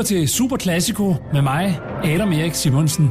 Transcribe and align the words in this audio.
lytter 0.00 0.16
til 0.16 0.28
Super 0.28 0.56
Classico 0.56 1.14
med 1.32 1.42
mig, 1.42 1.80
Adam 2.04 2.32
Erik 2.32 2.54
Simonsen. 2.54 3.10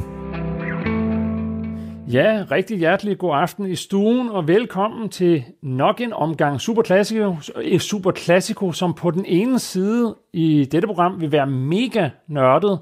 Ja, 2.12 2.44
rigtig 2.50 2.78
hjertelig 2.78 3.18
god 3.18 3.34
aften 3.34 3.66
i 3.66 3.76
stuen, 3.76 4.28
og 4.28 4.48
velkommen 4.48 5.08
til 5.08 5.44
nok 5.62 6.00
en 6.00 6.12
omgang 6.12 6.60
Super 6.60 6.82
Classico, 6.82 7.36
øh, 7.56 7.80
Super 7.80 8.12
Classico, 8.12 8.72
som 8.72 8.94
på 8.94 9.10
den 9.10 9.24
ene 9.24 9.58
side 9.58 10.16
i 10.32 10.68
dette 10.72 10.88
program 10.88 11.20
vil 11.20 11.32
være 11.32 11.46
mega 11.46 12.10
nørdet, 12.26 12.78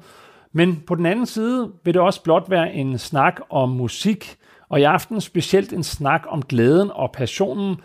men 0.52 0.82
på 0.86 0.94
den 0.94 1.06
anden 1.06 1.26
side 1.26 1.70
vil 1.84 1.94
det 1.94 2.02
også 2.02 2.22
blot 2.22 2.50
være 2.50 2.74
en 2.74 2.98
snak 2.98 3.40
om 3.50 3.68
musik, 3.68 4.36
og 4.68 4.80
i 4.80 4.82
aften 4.82 5.20
specielt 5.20 5.72
en 5.72 5.82
snak 5.82 6.22
om 6.28 6.42
glæden 6.42 6.90
og 6.94 7.12
passionen 7.12 7.76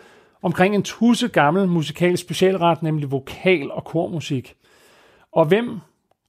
omkring 0.42 0.74
en 0.74 0.82
tusse 0.82 1.28
gammel 1.28 1.68
musikalsk 1.68 2.22
specialret, 2.22 2.82
nemlig 2.82 3.10
vokal- 3.10 3.72
og 3.72 3.84
kormusik. 3.84 4.54
Og 5.32 5.44
hvem 5.44 5.80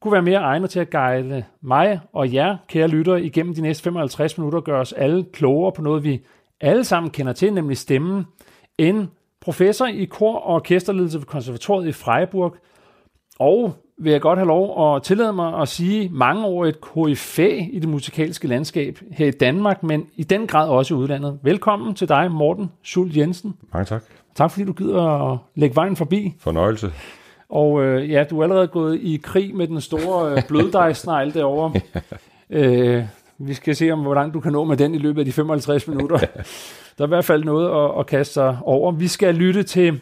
kunne 0.06 0.14
være 0.14 0.22
mere 0.22 0.40
egnet 0.40 0.70
til 0.70 0.80
at 0.80 0.90
guide 0.90 1.44
mig 1.62 2.00
og 2.14 2.34
jer, 2.34 2.58
kære 2.68 2.88
lyttere, 2.88 3.24
igennem 3.24 3.54
de 3.56 3.62
næste 3.62 3.84
55 3.84 4.38
minutter 4.38 4.60
og 4.60 4.64
gøre 4.64 4.80
os 4.80 4.94
alle 4.94 5.26
klogere 5.34 5.72
på 5.72 5.82
noget, 5.82 6.04
vi 6.04 6.22
alle 6.62 6.84
sammen 6.84 7.12
kender 7.12 7.34
til, 7.34 7.54
nemlig 7.54 7.78
stemmen, 7.78 8.26
end 8.78 9.08
professor 9.42 9.86
i 9.86 10.06
kor- 10.06 10.40
og 10.40 10.56
orkesterledelse 10.56 11.18
ved 11.18 11.26
konservatoriet 11.26 11.88
i 11.88 11.92
Freiburg, 11.92 12.56
og 13.40 13.74
vil 13.98 14.12
jeg 14.12 14.22
godt 14.22 14.40
have 14.40 14.48
lov 14.48 14.96
at 14.96 15.04
tillade 15.04 15.34
mig 15.34 15.62
at 15.62 15.68
sige 15.68 16.10
mange 16.14 16.46
år 16.46 16.66
et 16.66 16.82
KFA 16.82 17.48
i 17.72 17.80
det 17.80 17.90
musikalske 17.90 18.48
landskab 18.48 19.00
her 19.12 19.28
i 19.28 19.32
Danmark, 19.32 19.84
men 19.84 20.08
i 20.16 20.24
den 20.24 20.48
grad 20.48 20.70
også 20.70 20.94
i 20.94 20.98
udlandet. 20.98 21.40
Velkommen 21.44 21.96
til 21.96 22.10
dig, 22.10 22.32
Morten 22.32 22.72
Schult 22.84 23.18
Jensen. 23.18 23.56
Mange 23.74 23.86
tak. 23.86 24.04
Tak 24.36 24.52
fordi 24.52 24.66
du 24.66 24.74
gider 24.74 25.32
at 25.32 25.38
lægge 25.56 25.76
vejen 25.76 25.96
forbi. 25.96 26.34
Fornøjelse. 26.40 26.92
Og 27.56 27.84
øh, 27.84 28.12
ja, 28.12 28.24
du 28.24 28.40
er 28.40 28.44
allerede 28.44 28.68
gået 28.68 29.00
i 29.02 29.20
krig 29.24 29.56
med 29.56 29.68
den 29.68 29.82
store 29.82 30.32
øh, 30.32 30.44
bløddejsnegl 30.48 31.34
derovre. 31.34 31.82
øh, 32.50 33.04
vi 33.38 33.54
skal 33.54 33.76
se, 33.76 33.92
om 33.92 34.00
hvor 34.00 34.14
langt 34.14 34.34
du 34.34 34.40
kan 34.40 34.52
nå 34.52 34.64
med 34.64 34.78
den 34.78 34.96
i 34.96 34.98
løbet 34.98 35.20
af 35.22 35.26
de 35.26 35.32
55 35.32 35.88
minutter. 35.88 36.18
Der 36.98 37.04
er 37.04 37.06
i 37.06 37.08
hvert 37.08 37.26
fald 37.26 37.44
noget 37.44 37.86
at, 37.86 38.00
at 38.00 38.08
kaste 38.08 38.34
sig 38.34 38.58
over. 38.62 38.92
Vi 38.92 39.08
skal 39.08 39.36
lytte 39.36 39.64
til 39.64 40.00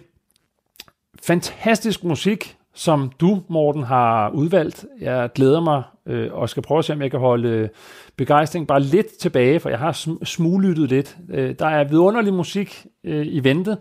fantastisk 1.24 2.04
musik, 2.04 2.56
som 2.74 3.12
du, 3.22 3.42
Morten, 3.48 3.84
har 3.84 4.30
udvalgt. 4.30 4.86
Jeg 5.02 5.30
glæder 5.36 5.62
mig 5.62 5.84
øh, 6.08 6.34
og 6.34 6.50
skal 6.50 6.64
prøve 6.64 6.80
at 6.80 6.86
se, 6.86 6.94
om 6.94 7.02
jeg 7.02 7.12
kan 7.12 7.20
holde 7.20 7.50
øh, 7.50 7.70
begejstring 8.18 8.68
bare 8.68 8.80
lidt 8.82 9.08
tilbage, 9.20 9.60
for 9.60 9.70
jeg 9.70 9.80
har 9.80 9.92
sm- 9.92 10.26
smuglyttet 10.26 10.90
lidt. 10.90 11.18
Øh, 11.30 11.56
der 11.60 11.68
er 11.68 11.84
vidunderlig 11.84 12.34
musik 12.34 12.86
øh, 13.04 13.26
i 13.30 13.44
vente. 13.44 13.78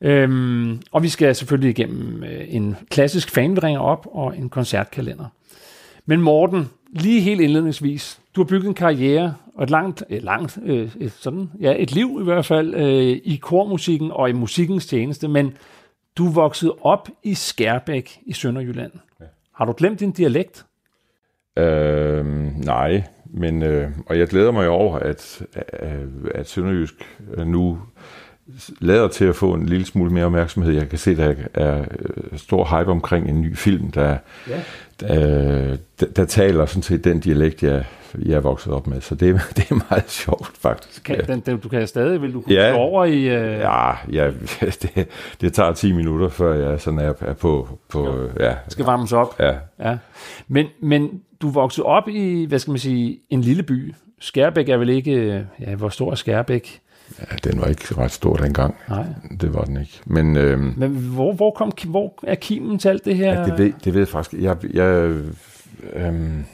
Øhm, 0.00 0.82
og 0.92 1.02
vi 1.02 1.08
skal 1.08 1.34
selvfølgelig 1.34 1.70
igennem 1.70 2.24
øh, 2.24 2.44
en 2.48 2.76
klassisk 2.90 3.30
fanveringer 3.30 3.80
op 3.80 4.06
og 4.10 4.38
en 4.38 4.48
koncertkalender. 4.48 5.26
Men 6.06 6.20
Morten, 6.20 6.70
lige 6.92 7.20
helt 7.20 7.40
indledningsvis, 7.40 8.20
du 8.36 8.40
har 8.40 8.46
bygget 8.46 8.68
en 8.68 8.74
karriere 8.74 9.34
og 9.54 9.64
et 9.64 9.70
langt, 9.70 10.04
et 10.08 10.22
langt 10.22 10.58
øh, 10.64 10.90
et, 11.00 11.12
sådan, 11.12 11.50
ja, 11.60 11.74
et 11.78 11.92
liv 11.92 12.18
i 12.20 12.24
hvert 12.24 12.46
fald 12.46 12.74
øh, 12.74 13.20
i 13.24 13.38
kormusikken 13.42 14.10
og 14.12 14.28
i 14.28 14.32
musikkens 14.32 14.86
tjeneste, 14.86 15.28
men 15.28 15.56
du 16.18 16.28
vokset 16.28 16.72
op 16.80 17.08
i 17.22 17.34
Skærbæk 17.34 18.18
i 18.26 18.32
Sønderjylland. 18.32 18.92
Ja. 19.20 19.24
Har 19.54 19.64
du 19.64 19.74
glemt 19.76 20.00
din 20.00 20.12
dialekt? 20.12 20.66
Øh, 21.58 22.26
nej, 22.64 23.02
men 23.24 23.62
øh, 23.62 23.90
og 24.06 24.18
jeg 24.18 24.28
glæder 24.28 24.50
mig 24.50 24.68
over, 24.68 24.98
at, 24.98 25.42
at, 25.54 26.08
at 26.34 26.48
Sønderjysk 26.48 27.18
nu 27.46 27.78
lader 28.80 29.08
til 29.08 29.24
at 29.24 29.36
få 29.36 29.52
en 29.54 29.66
lille 29.66 29.86
smule 29.86 30.10
mere 30.10 30.24
opmærksomhed. 30.24 30.72
Jeg 30.72 30.88
kan 30.88 30.98
se, 30.98 31.16
der 31.16 31.34
er 31.54 31.84
stor 32.36 32.78
hype 32.78 32.90
omkring 32.90 33.28
en 33.28 33.40
ny 33.40 33.56
film, 33.56 33.90
der, 33.90 34.16
ja. 34.48 34.60
der, 35.00 35.76
der, 36.00 36.06
der 36.06 36.24
taler 36.24 36.66
sådan 36.66 36.82
set 36.82 37.04
den 37.04 37.20
dialekt, 37.20 37.62
jeg, 37.62 37.84
jeg 38.24 38.34
er 38.34 38.40
vokset 38.40 38.72
op 38.72 38.86
med. 38.86 39.00
Så 39.00 39.14
det, 39.14 39.40
det 39.56 39.70
er 39.70 39.74
meget 39.90 40.10
sjovt, 40.10 40.50
faktisk. 40.60 41.04
Kan, 41.04 41.26
den, 41.26 41.40
den, 41.40 41.58
du 41.58 41.68
kan 41.68 41.86
stadig, 41.86 42.22
vil 42.22 42.32
du 42.32 42.40
kunne 42.40 42.54
ja, 42.54 42.74
over 42.74 43.04
i... 43.04 43.26
Uh... 43.26 43.58
Ja, 43.58 43.90
ja 44.12 44.30
det, 44.82 45.08
det 45.40 45.52
tager 45.52 45.72
10 45.72 45.92
minutter, 45.92 46.28
før 46.28 46.68
jeg 46.68 46.80
sådan 46.80 46.98
er, 46.98 47.12
er 47.20 47.34
på... 47.34 47.68
på 47.88 48.28
ja. 48.40 48.54
Skal 48.68 48.84
varmes 48.84 49.12
op. 49.12 49.40
Ja. 49.40 49.54
ja. 49.80 49.96
Men, 50.48 50.66
men 50.80 51.22
du 51.42 51.50
voksede 51.50 51.86
op 51.86 52.08
i, 52.08 52.44
hvad 52.44 52.58
skal 52.58 52.70
man 52.70 52.78
sige, 52.78 53.18
en 53.30 53.40
lille 53.40 53.62
by. 53.62 53.94
Skærbæk 54.20 54.68
er 54.68 54.76
vel 54.76 54.88
ikke... 54.88 55.46
Ja, 55.60 55.74
hvor 55.74 55.88
stor 55.88 56.10
er 56.10 56.14
Skærbæk? 56.14 56.80
Ja, 57.18 57.50
den 57.50 57.60
var 57.60 57.66
ikke 57.66 57.94
ret 57.98 58.10
stor 58.10 58.36
dengang. 58.36 58.76
Nej. 58.88 59.04
Det 59.40 59.54
var 59.54 59.64
den 59.64 59.80
ikke. 59.80 60.00
Men, 60.04 60.36
øhm, 60.36 60.74
Men 60.76 60.90
hvor, 60.90 61.32
hvor, 61.32 61.50
kom, 61.50 61.72
hvor 61.86 62.14
er 62.22 62.34
kimen 62.34 62.78
til 62.78 62.88
alt 62.88 63.04
det 63.04 63.16
her? 63.16 63.40
Ja, 63.40 63.44
det 63.44 63.58
ved, 63.58 63.72
det 63.84 63.94
ved 63.94 64.00
jeg 64.00 64.08
faktisk. 64.08 64.42
Jeg, 64.42 64.56
jeg, 64.74 65.14
øhm, 65.92 66.44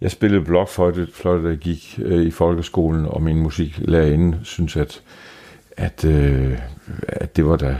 jeg 0.00 0.10
spillede 0.10 0.44
blokfløjte, 0.44 1.08
fløjte, 1.14 1.48
der 1.48 1.56
gik 1.56 2.00
øh, 2.02 2.22
i 2.22 2.30
folkeskolen, 2.30 3.06
og 3.06 3.22
min 3.22 3.36
musiklærerinde 3.36 4.38
synes, 4.42 4.76
at, 4.76 5.02
at, 5.76 6.04
øh, 6.04 6.58
at 7.08 7.36
det 7.36 7.46
var 7.46 7.56
da 7.56 7.76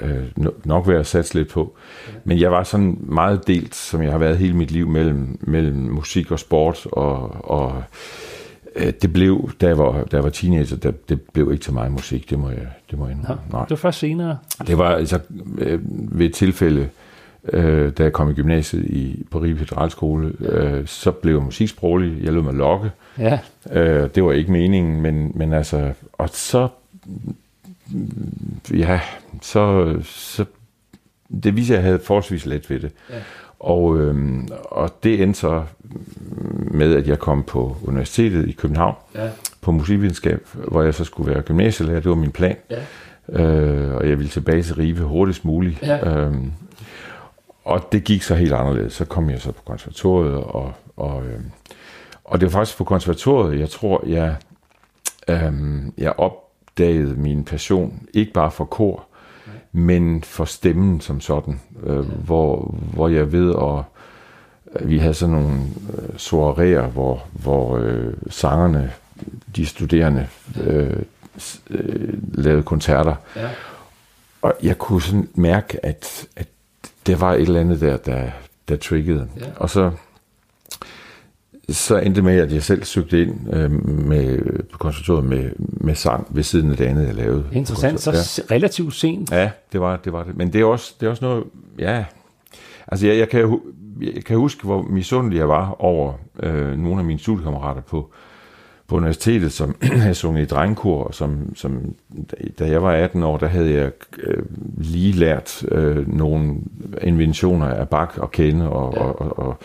øh, 0.00 0.24
nok 0.64 0.88
værd 0.88 1.00
at 1.00 1.06
satse 1.06 1.34
lidt 1.34 1.48
på. 1.48 1.76
Men 2.24 2.40
jeg 2.40 2.50
var 2.50 2.62
sådan 2.62 2.98
meget 3.00 3.46
delt, 3.46 3.74
som 3.74 4.02
jeg 4.02 4.12
har 4.12 4.18
været 4.18 4.38
hele 4.38 4.56
mit 4.56 4.70
liv, 4.70 4.88
mellem, 4.88 5.38
mellem 5.40 5.76
musik 5.76 6.30
og 6.30 6.38
sport, 6.38 6.86
og, 6.92 7.50
og 7.50 7.74
Øh, 7.76 7.82
det 9.02 9.12
blev, 9.12 9.50
da 9.60 9.66
jeg 9.66 9.78
var, 9.78 9.92
da 9.92 10.16
jeg 10.16 10.24
var 10.24 10.30
teenager, 10.30 10.76
det, 10.76 11.08
det 11.08 11.20
blev 11.20 11.52
ikke 11.52 11.64
til 11.64 11.72
mig 11.72 11.92
musik, 11.92 12.30
det 12.30 12.38
må 12.38 12.48
jeg, 12.48 12.66
det 12.90 12.98
må 12.98 13.06
jeg 13.08 13.16
ja, 13.28 13.34
Nej. 13.52 13.62
Det 13.62 13.70
var 13.70 13.76
først 13.76 13.98
senere? 13.98 14.38
Det 14.66 14.78
var 14.78 14.94
altså 14.94 15.20
øh, 15.58 15.80
ved 16.18 16.26
et 16.26 16.34
tilfælde, 16.34 16.88
øh, 17.52 17.92
da 17.92 18.02
jeg 18.02 18.12
kom 18.12 18.30
i 18.30 18.34
gymnasiet 18.34 18.84
i, 18.84 19.26
på 19.30 19.38
Ribe 19.38 19.58
Federalskole, 19.58 20.32
øh, 20.40 20.86
så 20.86 21.10
blev 21.10 21.34
jeg 21.34 21.42
musiksproglig, 21.42 22.24
jeg 22.24 22.32
lød 22.32 22.42
mig 22.42 22.54
lokke. 22.54 22.90
Ja. 23.18 23.38
Øh, 23.72 24.10
det 24.14 24.24
var 24.24 24.32
ikke 24.32 24.52
meningen, 24.52 25.00
men, 25.00 25.32
men 25.34 25.52
altså, 25.52 25.92
og 26.12 26.28
så, 26.32 26.68
ja, 28.72 29.00
så, 29.42 29.94
så 30.04 30.44
det 31.42 31.56
viser, 31.56 31.74
at 31.74 31.78
jeg 31.78 31.84
havde 31.84 31.98
forholdsvis 31.98 32.46
let 32.46 32.70
ved 32.70 32.80
det. 32.80 32.90
Ja. 33.10 33.14
Og, 33.60 33.98
øhm, 33.98 34.48
og 34.64 34.90
det 35.02 35.22
endte 35.22 35.40
så 35.40 35.62
med, 36.70 36.94
at 36.94 37.08
jeg 37.08 37.18
kom 37.18 37.42
på 37.42 37.76
universitetet 37.84 38.48
i 38.48 38.52
København 38.52 38.94
ja. 39.14 39.30
på 39.60 39.72
musikvidenskab, 39.72 40.48
hvor 40.52 40.82
jeg 40.82 40.94
så 40.94 41.04
skulle 41.04 41.34
være 41.34 41.42
gymnasielærer. 41.42 42.00
Det 42.00 42.08
var 42.08 42.16
min 42.16 42.30
plan. 42.30 42.56
Ja. 42.70 43.42
Øh, 43.42 43.94
og 43.94 44.08
jeg 44.08 44.18
ville 44.18 44.30
tilbage 44.30 44.62
til 44.62 44.74
Rive 44.74 45.00
hurtigst 45.00 45.44
muligt. 45.44 45.82
Ja. 45.82 46.08
Øhm, 46.08 46.52
og 47.64 47.92
det 47.92 48.04
gik 48.04 48.22
så 48.22 48.34
helt 48.34 48.52
anderledes. 48.52 48.92
Så 48.92 49.04
kom 49.04 49.30
jeg 49.30 49.40
så 49.40 49.52
på 49.52 49.62
konservatoriet, 49.66 50.34
og, 50.34 50.72
og, 50.96 51.26
øhm, 51.26 51.50
og 52.24 52.40
det 52.40 52.46
var 52.46 52.58
faktisk 52.58 52.78
på 52.78 52.84
konservatoriet, 52.84 53.60
jeg 53.60 53.68
tror, 53.68 54.02
jeg, 54.06 54.36
øhm, 55.28 55.92
jeg 55.98 56.12
opdagede 56.18 57.14
min 57.16 57.44
passion, 57.44 58.02
ikke 58.14 58.32
bare 58.32 58.50
for 58.50 58.64
kor, 58.64 59.04
men 59.72 60.22
for 60.22 60.44
stemmen 60.44 61.00
som 61.00 61.20
sådan, 61.20 61.60
øh, 61.82 61.98
hvor, 61.98 62.74
hvor 62.94 63.08
jeg 63.08 63.32
ved 63.32 63.50
at 63.50 63.84
vi 64.88 64.98
havde 64.98 65.14
sådan 65.14 65.34
nogle 65.34 65.60
øh, 65.98 66.18
hvor, 66.84 67.22
hvor 67.32 67.78
øh, 67.78 68.14
sangerne, 68.30 68.92
de 69.56 69.66
studerende, 69.66 70.28
øh, 70.60 71.02
øh, 71.70 72.14
lavede 72.34 72.62
koncerter. 72.62 73.14
Ja. 73.36 73.48
Og 74.42 74.54
jeg 74.62 74.78
kunne 74.78 75.02
sådan 75.02 75.28
mærke, 75.34 75.86
at, 75.86 76.26
at 76.36 76.46
det 77.06 77.20
var 77.20 77.34
et 77.34 77.42
eller 77.42 77.60
andet 77.60 77.80
der, 77.80 77.96
der, 77.96 78.30
der 78.68 78.76
triggede. 78.76 79.28
Ja. 79.40 79.46
Og 79.56 79.70
så 79.70 79.90
så 81.68 81.98
endte 81.98 82.16
det 82.16 82.24
med, 82.24 82.38
at 82.38 82.52
jeg 82.52 82.62
selv 82.62 82.84
søgte 82.84 83.22
ind 83.22 83.54
øh, 83.54 83.70
med, 83.88 84.38
på 84.72 84.78
konservatoriet 84.78 85.24
med, 85.24 85.50
med 85.58 85.94
sang 85.94 86.26
ved 86.30 86.42
siden 86.42 86.70
af 86.70 86.76
det 86.76 86.84
andet, 86.84 87.06
jeg 87.06 87.14
lavede. 87.14 87.44
Interessant, 87.52 88.00
så 88.00 88.10
ja. 88.10 88.54
relativt 88.54 88.94
sent. 88.94 89.30
Ja, 89.30 89.50
det 89.72 89.80
var 89.80 89.96
det. 89.96 90.12
Var 90.12 90.24
det. 90.24 90.36
Men 90.36 90.52
det 90.52 90.60
er, 90.60 90.64
også, 90.64 90.94
det 91.00 91.06
er 91.06 91.10
også 91.10 91.24
noget, 91.24 91.44
ja... 91.78 92.04
Altså, 92.88 93.06
jeg, 93.06 93.18
jeg, 93.18 93.28
kan, 93.28 93.60
jeg 94.00 94.24
kan 94.24 94.36
huske, 94.36 94.64
hvor 94.64 94.82
misundelig 94.82 95.38
jeg 95.38 95.48
var 95.48 95.76
over 95.78 96.12
øh, 96.42 96.78
nogle 96.78 96.98
af 96.98 97.04
mine 97.04 97.18
studiekammerater 97.18 97.80
på, 97.80 98.10
på 98.86 98.96
universitetet, 98.96 99.52
som 99.52 99.76
havde 100.02 100.14
sunget 100.14 100.42
i 100.42 100.46
drengkor, 100.46 101.04
og 101.04 101.14
som, 101.14 101.56
som, 101.56 101.94
da 102.58 102.70
jeg 102.70 102.82
var 102.82 102.92
18 102.92 103.22
år, 103.22 103.36
der 103.38 103.46
havde 103.46 103.72
jeg 103.72 103.90
øh, 104.22 104.44
lige 104.78 105.12
lært 105.12 105.64
øh, 105.70 106.18
nogle 106.18 106.54
inventioner 107.02 107.66
af 107.66 107.88
Bach 107.88 108.18
at 108.22 108.30
kende, 108.30 108.68
og, 108.70 108.94
ja. 108.94 109.00
og, 109.00 109.38
og, 109.38 109.38
og 109.38 109.58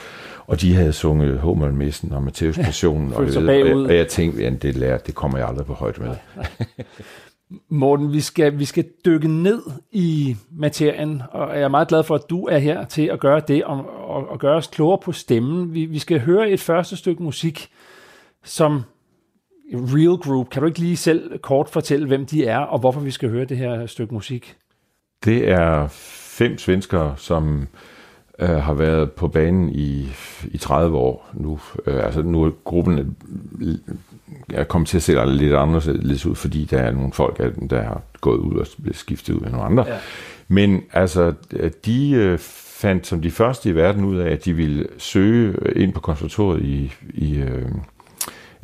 og 0.51 0.61
de 0.61 0.75
havde 0.75 0.93
sunget 0.93 1.39
Hummelmessen 1.39 2.13
og 2.13 2.23
Matteus 2.23 2.57
Passionen. 2.57 3.13
Og, 3.13 3.19
og, 3.19 3.45
jeg, 3.45 3.75
og 3.75 3.95
jeg 3.95 4.07
tænkte, 4.07 4.45
at 4.45 4.61
det 4.61 4.75
lærer, 4.75 4.97
det 4.97 5.15
kommer 5.15 5.37
jeg 5.37 5.47
aldrig 5.47 5.65
på 5.65 5.73
højde 5.73 6.01
med. 6.01 6.15
Morten, 7.69 8.13
vi 8.13 8.21
skal, 8.21 8.59
vi 8.59 8.65
skal 8.65 8.85
dykke 9.05 9.27
ned 9.27 9.61
i 9.91 10.35
materien, 10.51 11.21
og 11.31 11.55
jeg 11.55 11.61
er 11.61 11.67
meget 11.67 11.87
glad 11.87 12.03
for, 12.03 12.15
at 12.15 12.29
du 12.29 12.45
er 12.45 12.57
her 12.57 12.85
til 12.85 13.01
at 13.01 13.19
gøre 13.19 13.41
det, 13.47 13.63
og, 13.63 14.09
og, 14.09 14.29
og 14.29 14.39
gøre 14.39 14.55
os 14.55 14.67
klogere 14.67 14.97
på 14.97 15.11
stemmen. 15.11 15.73
Vi, 15.73 15.85
vi 15.85 15.99
skal 15.99 16.19
høre 16.19 16.49
et 16.49 16.59
første 16.59 16.97
stykke 16.97 17.23
musik, 17.23 17.69
som 18.43 18.83
Real 19.73 20.17
Group. 20.17 20.49
Kan 20.49 20.61
du 20.61 20.67
ikke 20.67 20.79
lige 20.79 20.97
selv 20.97 21.39
kort 21.39 21.69
fortælle, 21.69 22.07
hvem 22.07 22.25
de 22.25 22.45
er, 22.45 22.59
og 22.59 22.79
hvorfor 22.79 22.99
vi 22.99 23.11
skal 23.11 23.29
høre 23.29 23.45
det 23.45 23.57
her 23.57 23.85
stykke 23.85 24.13
musik? 24.13 24.55
Det 25.25 25.49
er 25.49 25.87
fem 26.37 26.57
svenskere, 26.57 27.13
som 27.17 27.67
øh, 28.41 28.49
har 28.49 28.73
været 28.73 29.11
på 29.11 29.27
banen 29.27 29.69
i, 29.69 30.07
i 30.43 30.57
30 30.57 30.97
år 30.97 31.29
nu. 31.33 31.59
Øh, 31.85 32.05
altså 32.05 32.21
nu 32.21 32.43
er 32.43 32.51
gruppen 32.63 33.15
er 34.53 34.63
kommet 34.63 34.87
til 34.87 34.97
at 34.97 35.03
se 35.03 35.25
lidt 35.25 35.53
anderledes 35.53 36.25
ud, 36.25 36.35
fordi 36.35 36.65
der 36.65 36.77
er 36.77 36.91
nogle 36.91 37.13
folk, 37.13 37.37
der 37.69 37.81
har 37.81 38.01
gået 38.21 38.37
ud 38.37 38.55
og 38.55 38.67
blevet 38.81 38.97
skiftet 38.97 39.33
ud 39.33 39.39
med 39.39 39.49
nogle 39.49 39.65
andre. 39.65 39.85
Ja. 39.87 39.97
Men 40.47 40.83
altså, 40.93 41.33
de 41.85 42.11
øh, 42.11 42.39
fandt 42.81 43.07
som 43.07 43.21
de 43.21 43.31
første 43.31 43.69
i 43.69 43.75
verden 43.75 44.05
ud 44.05 44.17
af, 44.17 44.31
at 44.31 44.45
de 44.45 44.53
ville 44.53 44.87
søge 44.97 45.55
ind 45.75 45.93
på 45.93 45.99
konservatoriet 45.99 46.61
i, 46.61 46.93
i 47.13 47.37
øh, 47.37 47.71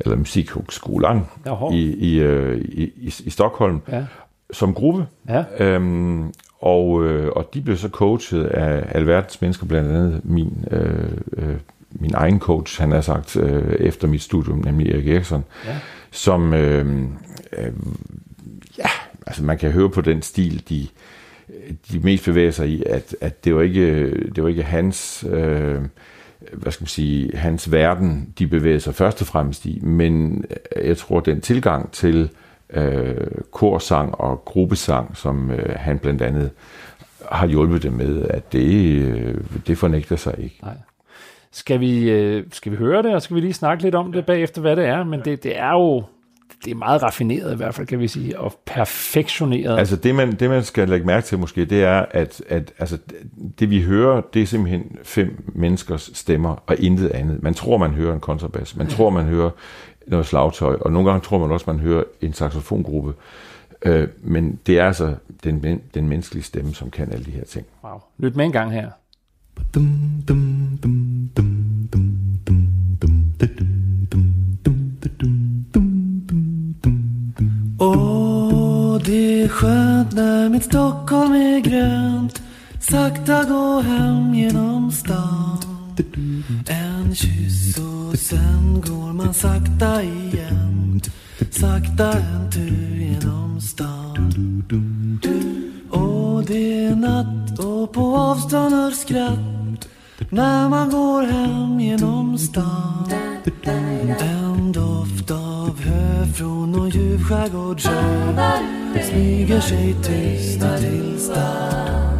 eller 0.00 0.16
musikhøgskolen 0.16 1.26
i, 1.72 1.80
i, 1.80 2.18
øh, 2.18 2.58
i, 2.58 2.82
i, 2.82 3.14
i 3.24 3.30
Stockholm, 3.30 3.80
ja. 3.88 4.04
som 4.52 4.74
gruppe. 4.74 5.06
Ja. 5.28 5.44
Øhm, 5.58 6.32
og, 6.60 7.04
øh, 7.04 7.32
og 7.36 7.50
de 7.54 7.60
blev 7.60 7.76
så 7.76 7.88
coachet 7.88 8.44
af 8.44 8.98
alverdens 8.98 9.40
mennesker, 9.40 9.66
blandt 9.66 9.90
andet 9.90 10.20
min, 10.24 10.64
øh, 10.70 11.10
øh, 11.36 11.56
min 11.90 12.14
egen 12.14 12.40
coach, 12.40 12.80
han 12.80 12.92
har 12.92 13.00
sagt, 13.00 13.36
øh, 13.36 13.72
efter 13.80 14.08
mit 14.08 14.22
studium, 14.22 14.58
nemlig 14.58 14.92
Erik 14.92 15.08
Eriksson, 15.08 15.44
ja. 15.66 15.78
som, 16.10 16.54
øh, 16.54 17.02
øh, 17.58 17.72
ja, 18.78 18.88
altså 19.26 19.44
man 19.44 19.58
kan 19.58 19.70
høre 19.70 19.90
på 19.90 20.00
den 20.00 20.22
stil, 20.22 20.62
de, 20.68 20.86
de 21.92 22.00
mest 22.00 22.24
bevæger 22.24 22.50
sig 22.50 22.68
i, 22.68 22.82
at, 22.86 23.16
at 23.20 23.44
det 23.44 23.54
var 23.54 23.62
ikke, 23.62 24.10
det 24.10 24.42
var 24.42 24.48
ikke 24.48 24.62
hans, 24.62 25.24
øh, 25.30 25.80
hvad 26.52 26.72
skal 26.72 26.82
man 26.82 26.88
sige, 26.88 27.36
hans 27.36 27.72
verden, 27.72 28.34
de 28.38 28.46
bevæger 28.46 28.78
sig 28.78 28.94
først 28.94 29.20
og 29.20 29.26
fremmest 29.26 29.66
i, 29.66 29.80
men 29.82 30.44
jeg 30.76 30.96
tror, 30.96 31.20
den 31.20 31.40
tilgang 31.40 31.92
til 31.92 32.16
øh, 32.16 32.28
korsang 33.50 34.14
og 34.14 34.42
gruppesang, 34.44 35.16
som 35.16 35.50
øh, 35.50 35.76
han 35.76 35.98
blandt 35.98 36.22
andet 36.22 36.50
har 37.32 37.46
hjulpet 37.46 37.82
dem 37.82 37.92
med, 37.92 38.24
at 38.30 38.52
det, 38.52 39.02
øh, 39.02 39.34
det 39.66 39.78
fornægter 39.78 40.16
sig 40.16 40.34
ikke. 40.38 40.58
Nej. 40.62 40.74
Skal 41.52 41.80
vi, 41.80 42.10
øh, 42.10 42.44
skal 42.52 42.72
vi 42.72 42.76
høre 42.76 43.02
det, 43.02 43.14
og 43.14 43.22
skal 43.22 43.36
vi 43.36 43.40
lige 43.40 43.52
snakke 43.52 43.82
lidt 43.82 43.94
om 43.94 44.12
det 44.12 44.26
bagefter, 44.26 44.60
hvad 44.60 44.76
det 44.76 44.84
er? 44.84 45.04
Men 45.04 45.20
det, 45.24 45.42
det 45.42 45.58
er 45.58 45.72
jo 45.72 46.04
det 46.64 46.70
er 46.70 46.74
meget 46.74 47.02
raffineret 47.02 47.52
i 47.52 47.56
hvert 47.56 47.74
fald, 47.74 47.86
kan 47.86 47.98
vi 47.98 48.08
sige, 48.08 48.38
og 48.38 48.52
perfektioneret. 48.66 49.78
Altså 49.78 49.96
det 49.96 50.14
man, 50.14 50.32
det, 50.32 50.50
man 50.50 50.64
skal 50.64 50.88
lægge 50.88 51.06
mærke 51.06 51.26
til 51.26 51.38
måske, 51.38 51.64
det 51.64 51.84
er, 51.84 52.04
at, 52.10 52.42
at 52.48 52.72
altså, 52.78 52.98
det 53.58 53.70
vi 53.70 53.82
hører, 53.82 54.20
det 54.34 54.42
er 54.42 54.46
simpelthen 54.46 54.96
fem 55.02 55.52
menneskers 55.54 56.10
stemmer, 56.14 56.62
og 56.66 56.76
intet 56.78 57.08
andet. 57.08 57.42
Man 57.42 57.54
tror, 57.54 57.78
man 57.78 57.90
hører 57.90 58.14
en 58.14 58.20
kontrabas, 58.20 58.76
man 58.76 58.86
tror, 58.86 59.10
man 59.10 59.24
hører 59.24 59.50
noget 60.08 60.26
slagtøj, 60.26 60.76
og 60.80 60.92
nogle 60.92 61.10
gange 61.10 61.24
tror 61.24 61.38
man 61.38 61.50
også, 61.50 61.64
man 61.68 61.80
hører 61.80 62.04
en 62.20 62.32
saxofongruppe. 62.32 63.14
Øh, 63.82 64.08
men 64.22 64.58
det 64.66 64.78
er 64.78 64.86
altså 64.86 65.14
den, 65.44 65.80
den 65.94 66.08
menneskelige 66.08 66.44
stemme, 66.44 66.74
som 66.74 66.90
kan 66.90 67.12
alle 67.12 67.24
de 67.24 67.30
her 67.30 67.44
ting. 67.44 67.66
Wow. 67.84 68.00
Lyt 68.18 68.36
med 68.36 68.44
en 68.44 68.52
gang 68.52 68.72
her. 68.72 68.90
Åh, 77.80 79.00
det 79.06 79.42
är 79.42 79.48
skönt 79.48 80.12
när 80.12 80.48
mitt 80.48 80.64
Stockholm 80.64 81.32
är 81.32 81.60
grönt 81.60 82.42
Sakta 82.80 83.44
gå 83.44 83.80
hem 83.80 84.34
genom 84.34 84.92
stan 84.92 85.67
en 86.68 87.14
kyss 87.14 87.78
och 87.78 88.18
sen 88.18 88.82
går 88.86 89.12
man 89.12 89.34
sakta 89.34 90.02
igen. 90.02 91.00
Sakta 91.50 92.12
en 92.12 92.50
tur 92.52 92.96
genom 92.96 93.60
stan. 93.60 94.32
Och 95.90 96.44
det 96.44 96.84
är 96.84 96.94
natt 96.94 97.58
och 97.58 97.92
på 97.92 98.16
avstånd 98.16 98.74
hörs 98.74 98.94
skratt. 98.94 99.88
När 100.30 100.68
man 100.68 100.90
går 100.90 101.22
hem 101.22 101.80
genom 101.80 102.38
stan. 102.38 103.10
En 104.20 104.72
doft 104.72 105.30
av 105.30 105.80
hö 105.80 106.26
från 106.26 106.72
någon 106.72 106.90
ljuv 106.90 107.24
skärgårdsö 107.24 107.90
Smyger 109.10 109.60
sig 109.60 109.94
tyst 110.02 110.60
till 110.80 111.18
stan 111.18 112.17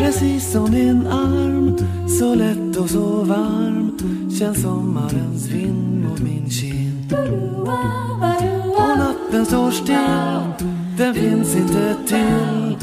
Precis 0.00 0.52
som 0.52 0.70
din 0.70 1.06
arm 1.06 1.76
Så 2.08 2.34
lätt 2.34 2.76
och 2.76 2.90
så 2.90 3.22
varm 3.22 3.98
Känns 4.38 4.62
sommarens 4.62 5.46
vind 5.46 6.04
mot 6.04 6.20
min 6.20 6.50
kind. 6.50 7.12
Och 8.76 8.98
natten 8.98 9.46
står 9.46 9.70
still 9.70 10.66
Den 10.98 11.14
finns 11.14 11.56
inte 11.56 11.96
till 12.06 12.76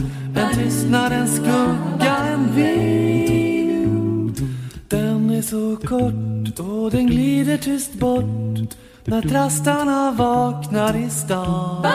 En 1.12 1.28
skugga, 1.28 2.18
en 2.18 2.56
vind. 2.56 4.42
Den 4.88 5.30
är 5.30 5.42
så 5.42 5.76
kort 5.88 6.60
och 6.60 6.92
den 6.92 7.08
glider 7.08 7.58
tyst 7.58 7.94
bort 7.94 8.76
När 9.06 9.22
trastarna 9.22 10.12
vaknar 10.12 10.96
i 10.96 11.10
stan. 11.10 11.86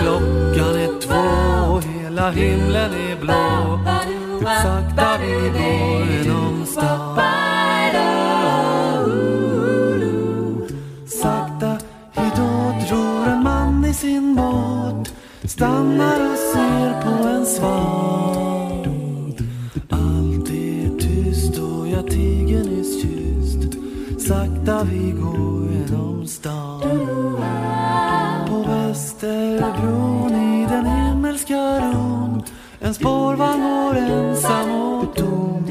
Klockan 0.00 0.76
är 0.76 1.00
två 1.00 1.91
hela 2.12 2.30
himlen 2.30 2.92
är 2.92 3.20
blå. 3.20 3.78
Sakta 4.62 5.18
vi 5.20 5.32
går 5.32 6.06
genom 6.10 6.66
stan 6.66 7.18
Sakta 11.06 11.78
hitåt 12.12 12.90
ror 12.90 13.28
en 13.28 13.42
man 13.42 13.84
i 13.84 13.94
sin 13.94 14.34
båt. 14.34 15.14
Stannar 15.44 16.32
och 16.32 16.38
ser 16.38 17.02
på 17.02 17.28
en 17.28 17.46
svan 17.46 18.84
Allt 19.90 20.50
är 20.50 20.98
tyst 20.98 21.58
och 21.58 21.88
jag 21.88 22.10
tiger 22.10 22.64
nyss 22.64 23.02
kysst 23.02 23.74
Sakta 24.28 24.84
vi 24.84 25.10
går 25.10 25.68
genom 25.72 26.26
stan. 26.26 26.80
På 28.48 28.64
Västerbron 28.68 30.11
i 30.11 30.11
den 31.32 31.38
himmelska 31.38 31.80
ron 31.80 32.42
En 32.80 32.94
spårvagn 32.94 33.62
går 33.62 33.96
ensam 33.96 34.70
och 34.70 35.16
tom. 35.16 35.64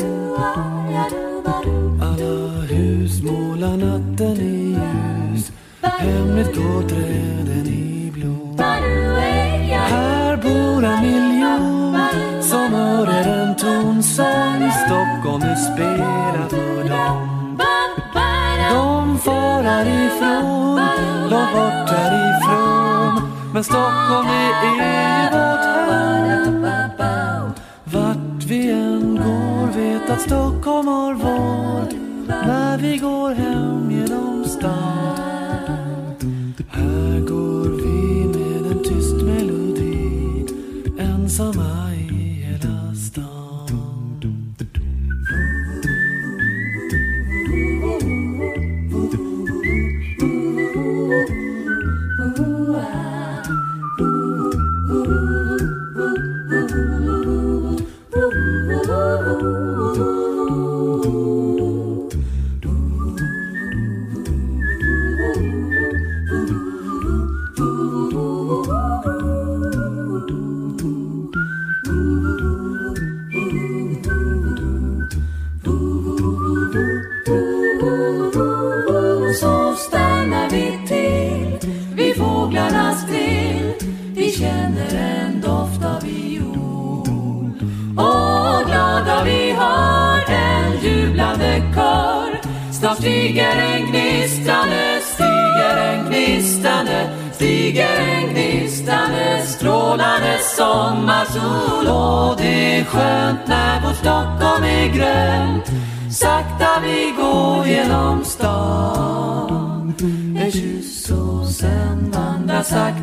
Alla 2.01 2.61
hus 2.61 3.23
målar 3.23 3.77
natten 3.77 4.37
i 4.37 4.77
ljus. 4.77 5.51
Hemligt 5.81 6.55
går 6.55 6.89
träden 6.89 7.67
i 7.67 8.11
blom 8.13 8.57
Här 9.69 10.37
bor 10.37 10.83
en 10.85 11.01
miljon 11.01 11.97
som 12.41 12.73
hörde 12.73 13.11
en 13.11 13.55
ton 13.55 14.03
som 14.03 14.63
i 14.63 14.71
Stockholm 14.85 15.43
nu 15.43 15.55
spelar 15.55 16.49
för 16.49 16.89
dem 16.89 17.57
De 18.71 19.17
far 19.17 19.63
härifrån, 19.63 20.81
långt 21.29 21.53
bort 21.53 21.89
härifrån 21.89 23.31
Men 23.53 23.63
Stockholm 23.63 24.27
det 24.61 24.83
är 24.83 25.30
Stockholm 30.25 30.87
har 30.87 31.13
valt 31.13 31.95
När 32.27 32.77
vi 32.77 32.97
går 32.97 33.31
hem 33.33 33.91
genom 33.91 34.45
stan. 34.45 35.20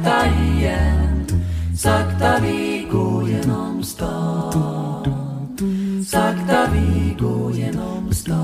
Vandra 0.08 0.78
sakta 1.76 2.40
vi 2.40 2.86
går 2.90 3.26
genom 3.26 3.82
stan 3.82 4.52
Sakta 6.04 6.70
vi 6.72 7.14
går 7.18 7.52
genom 7.56 8.12
stan 8.12 8.38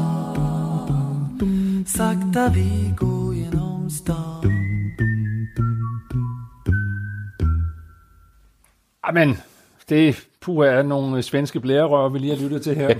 Sakta 1.86 2.48
vi 2.54 2.92
går 2.96 3.34
genom 3.34 3.90
stan 3.90 4.94
Amen, 9.02 9.38
det 9.88 10.26
puh, 10.40 10.66
er 10.66 10.82
nogle 10.82 11.22
svenske 11.22 11.60
blærerør, 11.60 12.08
vi 12.08 12.18
lige 12.18 12.36
har 12.36 12.42
lyttet 12.42 12.62
til 12.62 12.74
her. 12.74 12.88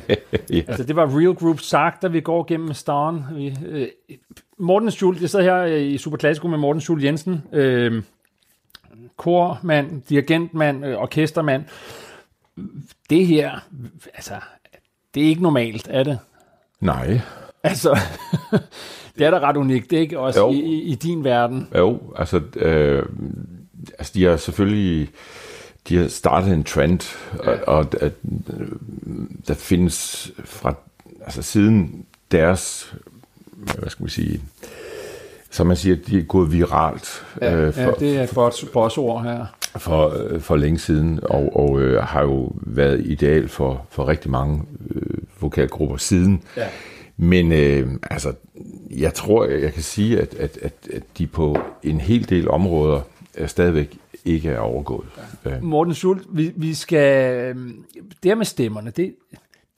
ja. 0.51 0.63
Altså, 0.69 0.85
det 0.85 0.97
var 0.97 1.19
Real 1.19 1.35
Group 1.35 1.61
sagt, 1.61 2.03
da 2.03 2.09
vi 2.09 2.21
går 2.21 2.45
gennem 2.49 2.73
Starn. 2.73 3.25
Vi, 3.35 3.57
øh, 3.69 3.89
Morten 4.59 4.91
Schult, 4.91 5.21
jeg 5.21 5.31
sidder 5.31 5.45
her 5.45 5.59
øh, 5.63 5.83
i 5.83 5.99
Super 5.99 6.17
Classico 6.17 6.49
med 6.49 6.59
Morten 6.59 6.81
Schult 6.81 7.05
Jensen, 7.05 7.43
øh, 7.53 8.03
kormand, 9.17 10.03
dirigentmand, 10.03 10.87
øh, 10.87 10.97
orkestermand. 10.97 11.65
Det 13.11 13.27
her, 13.27 13.59
altså, 14.15 14.35
det 15.15 15.23
er 15.23 15.27
ikke 15.27 15.43
normalt, 15.43 15.89
er 15.91 16.03
det? 16.03 16.19
Nej. 16.81 17.21
Altså, 17.63 17.99
det 19.19 19.27
er 19.27 19.31
da 19.31 19.39
ret 19.39 19.57
unikt, 19.57 19.93
ikke? 19.93 20.19
Også 20.19 20.41
Jo. 20.41 20.53
i, 20.53 20.81
i, 20.83 20.95
din 20.95 21.25
verden. 21.25 21.69
Jo, 21.77 22.01
altså, 22.17 22.41
øh, 22.57 23.07
altså 23.99 24.13
de 24.15 24.25
har 24.25 24.37
selvfølgelig 24.37 25.09
de 25.89 25.97
har 25.97 26.09
startet 26.09 26.53
en 26.53 26.65
trend, 26.65 27.01
ja. 27.45 27.51
og, 27.51 27.59
og 27.67 27.87
at, 28.01 28.13
øh, 28.59 28.69
der 29.49 29.55
findes 29.55 30.31
fra, 30.45 30.75
altså 31.25 31.43
siden 31.43 32.07
deres, 32.31 32.95
hvad 33.53 33.91
skal 33.91 34.03
man 34.03 34.11
sige, 34.11 34.41
som 35.55 35.67
man 35.67 35.77
siger, 35.77 35.97
de 35.97 36.19
er 36.19 36.23
gået 36.23 36.53
viralt 36.53 37.27
Ja, 37.41 37.57
øh, 37.57 37.75
ja, 37.79 37.87
for, 37.87 37.93
det 37.93 38.17
er 38.19 38.23
et 38.23 38.31
godt 38.35 38.65
bossord 38.73 39.23
her. 39.23 39.47
for, 39.77 40.13
øh, 40.25 40.41
for 40.41 40.57
længe 40.57 40.79
siden, 40.79 41.21
og, 41.23 41.57
og 41.57 41.81
øh, 41.81 42.03
har 42.03 42.23
jo 42.23 42.53
været 42.57 43.07
ideal 43.07 43.49
for, 43.49 43.87
for 43.91 44.09
rigtig 44.09 44.31
mange 44.31 44.63
øh, 44.91 45.03
vokalgrupper 45.41 45.97
siden. 45.97 46.43
Ja. 46.57 46.67
Men 47.17 47.53
øh, 47.53 47.89
altså, 48.11 48.33
jeg 48.91 49.15
tror, 49.15 49.45
jeg 49.47 49.73
kan 49.73 49.83
sige, 49.83 50.21
at, 50.21 50.35
at, 50.35 50.59
at, 50.63 50.73
at 50.93 51.03
de 51.19 51.27
på 51.27 51.59
en 51.83 52.01
hel 52.01 52.29
del 52.29 52.49
områder 52.49 53.01
er 53.35 53.47
stadigvæk 53.47 53.97
ikke 54.25 54.51
er 54.51 54.59
overgået. 54.59 55.07
Ja. 55.45 55.51
Øh, 55.51 55.63
Morten 55.63 55.95
Schult, 55.95 56.23
vi, 56.31 56.53
vi 56.57 56.75
skal... 56.75 57.35
øhm, 57.41 57.85
Det 57.95 58.31
her 58.31 58.35
med 58.35 58.47
stemmerne, 58.47 58.91
det, 58.91 59.15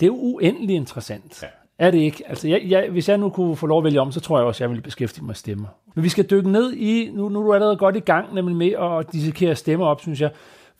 det 0.00 0.06
er 0.06 0.10
jo 0.10 0.14
uendelig 0.16 0.76
interessant. 0.76 1.42
Ja. 1.42 1.46
Er 1.78 1.90
det 1.90 1.98
ikke? 1.98 2.22
Altså, 2.28 2.48
jeg, 2.48 2.62
jeg, 2.68 2.88
hvis 2.90 3.08
jeg 3.08 3.18
nu 3.18 3.30
kunne 3.30 3.56
få 3.56 3.66
lov 3.66 3.78
at 3.78 3.84
vælge 3.84 4.00
om, 4.00 4.12
så 4.12 4.20
tror 4.20 4.38
jeg 4.38 4.46
også, 4.46 4.64
jeg 4.64 4.70
ville 4.70 4.82
beskæftige 4.82 5.22
mig 5.22 5.26
med 5.26 5.34
stemmer. 5.34 5.66
Men 5.94 6.04
vi 6.04 6.08
skal 6.08 6.24
dykke 6.30 6.50
ned 6.50 6.72
i... 6.72 7.10
Nu, 7.12 7.28
nu 7.28 7.38
er 7.40 7.42
du 7.44 7.54
allerede 7.54 7.76
godt 7.76 7.96
i 7.96 8.00
gang 8.00 8.34
nemlig 8.34 8.56
med 8.56 8.72
at 8.72 9.12
dissekere 9.12 9.56
stemmer 9.56 9.86
op, 9.86 10.00
synes 10.00 10.20
jeg. 10.20 10.30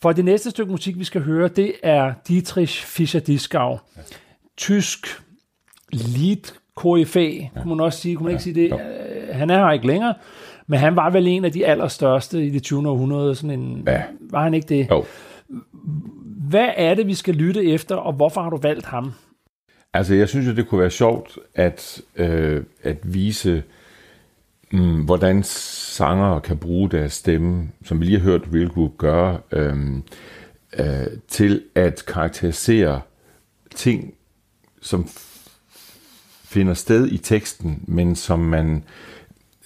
For 0.03 0.13
det 0.13 0.25
næste 0.25 0.51
stykke 0.51 0.73
musik, 0.73 0.99
vi 0.99 1.05
skal 1.05 1.23
høre, 1.23 1.49
det 1.49 1.73
er 1.83 2.13
Dietrich 2.29 2.85
Fischer-Dieskau. 2.87 3.59
Ja. 3.97 4.03
Tysk 4.57 5.23
lead 5.93 6.43
KFA, 6.77 7.21
ja. 7.21 7.49
kunne 7.63 7.75
man 7.77 7.81
også 7.85 7.99
sige. 8.01 8.17
Kunne 8.17 8.25
man 8.25 8.31
ja. 8.31 8.35
ikke 8.35 8.43
sige 8.45 8.55
det? 8.55 8.71
Jo. 8.71 8.77
Øh, 8.79 9.35
Han 9.37 9.51
er 9.51 9.59
her 9.59 9.71
ikke 9.73 9.87
længere, 9.87 10.15
men 10.67 10.79
han 10.79 10.97
var 10.97 11.11
vel 11.11 11.27
en 11.27 11.45
af 11.45 11.53
de 11.53 11.67
allerstørste 11.67 12.47
i 12.47 12.51
det 12.51 12.63
20. 12.63 12.89
århundrede. 12.89 13.35
Sådan 13.35 13.61
en, 13.61 13.83
Ja. 13.87 14.03
Var 14.21 14.43
han 14.43 14.55
ikke 14.55 14.67
det? 14.69 14.91
jo. 14.91 15.05
Hvad 16.49 16.69
er 16.77 16.95
det, 16.95 17.07
vi 17.07 17.15
skal 17.15 17.35
lytte 17.35 17.65
efter, 17.65 17.97
og 17.97 18.13
hvorfor 18.13 18.43
har 18.43 18.51
du 18.51 18.57
valgt 18.57 18.87
ham? 18.87 19.13
Altså, 19.97 20.15
jeg 20.15 20.29
synes 20.29 20.47
jo, 20.47 20.55
det 20.55 20.69
kunne 20.69 20.81
være 20.81 20.91
sjovt 20.91 21.39
at, 21.55 22.01
øh, 22.17 22.63
at 22.83 22.97
vise, 23.03 23.63
mm, 24.73 25.05
hvordan 25.05 25.43
sanger 25.43 26.39
kan 26.39 26.57
bruge 26.57 26.91
deres 26.91 27.13
stemme, 27.13 27.69
som 27.85 28.01
vi 28.01 28.05
lige 28.05 28.19
har 28.19 28.25
hørt 28.25 28.49
Real 28.55 28.69
Group 28.69 28.99
gøre, 28.99 29.39
øh, 29.53 29.77
øh, 30.79 31.07
til 31.29 31.63
at 31.75 32.05
karakterisere 32.07 33.01
ting, 33.75 34.15
som 34.83 35.09
finder 36.45 36.75
sted 36.75 37.09
i 37.09 37.19
teksten, 37.19 37.85
men 37.87 38.17
som 38.17 38.39
man 38.39 38.85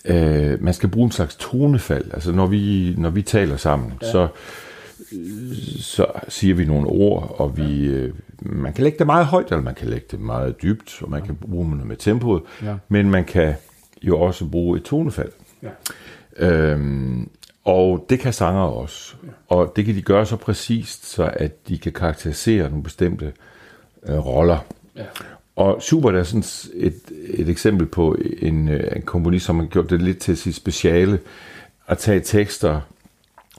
øh, 0.05 0.63
man 0.63 0.75
skal 0.75 0.89
bruge 0.89 1.05
en 1.05 1.13
slags 1.13 1.37
tonefald. 1.37 2.11
Altså 2.15 2.33
når 2.33 2.47
vi 2.47 2.95
når 2.99 3.11
vi 3.11 3.23
taler 3.23 3.57
sammen, 3.57 3.93
ja. 4.03 4.11
så 4.13 4.29
så 5.79 6.07
siger 6.29 6.55
vi 6.55 6.65
nogle 6.65 6.87
ord, 6.87 7.35
og 7.39 7.57
vi, 7.57 7.85
øh, 7.85 8.15
man 8.41 8.73
kan 8.73 8.85
lægge 8.85 8.99
det 8.99 9.07
meget 9.07 9.27
højt, 9.27 9.47
eller 9.47 9.61
man 9.63 9.75
kan 9.75 9.89
lægge 9.89 10.07
det 10.11 10.21
meget 10.21 10.63
dybt, 10.63 11.03
og 11.03 11.11
man 11.11 11.23
kan 11.23 11.37
bruge 11.37 11.77
det 11.79 11.87
med 11.87 11.97
tempoet, 11.97 12.43
Ja. 12.63 12.75
men 12.89 13.11
man 13.11 13.25
kan 13.25 13.55
jo 14.03 14.21
også 14.21 14.47
bruge 14.47 14.79
et 14.79 14.85
tonefald. 14.85 15.33
Ja. 15.63 15.69
Øhm, 16.37 17.31
og 17.65 18.07
det 18.11 18.21
kan 18.21 18.33
sanger 18.33 18.61
også. 18.63 19.15
Og 19.49 19.73
det 19.77 19.85
kan 19.85 19.95
de 19.95 20.03
gøre 20.03 20.27
så 20.27 20.37
præcist, 20.37 21.07
så 21.11 21.31
at 21.33 21.69
de 21.69 21.79
kan 21.79 21.93
karakterisere 21.93 22.69
nogle 22.69 22.83
bestemte 22.83 23.33
øh, 24.09 24.27
roller. 24.27 24.59
Ja. 24.97 25.05
Og 25.57 25.83
Schubert 25.83 26.15
er 26.15 26.23
sådan 26.23 26.45
et, 26.75 27.01
et 27.29 27.49
eksempel 27.49 27.87
på 27.87 28.17
en, 28.39 28.69
øh, 28.69 28.97
en 28.97 29.03
komponist, 29.03 29.47
som 29.47 29.59
har 29.59 29.67
gjort 29.67 29.91
det 29.91 30.03
lidt 30.03 30.19
til 30.19 30.37
sit 30.37 30.55
speciale, 30.55 31.19
at 31.87 31.99
tage 31.99 32.21
tekster, 32.21 32.81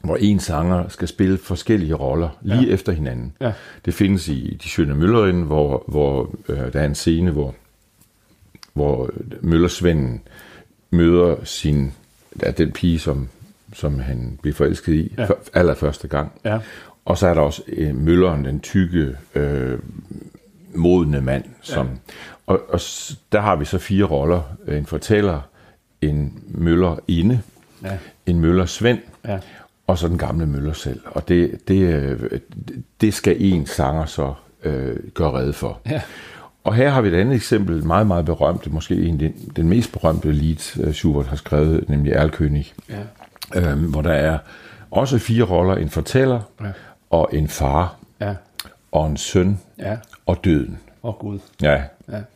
hvor 0.03 0.15
en 0.19 0.39
sanger 0.39 0.87
skal 0.87 1.07
spille 1.07 1.37
forskellige 1.37 1.93
roller 1.93 2.29
lige 2.41 2.61
ja. 2.67 2.73
efter 2.73 2.91
hinanden. 2.91 3.33
Ja. 3.41 3.53
Det 3.85 3.93
findes 3.93 4.27
i 4.27 4.59
De 4.63 4.67
Schöne 4.67 4.93
Møllerin, 4.93 5.41
hvor, 5.41 5.83
hvor 5.87 6.35
øh, 6.49 6.73
der 6.73 6.79
er 6.79 6.85
en 6.85 6.95
scene, 6.95 7.31
hvor, 7.31 7.55
hvor 8.73 9.09
Møllersvenden 9.41 10.21
møder 10.91 11.35
sin, 11.43 11.93
ja, 12.43 12.51
den 12.51 12.71
pige, 12.71 12.99
som, 12.99 13.29
som 13.73 13.99
han 13.99 14.39
blev 14.41 14.53
forelsket 14.53 14.93
i 14.93 15.13
Ja. 15.17 15.21
ja. 15.23 15.27
allerførste 15.53 16.07
gang. 16.07 16.31
Ja. 16.45 16.59
Og 17.05 17.17
så 17.17 17.27
er 17.27 17.33
der 17.33 17.41
også 17.41 17.61
øh, 17.67 17.95
Mølleren, 17.95 18.45
den 18.45 18.59
tykke, 18.59 19.15
øh, 19.35 19.79
modne 20.75 21.21
mand. 21.21 21.43
Som, 21.61 21.87
ja. 21.87 21.91
og, 22.45 22.61
og 22.69 22.79
der 23.31 23.41
har 23.41 23.55
vi 23.55 23.65
så 23.65 23.77
fire 23.77 24.05
roller. 24.05 24.41
En 24.67 24.85
fortæller, 24.85 25.41
en 26.01 26.39
møller 26.47 26.95
inde, 27.07 27.41
Ja. 27.83 27.97
en 28.25 28.39
møller 28.39 28.65
Svend, 28.65 28.99
Ja. 29.25 29.39
Og 29.91 29.97
så 29.97 30.07
den 30.07 30.17
gamle 30.17 30.45
møller 30.45 30.73
selv. 30.73 30.99
Og 31.05 31.27
det, 31.27 31.67
det, 31.67 31.81
øh, 31.81 32.39
det 33.01 33.13
skal 33.13 33.35
en 33.39 33.65
sanger 33.65 34.05
så 34.05 34.33
øh, 34.63 34.95
gøre 35.13 35.31
rede 35.31 35.53
for. 35.53 35.79
Ja. 35.89 36.01
Og 36.63 36.75
her 36.75 36.89
har 36.89 37.01
vi 37.01 37.07
et 37.07 37.13
andet 37.15 37.35
eksempel, 37.35 37.85
meget, 37.85 38.07
meget 38.07 38.25
berømt, 38.25 38.73
måske 38.73 38.95
en 38.95 39.19
den, 39.19 39.33
den 39.55 39.69
mest 39.69 39.91
berømte 39.91 40.31
lead, 40.31 40.79
øh, 40.87 40.93
Schubert 40.93 41.25
har 41.27 41.35
skrevet, 41.35 41.89
nemlig 41.89 42.13
Erlkönig, 42.13 42.73
Ja. 43.55 43.71
øh, 43.71 43.77
hvor 43.83 44.01
der 44.01 44.11
er 44.13 44.37
også 44.91 45.19
fire 45.19 45.43
roller, 45.43 45.75
en 45.75 45.89
fortæller, 45.89 46.39
Ja. 46.61 46.65
og 47.09 47.29
en 47.33 47.47
far, 47.47 47.95
Ja. 48.21 48.33
og 48.91 49.07
en 49.07 49.17
søn, 49.17 49.59
Ja. 49.79 49.97
og 50.25 50.37
døden. 50.43 50.77
Åh 51.03 51.09
oh, 51.09 51.19
Gud. 51.19 51.39
Ja, 51.61 51.81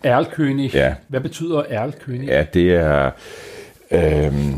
Ja. 0.04 0.22
Erlkönig. 0.22 0.74
Ja. 0.74 0.96
Hvad 1.08 1.20
betyder 1.22 1.64
Erlkönig? 1.64 2.26
ja 2.26 2.46
det 2.54 2.76
er, 2.76 3.12
øhm, 3.92 4.54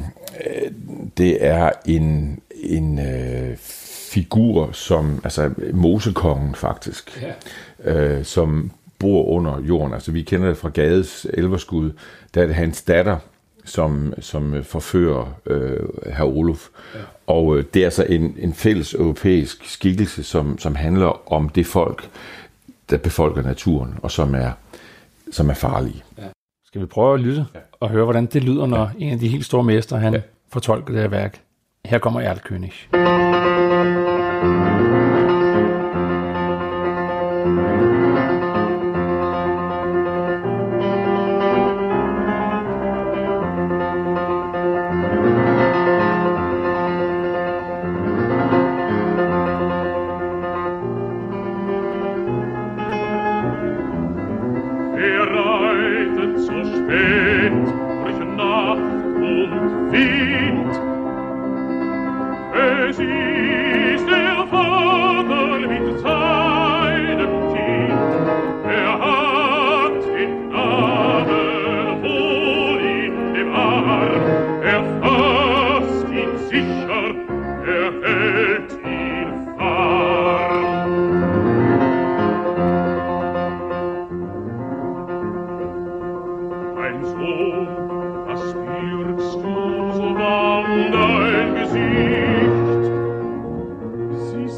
øh, 0.46 0.72
det 1.18 1.46
er 1.46 1.70
en, 1.86 2.40
en 2.64 3.00
øh, 3.00 3.58
figur, 4.12 4.72
som, 4.72 5.22
altså 5.24 5.52
Mosekongen 5.74 6.56
faktisk, 6.56 7.24
Ja. 7.84 7.94
øh, 7.94 8.26
som 8.26 8.72
bor 9.00 9.26
under 9.26 9.62
jorden. 9.62 9.94
Altså 9.94 10.12
vi 10.12 10.22
kender 10.22 10.48
det 10.48 10.58
fra 10.58 10.70
Gades 10.70 11.28
elverskud, 11.34 11.92
der 12.34 12.42
er 12.42 12.46
det 12.46 12.56
hans 12.56 12.82
datter, 12.82 13.18
som, 13.66 14.14
som 14.20 14.64
forfører 14.64 15.34
øh, 15.46 15.80
herr 16.14 16.26
Olof. 16.26 16.68
Ja. 16.96 17.00
Og 17.28 17.58
øh, 17.58 17.64
det 17.74 17.82
er 17.82 17.86
altså 17.86 18.04
en, 18.10 18.36
en 18.40 18.54
fælles 18.54 18.94
europæisk 18.94 19.66
skikkelse, 19.70 20.24
som, 20.24 20.58
som 20.58 20.76
handler 20.76 21.32
om 21.34 21.50
det 21.50 21.66
folk, 21.66 22.10
der 22.90 22.98
befolker 22.98 23.42
naturen, 23.42 23.94
og 24.02 24.12
som 24.12 24.36
er, 24.36 24.52
som 25.32 25.50
er 25.50 25.54
farlige. 25.54 26.04
Skal 26.66 26.82
vi 26.82 26.86
prøve 26.86 27.14
at 27.14 27.20
lytte 27.20 27.46
og 27.80 27.90
høre, 27.90 28.04
hvordan 28.04 28.26
det 28.26 28.44
lyder, 28.44 28.66
når 28.66 28.92
en 29.00 29.14
af 29.14 29.20
de 29.20 29.28
helt 29.28 29.46
store 29.46 29.64
mestre, 29.64 30.00
han 30.00 30.14
ja. 30.14 30.22
fortolker 30.54 30.94
det 30.94 31.02
her 31.02 31.10
værk. 31.10 31.42
Her 31.90 32.00
kommer 32.00 32.22
Erlkönig. 32.22 32.88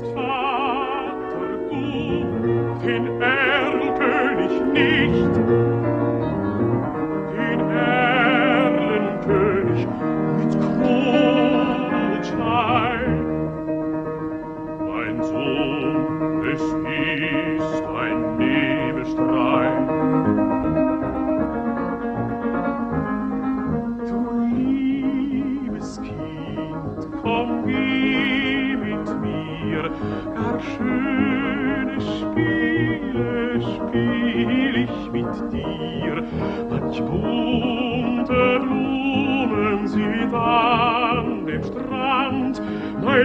Vater 0.01 1.58
gut, 1.70 2.84
den 2.84 3.18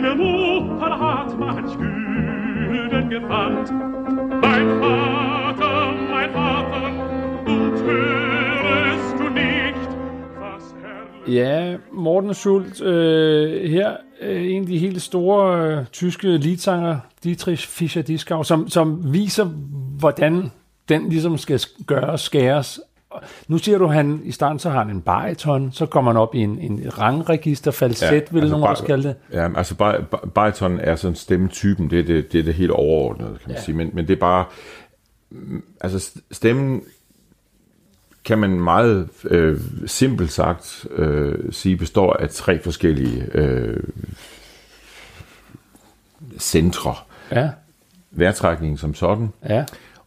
meine 0.04 0.16
Mutter 0.16 0.98
hat 0.98 1.38
manch 1.38 1.78
Gülden 1.78 3.10
gefandt. 3.10 3.70
Mein 4.42 4.68
Vater, 4.80 5.92
mein 6.10 6.32
Vater, 6.32 6.86
und 7.46 7.76
hörest 7.82 9.18
du 9.18 9.28
nicht, 9.30 9.90
was 10.38 10.74
Herr... 10.82 11.32
Ja, 11.32 11.76
Morten 11.92 12.34
Schult, 12.34 12.82
øh, 12.82 13.70
her 13.70 13.96
øh, 14.20 14.50
en 14.50 14.62
af 14.62 14.66
de 14.66 14.78
helt 14.78 15.02
store 15.02 15.70
øh, 15.78 15.86
tyske 15.92 16.36
leadsanger, 16.36 16.98
Dietrich 17.24 17.68
Fischer-Dieskau, 17.68 18.42
som, 18.42 18.68
som 18.68 19.12
viser, 19.12 19.44
hvordan 19.98 20.50
den 20.88 21.08
ligesom 21.08 21.38
skal 21.38 21.60
gøres, 21.86 22.20
skæres. 22.20 22.80
Nu 23.48 23.58
siger 23.58 23.78
du, 23.78 23.86
han 23.86 24.20
i 24.24 24.32
starten 24.32 24.58
så 24.58 24.70
har 24.70 24.78
han 24.78 24.90
en 24.90 25.00
bariton, 25.00 25.72
så 25.72 25.86
kommer 25.86 26.12
han 26.12 26.20
op 26.20 26.34
i 26.34 26.38
en, 26.38 26.58
en 26.58 26.98
rangregister, 26.98 27.70
falset, 27.70 28.06
ja, 28.12 28.20
vil 28.30 28.40
altså 28.40 28.50
nogen 28.50 28.66
også 28.66 28.84
kalde 28.84 29.08
det. 29.08 29.16
Ja, 29.32 29.48
altså 29.56 29.74
bar- 29.74 30.00
bar- 30.10 30.28
bariton 30.34 30.80
er 30.80 30.96
sådan 30.96 31.14
stemmetypen, 31.14 31.90
det 31.90 31.98
er 31.98 32.04
det, 32.04 32.32
det, 32.32 32.40
er 32.40 32.44
det 32.44 32.54
helt 32.54 32.70
overordnede, 32.70 33.30
kan 33.30 33.40
man 33.46 33.56
ja. 33.56 33.62
sige. 33.62 33.76
Men, 33.76 33.90
men 33.92 34.06
det 34.08 34.12
er 34.16 34.20
bare, 34.20 34.44
mm, 35.30 35.64
altså 35.80 35.98
st- 35.98 36.20
stemmen 36.30 36.82
kan 38.24 38.38
man 38.38 38.50
meget 38.60 39.08
øh, 39.24 39.60
simpelt 39.86 40.32
sagt 40.32 40.86
øh, 40.90 41.52
sige 41.52 41.76
består 41.76 42.12
af 42.12 42.30
tre 42.30 42.62
forskellige 42.62 43.26
øh, 43.34 43.80
centre. 46.38 46.94
Ja, 47.32 47.50
Vejrtrækningen 48.10 48.78
som 48.78 48.94
sådan, 48.94 49.32
ja, 49.48 49.64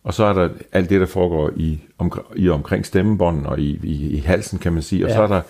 og 0.07 0.13
så 0.13 0.23
er 0.25 0.33
der 0.33 0.49
alt 0.73 0.89
det, 0.89 0.99
der 1.01 1.05
foregår 1.07 1.51
i, 1.55 1.79
om, 1.97 2.11
i 2.35 2.49
omkring 2.49 2.85
stemmebånden 2.85 3.45
og 3.45 3.59
i, 3.59 3.79
i, 3.83 4.09
i 4.09 4.17
halsen, 4.19 4.59
kan 4.59 4.73
man 4.73 4.81
sige. 4.81 5.05
Og 5.05 5.09
Ja. 5.09 5.15
så 5.15 5.21
er 5.23 5.27
der, 5.27 5.41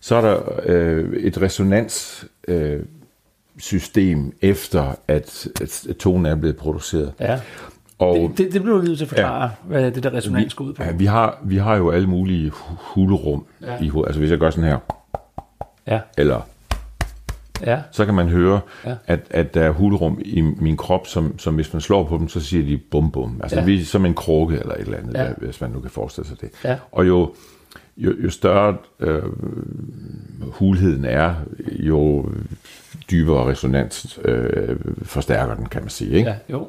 så 0.00 0.16
er 0.16 0.20
der 0.20 0.40
øh, 0.64 1.12
et 1.16 1.42
resonans 1.42 2.24
øh, 2.48 2.80
system 3.58 4.32
efter, 4.42 4.94
at, 5.08 5.48
at 5.60 5.96
tonen 5.98 6.26
er 6.26 6.34
blevet 6.34 6.56
produceret. 6.56 7.12
ja. 7.20 7.40
Og 7.98 8.16
Det, 8.16 8.38
det, 8.38 8.52
det 8.52 8.62
bliver 8.62 8.76
du 8.76 8.82
nødt 8.82 8.98
til 8.98 9.04
at 9.04 9.08
forklare, 9.08 9.42
ja. 9.42 9.48
hvad 9.64 9.90
det 9.90 10.02
der 10.02 10.14
resonans 10.14 10.54
går 10.54 10.64
ud 10.64 10.72
på. 10.72 10.82
ja, 10.82 10.92
vi, 10.92 11.04
har, 11.04 11.38
vi 11.44 11.56
har 11.56 11.76
jo 11.76 11.90
alle 11.90 12.06
mulige 12.08 12.50
hu- 12.50 12.76
hulrum 12.80 13.44
ja. 13.62 13.82
i 13.82 13.88
hovedet. 13.88 14.08
Altså 14.08 14.18
hvis 14.20 14.30
jeg 14.30 14.38
gør 14.38 14.50
sådan 14.50 14.64
her, 14.70 14.78
Ja, 15.86 16.00
eller 16.18 16.40
ja, 17.66 17.80
så 17.90 18.04
kan 18.04 18.14
man 18.14 18.28
høre, 18.28 18.60
Ja. 18.86 18.94
at, 19.06 19.20
at 19.30 19.54
der 19.54 19.62
er 19.62 19.70
hulrum 19.70 20.18
i 20.24 20.40
min 20.40 20.76
krop, 20.76 21.06
som, 21.06 21.38
som 21.38 21.54
hvis 21.54 21.72
man 21.72 21.80
slår 21.82 22.04
på 22.04 22.18
dem, 22.18 22.28
så 22.28 22.40
siger 22.40 22.64
de 22.66 22.78
bum 22.78 23.10
bum. 23.10 23.40
Altså 23.42 23.58
Ja. 23.58 23.64
vi, 23.64 23.84
som 23.84 24.06
en 24.06 24.14
krukke 24.14 24.56
eller 24.58 24.74
et 24.74 24.80
eller 24.80 24.98
andet, 24.98 25.14
ja. 25.14 25.28
hvis 25.38 25.60
man 25.60 25.70
nu 25.70 25.80
kan 25.80 25.90
forestille 25.90 26.28
sig 26.28 26.40
det. 26.40 26.50
Ja. 26.64 26.76
Og 26.92 27.08
jo, 27.08 27.34
jo, 27.96 28.12
jo 28.24 28.30
større 28.30 28.76
øh, 29.00 29.22
hulheden 30.52 31.04
er, 31.04 31.34
jo 31.72 32.28
dybere 33.10 33.50
resonans 33.50 34.18
øh, 34.24 34.76
forstærker 35.02 35.54
den, 35.54 35.66
kan 35.66 35.82
man 35.82 35.90
sige. 35.90 36.10
Ikke? 36.16 36.30
ja, 36.30 36.36
jo. 36.50 36.68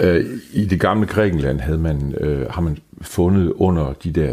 Øh, 0.00 0.26
I 0.52 0.64
det 0.64 0.80
gamle 0.80 1.06
Grækenland 1.06 1.60
havde 1.60 1.78
man, 1.78 2.14
øh, 2.20 2.50
har 2.50 2.60
man 2.60 2.78
fundet 3.02 3.52
under 3.56 3.92
de 4.04 4.12
der 4.12 4.30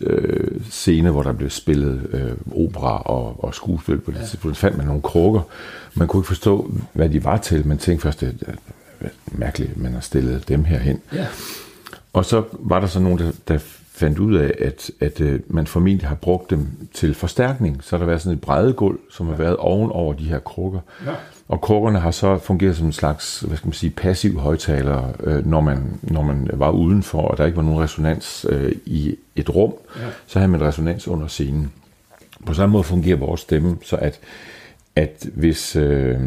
øh, 0.00 0.60
scener, 0.70 1.10
hvor 1.10 1.22
der 1.22 1.32
blev 1.32 1.50
spillet 1.50 2.06
øh, 2.12 2.64
opera 2.64 3.02
og, 3.02 3.44
og 3.44 3.54
skuespil 3.54 3.98
på 3.98 4.10
det 4.10 4.18
ja. 4.18 4.24
tidspunkt, 4.24 4.56
fandt 4.56 4.76
man 4.76 4.86
nogle 4.86 5.02
krukker. 5.02 5.40
Man 5.94 6.08
kunne 6.08 6.20
ikke 6.20 6.28
forstå, 6.28 6.70
hvad 6.92 7.08
de 7.08 7.24
var 7.24 7.36
til. 7.36 7.66
Man 7.66 7.78
tænkte 7.78 8.02
først, 8.02 8.22
er 8.22 8.32
mærkeligt, 9.26 9.70
at 9.70 9.76
man 9.76 9.92
har 9.92 10.00
stillet 10.00 10.48
dem 10.48 10.64
her 10.64 10.78
hen. 10.78 11.00
Ja. 11.14 11.26
Og 12.12 12.24
så 12.24 12.42
var 12.52 12.80
der 12.80 12.86
så 12.86 13.00
nogen, 13.00 13.18
der, 13.18 13.32
der 13.48 13.58
fandt 13.92 14.18
ud 14.18 14.34
af, 14.36 14.54
at, 14.58 14.90
at 15.00 15.20
øh, 15.20 15.40
man 15.46 15.66
formentlig 15.66 16.08
har 16.08 16.14
brugt 16.14 16.50
dem 16.50 16.66
til 16.94 17.14
forstærkning. 17.14 17.84
Så 17.84 17.90
har 17.90 17.98
der 17.98 18.06
været 18.06 18.22
sådan 18.22 18.36
et 18.36 18.40
brædegulv, 18.40 18.98
som 19.10 19.26
har 19.26 19.36
været 19.36 19.56
oven 19.56 19.90
over 19.90 20.12
de 20.12 20.24
her 20.24 20.38
krukker. 20.38 20.80
Ja. 21.06 21.12
Og 21.48 21.60
krukkerne 21.60 22.00
har 22.00 22.10
så 22.10 22.38
fungeret 22.38 22.76
som 22.76 22.86
en 22.86 22.92
slags, 22.92 23.40
hvad 23.40 23.56
skal 23.56 23.66
man 23.66 23.72
sige, 23.72 23.90
passiv 23.90 24.38
højtaler, 24.38 25.12
øh, 25.20 25.46
når, 25.46 25.60
man, 25.60 25.98
når 26.02 26.22
man 26.22 26.50
var 26.52 26.70
udenfor, 26.70 27.22
og 27.22 27.38
der 27.38 27.46
ikke 27.46 27.56
var 27.56 27.62
nogen 27.62 27.80
resonans 27.80 28.46
øh, 28.48 28.72
i 28.86 29.16
et 29.36 29.54
rum, 29.54 29.74
ja. 29.96 30.06
så 30.26 30.38
havde 30.38 30.50
man 30.50 30.60
resonans 30.62 31.08
under 31.08 31.26
scenen. 31.26 31.72
På 32.46 32.54
samme 32.54 32.72
måde 32.72 32.84
fungerer 32.84 33.16
vores 33.16 33.40
stemme, 33.40 33.76
så 33.82 33.96
at, 33.96 34.20
at 34.96 35.26
hvis, 35.34 35.76
øh, 35.76 36.20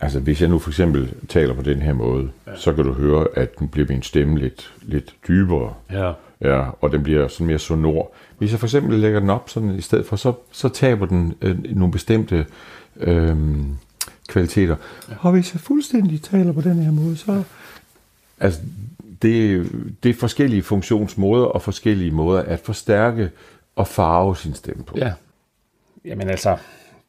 altså 0.00 0.20
hvis 0.20 0.40
jeg 0.40 0.48
nu 0.48 0.58
for 0.58 0.70
eksempel 0.70 1.12
taler 1.28 1.54
på 1.54 1.62
den 1.62 1.82
her 1.82 1.92
måde, 1.92 2.28
ja. 2.46 2.56
så 2.56 2.72
kan 2.72 2.84
du 2.84 2.92
høre, 2.92 3.26
at 3.36 3.60
nu 3.60 3.66
bliver 3.66 3.88
min 3.88 4.02
stemme 4.02 4.38
lidt, 4.38 4.72
lidt 4.82 5.14
dybere. 5.28 5.74
Ja. 5.92 6.12
Ja, 6.40 6.64
og 6.80 6.92
den 6.92 7.02
bliver 7.02 7.28
sådan 7.28 7.46
mere 7.46 7.58
sonor. 7.58 8.12
Hvis 8.38 8.50
jeg 8.50 8.60
for 8.60 8.66
eksempel 8.66 8.98
lægger 8.98 9.20
den 9.20 9.30
op 9.30 9.50
sådan 9.50 9.74
i 9.74 9.80
stedet 9.80 10.06
for, 10.06 10.16
så, 10.16 10.32
så 10.52 10.68
taber 10.68 11.06
den 11.06 11.34
øh, 11.42 11.58
nogle 11.76 11.92
bestemte 11.92 12.46
øh, 12.96 13.36
kvaliteter. 14.30 14.76
Ja. 15.08 15.14
Og 15.20 15.32
hvis 15.32 15.54
jeg 15.54 15.60
fuldstændig 15.60 16.22
taler 16.22 16.52
på 16.52 16.60
den 16.60 16.82
her 16.82 16.92
måde, 16.92 17.16
så... 17.16 17.42
Altså, 18.40 18.60
det, 19.22 19.66
det 20.02 20.10
er 20.10 20.14
forskellige 20.14 20.62
funktionsmåder 20.62 21.44
og 21.44 21.62
forskellige 21.62 22.10
måder 22.10 22.42
at 22.42 22.60
forstærke 22.60 23.30
og 23.76 23.86
farve 23.86 24.36
sin 24.36 24.54
stemme 24.54 24.84
på. 24.84 24.98
Ja. 24.98 25.12
Jamen 26.04 26.28
altså, 26.28 26.56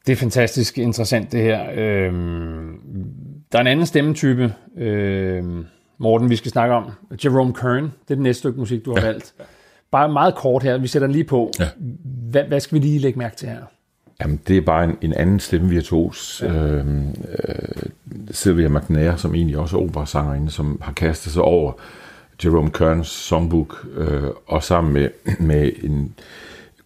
det 0.06 0.12
er 0.12 0.16
fantastisk 0.16 0.78
interessant 0.78 1.32
det 1.32 1.42
her. 1.42 1.70
Øhm, 1.74 2.80
der 3.52 3.58
er 3.58 3.60
en 3.60 3.66
anden 3.66 3.86
stemmetype, 3.86 4.54
øhm, 4.76 5.66
Morten, 5.98 6.30
vi 6.30 6.36
skal 6.36 6.50
snakke 6.50 6.74
om. 6.74 6.90
Jerome 7.24 7.54
Kern, 7.54 7.82
det 7.82 7.90
er 7.90 8.14
det 8.14 8.18
næste 8.18 8.38
stykke 8.38 8.60
musik, 8.60 8.84
du 8.84 8.94
har 8.94 9.00
ja. 9.00 9.06
valgt. 9.06 9.34
Bare 9.90 10.12
meget 10.12 10.34
kort 10.34 10.62
her, 10.62 10.78
vi 10.78 10.86
sætter 10.86 11.08
den 11.08 11.12
lige 11.12 11.24
på. 11.24 11.52
Ja. 11.60 11.68
Hvad, 12.30 12.44
hvad 12.44 12.60
skal 12.60 12.74
vi 12.74 12.86
lige 12.86 12.98
lægge 12.98 13.18
mærke 13.18 13.36
til 13.36 13.48
her? 13.48 13.62
Jamen, 14.20 14.40
det 14.48 14.56
er 14.56 14.60
bare 14.60 14.84
en, 14.84 14.96
en 15.02 15.12
anden 15.12 15.40
stemmevirtuos. 15.40 16.42
Ja. 16.46 16.52
Øhm, 16.52 17.08
øh, 17.08 17.82
Sylvia 18.30 18.68
McNair, 18.68 19.16
som 19.16 19.34
egentlig 19.34 19.58
også 19.58 19.76
er 19.76 19.80
operasangerinde, 19.82 20.50
som 20.50 20.78
har 20.82 20.92
kastet 20.92 21.32
sig 21.32 21.42
over 21.42 21.72
Jerome 22.44 22.70
Kerns 22.70 23.08
songbook, 23.08 23.86
øh, 23.96 24.22
og 24.46 24.62
sammen 24.62 24.92
med, 24.92 25.08
med 25.40 25.70
en 25.82 26.14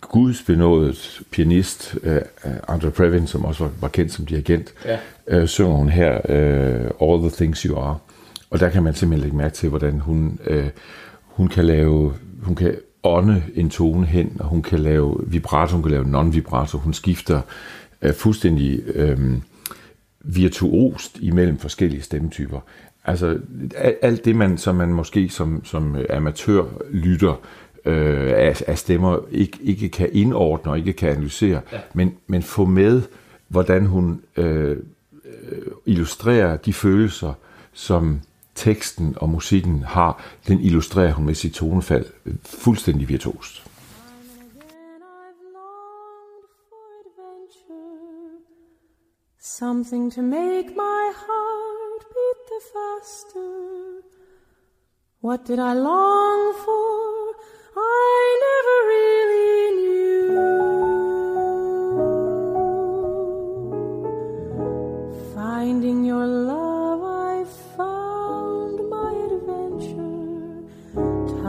gudsbenået 0.01 1.21
pianist, 1.31 1.97
øh, 2.03 2.21
Andre 2.69 2.91
Previn, 2.91 3.27
som 3.27 3.45
også 3.45 3.65
var, 3.65 3.71
var 3.81 3.89
kendt 3.89 4.12
som 4.12 4.27
dirigent, 4.27 4.75
Ja. 4.85 4.99
øh, 5.29 5.47
synger 5.49 5.73
hun 5.73 5.89
her 5.89 6.21
øh, 6.29 6.91
All 7.03 7.21
the 7.21 7.31
Things 7.31 7.61
You 7.62 7.79
Are. 7.79 7.99
Og 8.51 8.61
der 8.61 8.69
kan 8.69 8.83
man 8.83 8.95
simpelthen 8.95 9.23
lægge 9.23 9.37
mærke 9.37 9.55
til, 9.55 9.69
hvordan 9.69 9.99
hun, 10.01 10.39
øh, 10.47 10.69
hun 11.25 11.49
kan 11.49 11.65
lave, 11.65 12.12
hun 12.43 12.55
kan 12.55 12.75
ånde 13.07 13.42
en 13.55 13.71
tone 13.71 14.07
hen, 14.07 14.37
og 14.40 14.47
hun 14.47 14.62
kan 14.62 14.79
lave 14.79 15.16
vibrato, 15.27 15.73
hun 15.73 15.83
kan 15.83 15.90
lave 15.90 16.05
non-vibrato, 16.05 16.79
hun 16.79 16.92
skifter 16.92 17.40
øh, 18.03 18.14
fuldstændig 18.14 18.81
øh, 18.95 19.19
virtuost 20.21 21.19
imellem 21.21 21.59
forskellige 21.59 22.03
stemmetyper. 22.03 22.61
Altså 23.05 23.38
al- 23.77 23.97
alt 24.03 24.25
det, 24.25 24.37
man, 24.37 24.59
som 24.59 24.75
man 24.75 24.88
måske 24.88 25.29
som, 25.29 25.64
som 25.64 25.97
amatør 26.11 26.64
lytter 26.90 27.40
øh, 27.85 28.33
af, 28.37 28.62
af 28.66 28.79
stemmer 28.79 29.19
ikke, 29.31 29.59
ikke 29.62 29.88
kan 29.88 30.09
indordne 30.12 30.73
og 30.73 30.79
ikke 30.79 30.92
kan 30.92 31.09
analysere, 31.09 31.61
ja. 31.73 31.79
men, 31.95 32.14
men 32.27 32.42
få 32.42 32.64
med, 32.64 33.03
hvordan 33.49 33.87
hun 33.87 34.21
øh, 34.37 34.71
øh, 34.71 34.77
illustrerer 35.87 36.57
de 36.57 36.73
følelser, 36.73 37.33
som 37.73 38.21
teksten 38.57 39.16
og 39.21 39.29
musikken 39.29 39.83
har, 39.83 40.23
den 40.49 40.61
illustrerer 40.61 41.12
hun 41.12 41.27
med 41.27 41.35
sit 41.35 41.55
tonefald 41.55 42.07
fuldstændig 42.45 43.09
virtuost. 43.09 43.62
Something 49.40 50.12
to 50.12 50.23
make 50.23 50.69
my 50.77 51.05
heart 51.27 52.03
beat 52.14 52.38
the 52.53 52.61
faster. 52.75 54.03
What 55.25 55.40
did 55.49 55.59
I 55.59 55.75
long 55.75 56.55
for? 56.64 57.16
I 57.77 58.23
never 58.47 58.77
really 58.92 59.77
knew. 59.77 59.86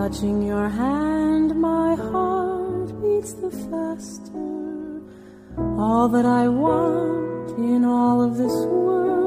Touching 0.08 0.42
your 0.42 0.70
hand, 0.70 1.54
my 1.60 1.94
heart 1.96 2.88
beats 3.02 3.34
the 3.34 3.52
faster. 3.52 5.02
All 5.78 6.08
that 6.08 6.26
I 6.26 6.48
want 6.48 7.50
in 7.58 7.84
all 7.84 8.24
of 8.24 8.38
this 8.38 8.56
world 8.68 9.27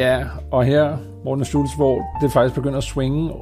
Ja, 0.00 0.24
og 0.50 0.64
her, 0.64 0.96
Morten 1.24 1.44
Schultz, 1.44 1.74
hvor 1.76 2.02
det 2.22 2.32
faktisk 2.32 2.54
begynder 2.54 2.78
at 2.78 2.84
swinge, 2.84 3.32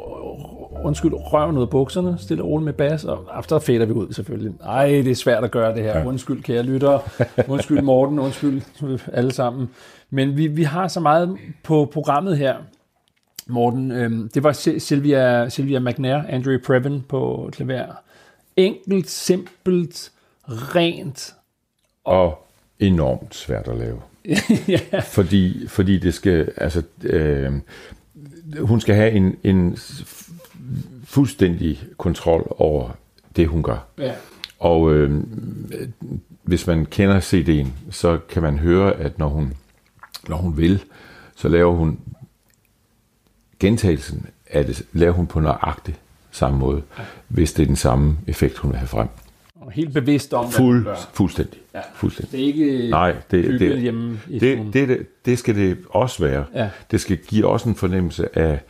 undskyld, 0.85 1.13
røven 1.15 1.57
ud 1.57 1.63
af 1.63 1.71
bukserne, 1.71 2.19
stille 2.19 2.43
og 2.43 2.49
roligt 2.49 2.65
med 2.65 2.73
bas, 2.73 3.05
og 3.05 3.25
efter 3.41 3.59
fader 3.59 3.87
vi 3.87 3.93
ud 3.93 4.13
selvfølgelig. 4.13 4.55
Ej, 4.65 4.87
det 4.87 5.09
er 5.09 5.15
svært 5.15 5.45
at 5.45 5.51
gøre 5.51 5.75
det 5.75 5.83
her. 5.83 6.05
Undskyld, 6.05 6.43
kære 6.43 6.63
lyttere. 6.63 7.01
Undskyld, 7.49 7.83
Morten. 7.83 8.19
Undskyld, 8.19 8.63
alle 9.13 9.33
sammen. 9.33 9.71
Men 10.11 10.37
vi, 10.37 10.47
vi 10.47 10.63
har 10.63 10.89
så 10.89 11.01
meget 11.01 11.39
på 11.65 11.91
programmet 11.93 12.39
her, 12.39 12.57
Morten. 13.47 13.93
Øhm, 13.93 14.31
det 14.35 14.45
var 14.45 14.53
Sil- 14.63 14.79
Sylvia, 14.79 15.49
Sylvia 15.49 15.79
McNair, 15.81 16.23
Andrew 16.29 16.59
Previn 16.67 17.05
på 17.09 17.49
klaver. 17.53 17.95
Enkelt, 18.57 19.11
simpelt, 19.11 20.13
rent. 20.49 21.35
Og 22.05 22.47
enormt 22.79 23.35
svært 23.35 23.69
at 23.69 23.77
lave. 23.77 24.01
ja. 24.69 25.01
Fordi, 25.01 25.69
fordi 25.69 25.99
det 25.99 26.15
skal, 26.15 26.53
altså, 26.57 26.83
øh, 27.03 27.53
hun 28.61 28.81
skal 28.81 28.95
have 28.95 29.11
en, 29.11 29.37
en 29.45 29.79
fuldstændig 31.05 31.81
kontrol 31.97 32.57
over 32.59 32.91
det, 33.37 33.49
hun 33.49 33.63
gør. 33.63 33.87
ja. 33.99 34.13
Og 34.59 34.95
øh, 34.95 35.23
hvis 36.43 36.67
man 36.67 36.87
kender 36.87 37.21
CD'en, 37.21 37.69
så 37.91 38.19
kan 38.29 38.43
man 38.43 38.59
høre, 38.59 38.97
at 38.97 39.19
når 39.19 39.29
hun, 39.29 39.55
når 40.29 40.37
hun 40.37 40.57
vil, 40.57 40.85
så 41.37 41.49
laver 41.49 41.73
hun 41.73 41.99
gentagelsen 43.61 44.27
af 44.51 44.65
det, 44.65 44.83
laver 44.93 45.13
hun 45.13 45.27
på 45.27 45.41
nøjagtig 45.41 45.95
samme 46.31 46.59
måde, 46.59 46.83
hvis 47.29 47.53
det 47.53 47.63
er 47.63 47.67
den 47.67 47.77
samme 47.77 48.19
effekt, 48.27 48.59
hun 48.59 48.71
vil 48.71 48.79
have 48.79 48.89
frem. 48.89 49.09
Og 49.69 49.73
helt 49.75 49.95
bevidst 49.95 50.35
om, 50.35 50.45
hvad 50.45 50.53
Fuld, 50.53 50.85
gør. 50.85 50.95
fuldstændig. 51.13 51.61
Ja. 51.75 51.81
fuldstændig. 51.95 52.33
Det 52.33 52.41
er 52.43 52.47
ikke 52.47 52.91
Nej, 52.91 53.15
det, 53.31 53.61
det, 53.61 53.81
hjemme 53.81 54.21
i 54.29 54.39
det, 54.39 54.59
det, 54.73 54.89
det, 54.89 55.07
det 55.27 55.39
skal 55.39 55.55
det 55.55 55.77
også 55.91 56.23
være. 56.25 56.45
Ja. 56.55 56.69
Det 56.91 57.01
skal 57.01 57.17
give 57.17 57.47
også 57.47 57.69
en 57.69 57.75
fornemmelse 57.75 58.39
af, 58.39 58.61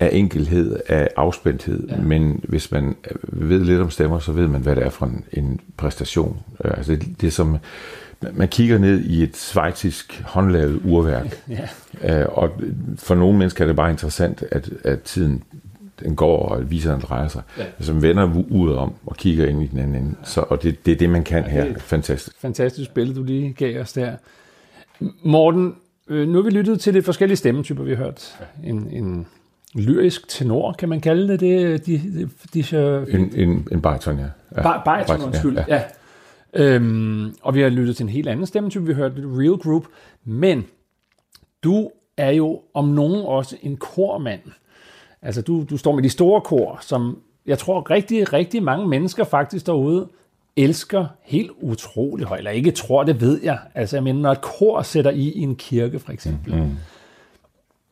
af 0.00 0.10
enkelhed, 0.12 0.76
af 0.88 1.08
afspændthed. 1.16 1.88
Ja. 1.88 1.96
Men 1.96 2.40
hvis 2.48 2.70
man 2.72 2.96
ved 3.22 3.64
lidt 3.64 3.80
om 3.80 3.90
stemmer, 3.90 4.18
så 4.18 4.32
ved 4.32 4.48
man, 4.48 4.60
hvad 4.60 4.76
det 4.76 4.84
er 4.84 4.90
for 4.90 5.06
en, 5.06 5.24
en 5.32 5.60
præstation. 5.76 6.38
Øh, 6.64 6.70
Altså 6.76 6.92
det, 6.92 7.20
det 7.20 7.26
er 7.26 7.30
som, 7.30 7.56
man 8.32 8.48
kigger 8.48 8.78
ned 8.78 9.00
i 9.04 9.22
et 9.22 9.36
svejtisk 9.36 10.22
håndlavet 10.26 10.80
urværk. 10.84 11.42
Ja. 12.02 12.20
Øh, 12.20 12.26
Og 12.28 12.50
for 12.96 13.14
nogle 13.14 13.38
mennesker 13.38 13.64
er 13.64 13.66
det 13.66 13.76
bare 13.76 13.90
interessant, 13.90 14.44
at, 14.50 14.70
at 14.84 15.00
tiden 15.02 15.42
den 16.00 16.16
går, 16.16 16.48
og 16.48 16.70
viseren 16.70 17.00
drejer 17.00 17.28
sig. 17.28 17.42
Ja. 17.58 17.62
Ja. 17.62 17.68
Altså 17.78 17.92
man 17.92 18.02
vender 18.02 18.42
uret 18.50 18.76
om 18.76 18.92
og 19.06 19.16
kigger 19.16 19.46
ind 19.46 19.62
i 19.62 19.66
den 19.66 19.78
anden 19.78 19.94
ende. 20.02 20.14
Så, 20.24 20.40
og 20.40 20.62
det, 20.62 20.86
det 20.86 20.92
er 20.92 20.96
det, 20.96 21.10
man 21.10 21.24
kan 21.24 21.44
her. 21.44 21.64
det- 21.64 21.82
Fantastisk. 21.82 22.40
Fantastisk 22.40 22.94
billede, 22.94 23.18
du 23.18 23.22
lige 23.24 23.52
gav 23.52 23.80
os 23.80 23.92
der. 23.92 24.12
Morten, 25.22 25.74
øh, 26.08 26.28
nu 26.28 26.34
har 26.34 26.42
vi 26.42 26.50
lyttet 26.50 26.80
til 26.80 26.94
lidt 26.94 27.04
forskellige 27.04 27.36
stemmetyper. 27.36 27.82
Vi 27.84 27.90
har 27.94 28.04
hørt 28.04 28.38
en, 28.64 28.88
en 28.90 29.26
lyrisk 29.74 30.28
tenor, 30.28 30.72
kan 30.72 30.88
man 30.88 31.00
kalde 31.00 31.28
det. 31.28 31.40
det 31.40 31.86
de, 31.86 31.92
de, 31.98 32.28
de, 32.54 32.62
de, 32.62 33.06
En, 33.12 33.30
en, 33.34 33.68
en 33.72 33.80
bariton, 33.82 34.18
ja. 34.18 34.24
ja. 34.56 34.62
Bar- 34.62 34.82
Bariton, 34.84 35.22
undskyld. 35.22 35.58
Ja, 35.58 35.64
ja. 35.76 35.82
Øhm, 36.56 37.34
og 37.42 37.54
vi 37.54 37.60
har 37.60 37.68
lyttet 37.68 37.96
til 37.96 38.04
en 38.04 38.08
helt 38.08 38.28
anden 38.28 38.46
stemmetype. 38.46 38.86
Vi 38.86 38.92
har 38.92 39.02
hørt 39.02 39.12
Real 39.16 39.56
Group. 39.58 39.84
Men 40.24 40.64
du 41.64 41.90
er 42.16 42.30
jo 42.30 42.60
om 42.74 42.88
nogen 42.88 43.22
også 43.26 43.56
en 43.62 43.76
kormand. 43.76 44.40
Altså, 45.24 45.42
du, 45.42 45.64
du 45.70 45.76
står 45.76 45.94
med 45.94 46.02
de 46.02 46.10
store 46.10 46.40
kor, 46.40 46.78
som 46.80 47.18
jeg 47.46 47.58
tror 47.58 47.90
rigtig, 47.90 48.32
rigtig 48.32 48.62
mange 48.62 48.88
mennesker 48.88 49.24
faktisk 49.24 49.66
derude 49.66 50.08
elsker 50.56 51.06
helt 51.22 51.50
utrolig 51.60 52.26
højt. 52.26 52.38
Eller 52.38 52.50
ikke 52.50 52.70
tror, 52.70 53.02
det 53.02 53.20
ved 53.20 53.40
jeg. 53.42 53.58
Altså, 53.74 53.96
jeg 53.96 54.02
mener, 54.04 54.20
når 54.20 54.32
et 54.32 54.40
kor 54.40 54.82
sætter 54.82 55.10
i 55.10 55.28
i 55.28 55.40
en 55.40 55.56
kirke, 55.56 55.98
for 55.98 56.12
eksempel, 56.12 56.54
mm. 56.54 56.70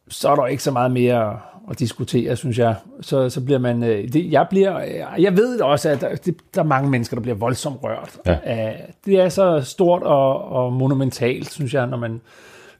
så 0.09 0.29
er 0.29 0.35
der 0.35 0.47
ikke 0.47 0.62
så 0.62 0.71
meget 0.71 0.90
mere 0.90 1.40
at 1.71 1.79
diskutere, 1.79 2.37
synes 2.37 2.59
jeg. 2.59 2.75
Så, 3.01 3.29
så 3.29 3.45
bliver 3.45 3.59
man... 3.59 3.83
øh, 3.83 4.12
Det, 4.12 4.33
jeg, 4.33 4.47
bliver, 4.51 4.81
jeg 5.18 5.37
ved 5.37 5.61
også, 5.61 5.88
at 5.88 6.01
der, 6.01 6.14
det, 6.14 6.37
der 6.55 6.61
er 6.61 6.66
mange 6.66 6.90
mennesker, 6.90 7.16
der 7.16 7.23
bliver 7.23 7.37
voldsomt 7.37 7.79
rørt. 7.83 8.18
Ja. 8.27 8.73
Det 9.07 9.21
er 9.21 9.29
så 9.29 9.61
stort 9.61 10.03
og, 10.03 10.45
og 10.45 10.73
monumentalt, 10.73 11.53
synes 11.53 11.75
jeg, 11.75 11.87
når 11.87 11.97
man 11.97 12.21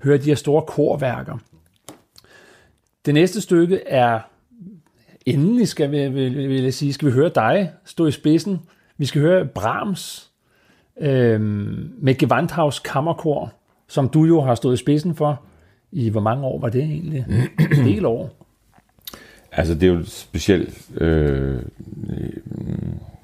hører 0.03 0.19
de 0.19 0.25
her 0.25 0.35
store 0.35 0.62
korværker. 0.62 1.38
Det 3.07 3.15
næste 3.15 3.41
stykke 3.41 3.81
er 3.87 4.21
endelig, 5.27 5.69
skal 5.69 5.91
vi, 5.91 6.09
vil, 6.09 6.49
vil 6.49 6.63
jeg 6.63 6.75
sige, 6.75 6.93
skal 6.93 7.09
vi 7.09 7.13
høre 7.13 7.31
dig 7.35 7.71
stå 7.85 8.07
i 8.07 8.11
spidsen. 8.11 8.61
Vi 8.99 9.07
skal 9.07 9.21
høre 9.21 9.47
Brahms 9.47 10.31
øh, 11.01 11.41
med 11.99 12.15
Gewandhaus 12.19 12.79
Kammerkor, 12.79 13.53
som 13.89 14.09
du 14.09 14.25
jo 14.25 14.41
har 14.41 14.55
stået 14.55 14.75
i 14.75 14.77
spidsen 14.77 15.15
for. 15.15 15.43
I 15.93 16.09
hvor 16.09 16.21
mange 16.21 16.45
år 16.45 16.61
var 16.61 16.69
det 16.69 16.83
egentlig? 16.83 17.27
En 17.59 17.87
del 17.87 18.05
år. 18.05 18.31
Altså, 19.55 19.75
det 19.75 19.83
er 19.83 19.87
jo 19.87 19.95
en 19.95 20.07
speciel 20.07 20.75
øh, 20.97 21.63
øh, 22.11 22.33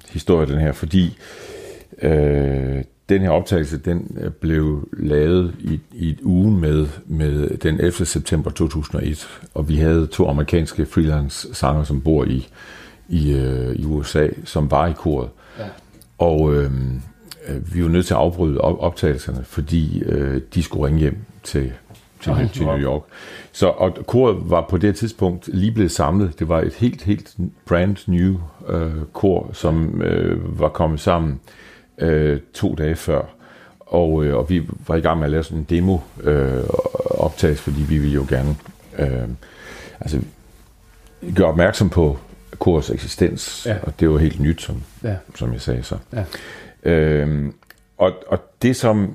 historie, 0.09 0.47
den 0.47 0.59
her, 0.59 0.71
fordi 0.71 1.17
øh, 2.01 2.83
den 3.09 3.21
her 3.21 3.29
optagelse, 3.29 3.77
den 3.77 4.17
øh, 4.21 4.31
blev 4.31 4.89
lavet 4.93 5.53
i, 5.59 5.79
i 5.91 6.09
et 6.09 6.19
uge 6.23 6.51
med, 6.51 6.87
med 7.05 7.57
den 7.57 7.79
11. 7.79 8.05
september 8.05 8.51
2001, 8.51 9.27
og 9.53 9.69
vi 9.69 9.75
havde 9.75 10.07
to 10.07 10.29
amerikanske 10.29 10.85
freelance 10.85 11.53
sanger, 11.53 11.83
som 11.83 12.01
bor 12.01 12.23
i, 12.25 12.47
i, 13.09 13.33
øh, 13.33 13.75
i 13.75 13.85
USA, 13.85 14.27
som 14.45 14.71
var 14.71 14.87
i 14.87 14.93
koret. 14.93 15.29
Ja. 15.59 15.63
Og 16.17 16.53
øh, 16.55 16.71
øh, 17.47 17.75
vi 17.75 17.83
var 17.83 17.89
nødt 17.89 18.05
til 18.05 18.13
at 18.13 18.19
afbryde 18.19 18.61
op- 18.61 18.79
optagelserne, 18.79 19.43
fordi 19.43 20.03
øh, 20.03 20.41
de 20.53 20.63
skulle 20.63 20.85
ringe 20.85 20.99
hjem 20.99 21.17
til 21.43 21.71
til, 22.21 22.31
nu 22.31 22.47
til 22.53 22.65
New. 22.65 22.77
York. 22.77 23.01
Så, 23.51 23.67
og 23.67 23.97
koret 24.07 24.37
var 24.49 24.65
på 24.69 24.77
det 24.77 24.95
tidspunkt 24.95 25.49
lige 25.53 25.71
blevet 25.71 25.91
samlet. 25.91 26.39
Det 26.39 26.49
var 26.49 26.61
et 26.61 26.73
helt, 26.73 27.03
helt 27.03 27.35
brand 27.65 27.97
new 28.07 28.35
øh, 28.69 28.91
kor, 29.13 29.49
som 29.53 30.01
øh, 30.01 30.59
var 30.59 30.69
kommet 30.69 30.99
sammen 30.99 31.31
øh, 31.33 31.68
to 32.53 32.75
dage 32.75 32.95
før. 32.95 33.21
Og, 33.79 34.23
øh, 34.25 34.35
og 34.37 34.49
vi 34.49 34.67
var 34.87 34.95
i 34.95 35.01
gang 35.01 35.17
med 35.17 35.25
at 35.25 35.31
lave 35.31 35.43
sådan 35.43 35.57
en 35.57 35.63
demo 35.69 35.97
øh, 36.23 36.63
optagelse, 37.05 37.63
fordi 37.63 37.81
vi 37.81 37.97
ville 37.97 38.15
jo 38.15 38.25
gerne 38.29 38.55
øh, 38.99 39.27
altså, 39.99 40.19
gøre 41.35 41.47
opmærksom 41.47 41.89
på 41.89 42.17
korets 42.59 42.89
eksistens. 42.89 43.65
Ja. 43.65 43.77
Og 43.83 43.99
det 43.99 44.09
var 44.09 44.17
helt 44.17 44.39
nyt, 44.39 44.61
som, 44.61 44.83
Ja. 45.03 45.15
som 45.35 45.53
jeg 45.53 45.61
sagde 45.61 45.83
så. 45.83 45.97
Ja. 46.13 46.23
Øhm, 46.91 47.53
og, 47.97 48.13
og 48.27 48.39
det, 48.61 48.75
som 48.75 49.13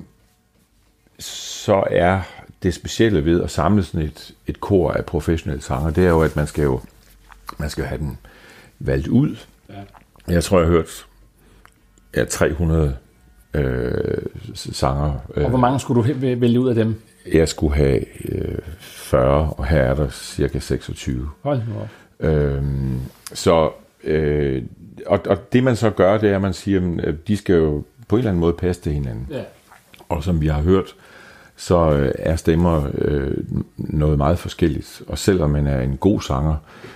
så 1.19 1.83
er 1.91 2.21
det 2.63 2.73
specielle 2.73 3.25
ved 3.25 3.41
at 3.43 3.51
samle 3.51 3.83
sådan 3.83 4.01
et, 4.01 4.31
et 4.47 4.61
kor 4.61 4.91
af 4.91 5.05
professionelle 5.05 5.63
sanger, 5.63 5.89
det 5.89 6.05
er 6.05 6.09
jo, 6.09 6.21
at 6.21 6.35
man 6.35 6.47
skal 6.47 6.63
jo 6.63 6.79
man 7.57 7.69
skal 7.69 7.83
have 7.85 7.99
den 7.99 8.17
valgt 8.79 9.07
ud. 9.07 9.35
Ja. 9.69 9.73
Jeg 10.33 10.43
tror, 10.43 10.57
jeg 10.59 10.67
har 10.67 10.73
hørt 10.73 11.05
ja, 12.15 12.25
300 12.25 12.95
øh, 13.53 14.17
sanger. 14.55 15.13
Og 15.29 15.41
Øh, 15.41 15.49
hvor 15.49 15.57
mange 15.57 15.79
skulle 15.79 16.13
du 16.13 16.19
vælge 16.39 16.59
ud 16.59 16.69
af 16.69 16.75
dem? 16.75 17.01
jeg 17.33 17.49
skulle 17.49 17.75
have 17.75 18.05
øh, 18.29 18.57
40, 18.79 19.53
og 19.57 19.65
her 19.65 19.81
er 19.81 19.93
der 19.93 20.09
cirka 20.09 20.59
26. 20.59 21.29
Hold 21.43 21.57
nu 21.57 21.73
op. 21.81 21.87
Øhm, 22.19 22.99
så, 23.33 23.71
øh, 24.03 24.63
og, 25.05 25.19
og 25.27 25.53
det 25.53 25.63
man 25.63 25.75
så 25.75 25.89
gør, 25.89 26.17
det 26.17 26.29
er, 26.29 26.35
at 26.35 26.41
man 26.41 26.53
siger, 26.53 26.97
at 27.03 27.27
de 27.27 27.37
skal 27.37 27.55
jo 27.55 27.83
på 28.07 28.15
en 28.15 28.19
eller 28.19 28.31
anden 28.31 28.41
måde 28.41 28.53
passe 28.53 28.81
til 28.81 28.91
hinanden. 28.93 29.27
Ja. 29.31 29.41
Og 30.09 30.23
som 30.23 30.41
vi 30.41 30.47
har 30.47 30.61
hørt, 30.61 30.95
så 31.55 31.91
øh, 31.91 32.11
er 32.19 32.35
stemmer 32.35 32.89
øh, 32.97 33.37
noget 33.77 34.17
meget 34.17 34.39
forskelligt. 34.39 35.01
Og 35.07 35.17
selvom 35.17 35.49
man 35.49 35.67
er 35.67 35.81
en 35.81 35.97
god 35.97 36.21
sanger, 36.21 36.55
øh, 36.55 36.94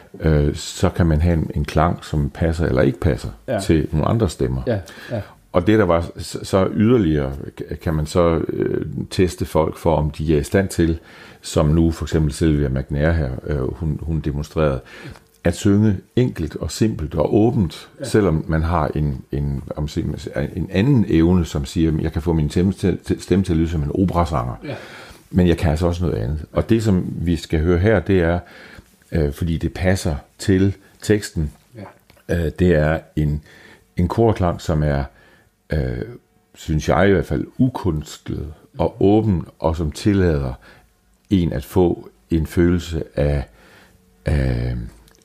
så 0.53 0.89
kan 0.89 1.05
man 1.05 1.21
have 1.21 1.33
en, 1.33 1.51
en 1.55 1.65
klang, 1.65 2.05
som 2.05 2.29
passer 2.29 2.65
eller 2.65 2.81
ikke 2.81 2.99
passer 2.99 3.29
Ja. 3.47 3.59
til 3.59 3.87
nogle 3.91 4.07
andre 4.07 4.29
stemmer. 4.29 4.61
Ja, 4.67 4.79
ja. 5.11 5.21
Og 5.51 5.67
det 5.67 5.79
der 5.79 5.85
var 5.85 6.05
så 6.43 6.67
yderligere, 6.75 7.31
kan 7.83 7.93
man 7.93 8.05
så 8.05 8.41
øh, 8.47 8.85
teste 9.09 9.45
folk 9.45 9.77
for, 9.77 9.95
om 9.95 10.09
de 10.11 10.35
er 10.35 10.39
i 10.39 10.43
stand 10.43 10.67
til, 10.69 10.99
som 11.41 11.65
nu 11.65 11.91
for 11.91 12.05
eksempel 12.05 12.33
Sylvia 12.33 12.69
McNair 12.69 13.11
her, 13.11 13.29
øh, 13.47 13.73
hun, 13.73 13.99
hun 14.01 14.19
demonstrerede, 14.19 14.79
at 15.43 15.55
synge 15.55 15.97
enkelt 16.15 16.55
og 16.55 16.71
simpelt 16.71 17.15
og 17.15 17.35
åbent, 17.35 17.89
ja. 17.99 18.05
selvom 18.05 18.45
man 18.47 18.63
har 18.63 18.87
en, 18.95 19.21
en, 19.31 19.63
om 19.75 19.87
en 20.55 20.69
anden 20.71 21.05
evne, 21.07 21.45
som 21.45 21.65
siger, 21.65 21.91
at 21.97 22.01
jeg 22.01 22.11
kan 22.13 22.21
få 22.21 22.33
min 22.33 22.49
stemme 22.49 22.73
til, 22.73 22.97
til- 22.97 23.21
stemme 23.21 23.45
til 23.45 23.53
at 23.53 23.57
lyde 23.57 23.69
som 23.69 23.83
en 23.83 23.91
operasanger. 23.93 24.53
Ja. 24.63 24.75
Men 25.31 25.47
jeg 25.47 25.57
kan 25.57 25.71
altså 25.71 25.87
også 25.87 26.05
noget 26.05 26.17
andet. 26.17 26.45
Og 26.51 26.69
det, 26.69 26.83
som 26.83 27.05
vi 27.21 27.35
skal 27.35 27.59
høre 27.59 27.77
her, 27.79 27.99
det 27.99 28.19
er, 28.19 28.39
øh, 29.11 29.33
fordi 29.33 29.57
det 29.57 29.73
passer 29.73 30.15
til 30.37 30.75
teksten, 31.01 31.51
Ja. 31.75 32.35
øh, 32.45 32.51
det 32.59 32.75
er 32.75 32.99
en, 33.15 33.43
en 33.97 34.07
korklang, 34.07 34.61
som 34.61 34.83
er, 34.83 35.03
øh, 35.69 36.01
synes 36.55 36.89
jeg 36.89 37.09
i 37.09 37.11
hvert 37.11 37.25
fald, 37.25 37.45
ukunstlet 37.57 38.53
og 38.77 38.95
åben, 38.99 39.45
og 39.59 39.75
som 39.75 39.91
tillader 39.91 40.53
en 41.29 41.53
at 41.53 41.65
få 41.65 42.09
en 42.29 42.47
følelse 42.47 43.03
af, 43.15 43.47
af 44.25 44.75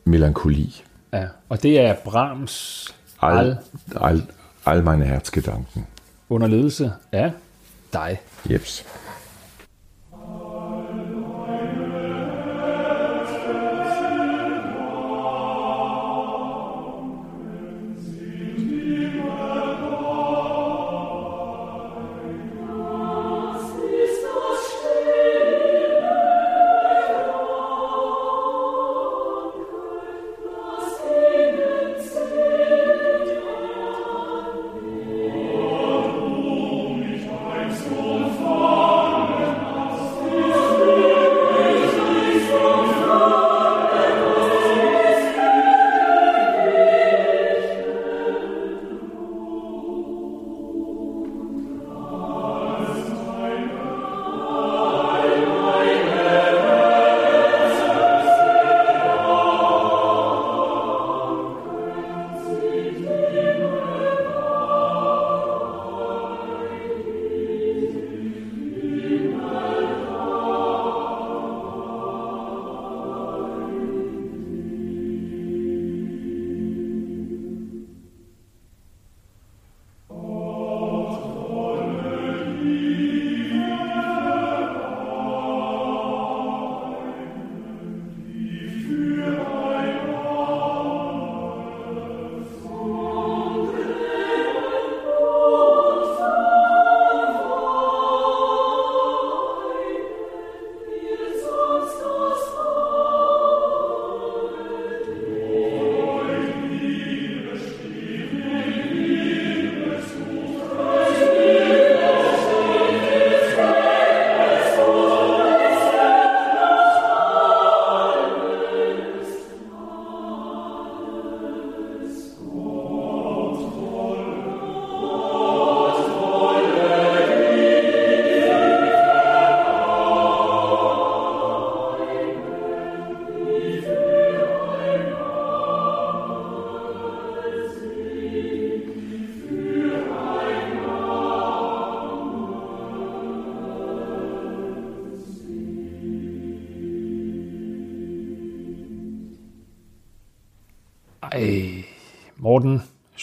melankoli. 0.05 0.85
ja. 1.13 1.27
Og 1.49 1.63
det 1.63 1.81
er 1.81 1.95
Brahms 2.05 2.89
Al, 3.23 3.39
al 3.39 3.57
al, 4.01 4.23
al 4.67 4.85
meine 4.85 5.05
Herzgedanken. 5.05 5.87
under 6.29 6.47
ledelse 6.47 6.93
af 7.13 7.33
dig. 7.93 8.21
Jeps. 8.51 8.85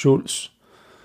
Schulz, 0.06 0.50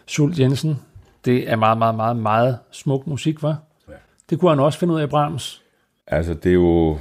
Schulz 0.07 0.39
Jensen, 0.39 0.79
det 1.25 1.51
er 1.51 1.57
meget, 1.57 1.79
meget, 1.79 1.95
meget, 1.95 2.17
meget 2.17 2.59
smuk 2.71 3.07
musik, 3.07 3.43
var. 3.43 3.59
Ja. 3.89 3.93
Det 4.31 4.39
kunne 4.41 4.51
han 4.51 4.61
også 4.61 4.79
finde 4.79 4.95
ud 4.95 5.01
af 5.01 5.09
Brahms. 5.09 5.63
Altså, 6.07 6.35
det 6.35 6.51
er 6.51 6.55
jo, 6.55 6.93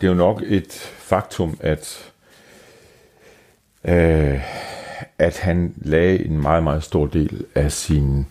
det 0.00 0.06
er 0.06 0.08
jo 0.08 0.14
nok 0.14 0.42
et 0.46 0.72
faktum, 0.98 1.56
at, 1.60 2.12
øh, 3.84 4.40
at 5.18 5.38
han 5.38 5.74
lagde 5.76 6.24
en 6.24 6.40
meget, 6.42 6.62
meget 6.62 6.82
stor 6.82 7.06
del 7.06 7.44
af 7.54 7.72
sin 7.72 8.26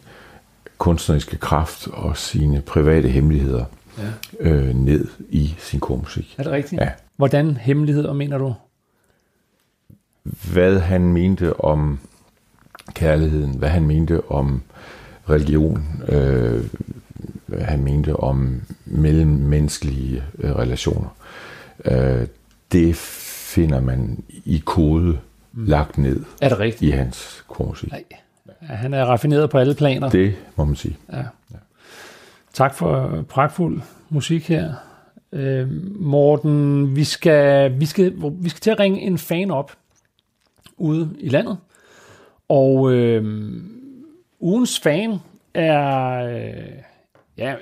kunstneriske 0.78 1.38
kraft 1.38 1.88
og 1.88 2.18
sine 2.18 2.62
private 2.62 3.10
hemmeligheder 3.10 3.66
Ja. 3.98 4.04
øh, 4.40 4.76
ned 4.76 5.08
i 5.30 5.56
sin 5.58 5.80
kormusik. 5.80 6.36
Er 6.38 6.44
det 6.44 6.52
rigtigt? 6.52 6.82
Ja. 6.82 6.92
Hvordan 7.16 7.58
hemmeligheder 7.58 8.14
mener 8.14 8.38
du? 8.38 8.54
Hvad 10.54 10.80
han 10.80 11.02
mente 11.02 11.60
om 11.60 12.00
kærligheden, 12.92 13.58
hvad 13.58 13.70
han 13.70 13.84
mente 13.88 14.32
om 14.32 14.62
religion, 15.30 15.88
øh, 16.08 16.66
hvad 17.46 17.62
han 17.62 17.84
mente 17.84 18.16
om 18.16 18.62
mellemmenneskelige 18.86 20.24
øh, 20.40 20.56
relationer. 20.56 21.16
Øh, 21.86 22.28
det 22.72 22.96
finder 22.96 23.82
man 23.82 24.24
i 24.46 24.62
kode 24.66 25.18
mm. 25.54 25.66
lagt 25.66 25.98
ned 25.98 26.24
Er 26.42 26.50
det 26.50 26.60
rigtigt? 26.60 26.82
i 26.82 26.92
hans 26.92 27.44
kormusik. 27.48 27.92
Nej. 27.92 28.04
Ja, 28.62 28.74
han 28.76 28.94
er 28.94 29.06
raffineret 29.06 29.50
på 29.50 29.58
alle 29.58 29.76
planer. 29.76 30.10
Det 30.10 30.36
må 30.56 30.66
man 30.66 30.76
sige. 30.76 30.98
Ja. 31.14 31.24
Tak 32.54 32.74
for 32.76 33.22
pragtfuld 33.30 33.82
musik 34.10 34.50
her. 34.50 34.74
Øh, 35.32 35.68
Morten, 36.02 36.96
vi 36.96 37.04
skal, 37.04 37.80
vi, 37.80 37.86
skal, 37.86 38.14
vi 38.34 38.50
skal 38.50 38.62
til 38.62 38.72
at 38.72 38.80
ringe 38.80 39.02
en 39.02 39.18
fan 39.18 39.52
op 39.52 39.72
ude 40.78 41.10
i 41.20 41.30
landet. 41.30 41.58
Og 42.52 42.94
øh, 42.94 43.24
ugens 44.40 44.80
fan 44.80 45.18
er... 45.54 46.14
Øh, 46.26 46.74
ja, 47.38 47.56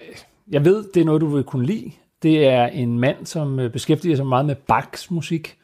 jeg 0.52 0.66
ved, 0.66 0.86
det 0.94 1.02
er 1.02 1.06
noget, 1.06 1.22
du 1.22 1.28
vil 1.28 1.44
kunne 1.44 1.66
lide. 1.66 1.92
Det 2.24 2.48
er 2.48 2.66
en 2.66 3.00
mand, 3.00 3.26
som 3.26 3.60
øh, 3.60 3.72
beskæftiger 3.72 4.16
sig 4.16 4.28
meget 4.28 4.46
med 4.46 4.56
Bachs 4.56 5.12
musik. 5.12 5.58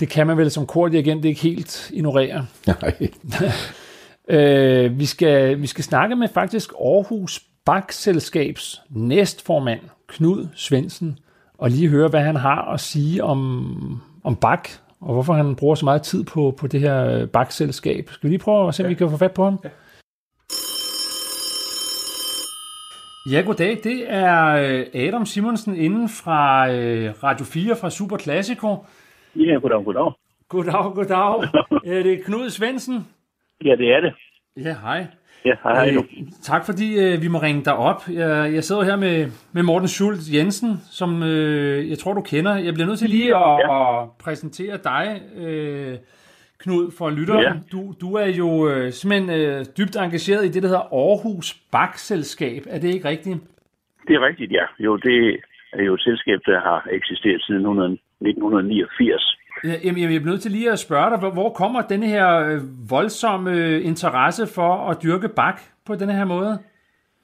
Det 0.00 0.08
kan 0.08 0.26
man 0.26 0.36
vel 0.36 0.50
som 0.50 0.66
kordirigent 0.66 1.24
ikke 1.24 1.40
helt 1.40 1.90
ignorere. 1.92 2.46
Nej. 2.66 3.08
Øh, 4.28 4.98
vi, 4.98 5.06
skal, 5.06 5.62
vi 5.62 5.66
skal 5.66 5.84
snakke 5.84 6.16
med 6.16 6.28
faktisk 6.28 6.72
Aarhus 6.72 7.42
Bach-selskabs 7.64 8.82
næstformand, 8.90 9.80
Knud 10.06 10.46
Svendsen, 10.54 11.18
og 11.58 11.70
lige 11.70 11.88
høre, 11.88 12.08
hvad 12.08 12.20
han 12.20 12.36
har 12.36 12.72
at 12.72 12.80
sige 12.80 13.24
om, 13.24 14.00
om 14.24 14.36
Bach, 14.36 14.78
og 15.06 15.12
hvorfor 15.12 15.32
han 15.32 15.56
bruger 15.56 15.74
så 15.74 15.84
meget 15.84 16.02
tid 16.02 16.24
på, 16.24 16.54
på 16.60 16.66
det 16.66 16.80
her 16.80 17.26
Bach-selskab. 17.26 18.08
Skal 18.10 18.28
vi 18.28 18.32
lige 18.32 18.44
prøve 18.44 18.68
at 18.68 18.74
se, 18.74 18.84
om 18.84 18.90
vi 18.90 18.94
kan 18.94 19.10
få 19.10 19.16
fat 19.16 19.34
på 19.34 19.44
ham? 19.44 19.58
Ja, 23.32 23.40
goddag. 23.46 23.78
Det 23.84 24.12
er 24.12 24.44
øh, 24.46 24.86
Adam 24.94 25.26
Simonsen 25.26 25.76
inden 25.76 26.08
fra 26.08 26.70
øh, 26.72 27.14
Radio 27.22 27.44
4 27.44 27.76
fra 27.80 27.90
Super 27.90 28.18
Classico. 28.18 28.76
Ja, 29.36 29.54
goddag, 29.54 29.84
goddag. 29.84 30.12
Goddag, 30.48 30.94
goddag. 30.94 31.48
Er 31.92 32.02
det 32.02 32.24
Knud 32.24 32.50
Svendsen? 32.50 33.06
Ja, 33.64 33.76
det 33.76 33.92
er 33.92 34.00
det. 34.00 34.14
Ja, 34.56 34.76
hej. 34.82 35.06
Ja, 35.46 35.54
hej. 35.62 35.94
Øh, 35.96 36.02
tak 36.42 36.66
fordi 36.66 36.98
øh, 37.04 37.22
vi 37.22 37.28
må 37.28 37.38
ringe 37.38 37.64
dig 37.64 37.76
op. 37.76 38.02
Jeg, 38.12 38.54
jeg 38.54 38.64
sidder 38.64 38.84
her 38.84 38.96
med, 38.96 39.26
med 39.52 39.62
Morten 39.62 39.88
Schultz 39.88 40.32
Jensen, 40.34 40.80
som 40.90 41.22
øh, 41.22 41.90
jeg 41.90 41.98
tror 41.98 42.12
du 42.14 42.20
kender. 42.20 42.56
Jeg 42.56 42.74
bliver 42.74 42.86
nødt 42.86 42.98
til 42.98 43.10
lige 43.10 43.36
at, 43.36 43.58
Ja. 43.60 44.02
at 44.02 44.08
præsentere 44.24 44.76
dig, 44.84 45.20
øh, 45.36 45.94
Knud, 46.58 46.90
for 46.98 47.10
lytteren. 47.10 47.42
Ja. 47.42 47.52
Du, 47.72 47.94
du 48.00 48.14
er 48.14 48.26
jo 48.26 48.68
øh, 48.68 48.92
simpelthen 48.92 49.30
øh, 49.40 49.64
dybt 49.78 49.96
engageret 49.96 50.44
i 50.44 50.48
det, 50.48 50.62
der 50.62 50.68
hedder 50.68 50.88
Aarhus 50.92 51.54
Bach-selskab. 51.72 52.62
Er 52.70 52.78
det 52.80 52.94
ikke 52.94 53.08
rigtigt? 53.08 53.38
Det 54.08 54.14
er 54.16 54.26
rigtigt, 54.26 54.52
ja. 54.52 54.64
Jo, 54.78 54.96
det 54.96 55.40
er 55.72 55.82
jo 55.82 55.94
et 55.94 56.00
selskab, 56.00 56.38
der 56.46 56.60
har 56.60 56.86
eksisteret 56.92 57.42
siden 57.42 57.60
100 57.60 57.92
1989. 58.20 59.35
Ja, 59.64 59.74
Jamen, 59.84 60.02
jeg 60.02 60.08
bliver 60.08 60.32
nødt 60.32 60.40
til 60.42 60.50
lige 60.50 60.72
at 60.72 60.78
spørge 60.78 61.10
dig, 61.10 61.18
hvor- 61.18 61.52
kommer 61.62 61.82
denne 61.82 62.06
her 62.06 62.28
øh, 62.48 62.60
voldsomme 62.90 63.80
interesse 63.80 64.44
for 64.54 64.72
at 64.90 65.02
dyrke 65.02 65.28
Bach 65.36 65.58
på 65.86 65.94
denne 65.94 66.12
her 66.12 66.24
måde? 66.24 66.58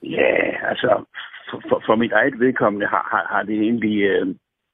Ja, 0.02 0.34
altså, 0.70 1.04
for, 1.68 1.82
for, 1.86 1.96
mit 1.96 2.12
eget 2.12 2.40
vedkommende 2.40 2.86
har, 2.86 3.08
har, 3.12 3.36
har 3.36 3.42
det 3.42 3.60
egentlig 3.60 4.02
øh, 4.02 4.26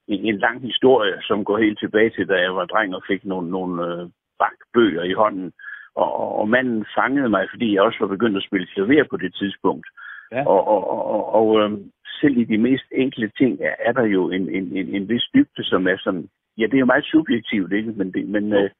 en, 0.08 0.20
en 0.30 0.38
lang 0.38 0.62
historie, 0.62 1.14
som 1.22 1.44
går 1.44 1.58
helt 1.58 1.78
tilbage 1.78 2.10
til, 2.10 2.28
da 2.28 2.34
jeg 2.34 2.54
var 2.54 2.64
dreng 2.64 2.94
og 2.94 3.02
fik 3.10 3.24
nogle, 3.24 3.50
nogle 3.50 3.74
øh, 3.86 4.08
Bach-bøger 4.38 5.02
i 5.02 5.12
hånden. 5.12 5.52
Og, 5.94 6.20
og, 6.20 6.38
og 6.38 6.48
manden 6.48 6.86
fangede 6.98 7.28
mig, 7.28 7.46
fordi 7.50 7.74
jeg 7.74 7.82
også 7.82 7.98
var 8.00 8.06
begyndt 8.06 8.36
at 8.36 8.42
spille 8.48 8.66
klaver 8.74 9.04
på 9.10 9.16
det 9.16 9.34
tidspunkt. 9.34 9.86
Ja. 10.32 10.46
Og, 10.46 10.68
og, 10.68 10.90
og, 10.90 11.02
og, 11.14 11.34
og 11.34 11.60
øh, 11.60 11.78
selv 12.20 12.36
i 12.38 12.44
de 12.44 12.58
mest 12.58 12.84
enkle 12.92 13.30
ting 13.38 13.60
er, 13.60 13.74
er 13.88 13.92
der 13.92 14.04
jo 14.04 14.30
en, 14.30 14.48
en, 14.48 14.76
en, 14.76 14.88
en 14.94 15.08
vis 15.08 15.24
dybde, 15.34 15.64
som 15.64 15.86
er 15.88 15.96
sådan... 15.98 16.28
Ja, 16.58 16.64
det 16.66 16.74
er 16.74 16.78
jo 16.78 16.92
meget 16.92 17.04
subjektivt, 17.04 17.72
ikke? 17.72 17.92
Men, 17.92 18.12
det, 18.12 18.28
men, 18.28 18.52
øh, 18.52 18.70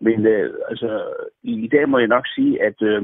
men 0.00 0.26
øh, 0.26 0.54
altså, 0.70 1.02
i, 1.42 1.64
i 1.64 1.68
dag 1.68 1.88
må 1.88 1.98
jeg 1.98 2.08
nok 2.08 2.26
sige, 2.34 2.62
at 2.62 2.82
øh, 2.82 3.02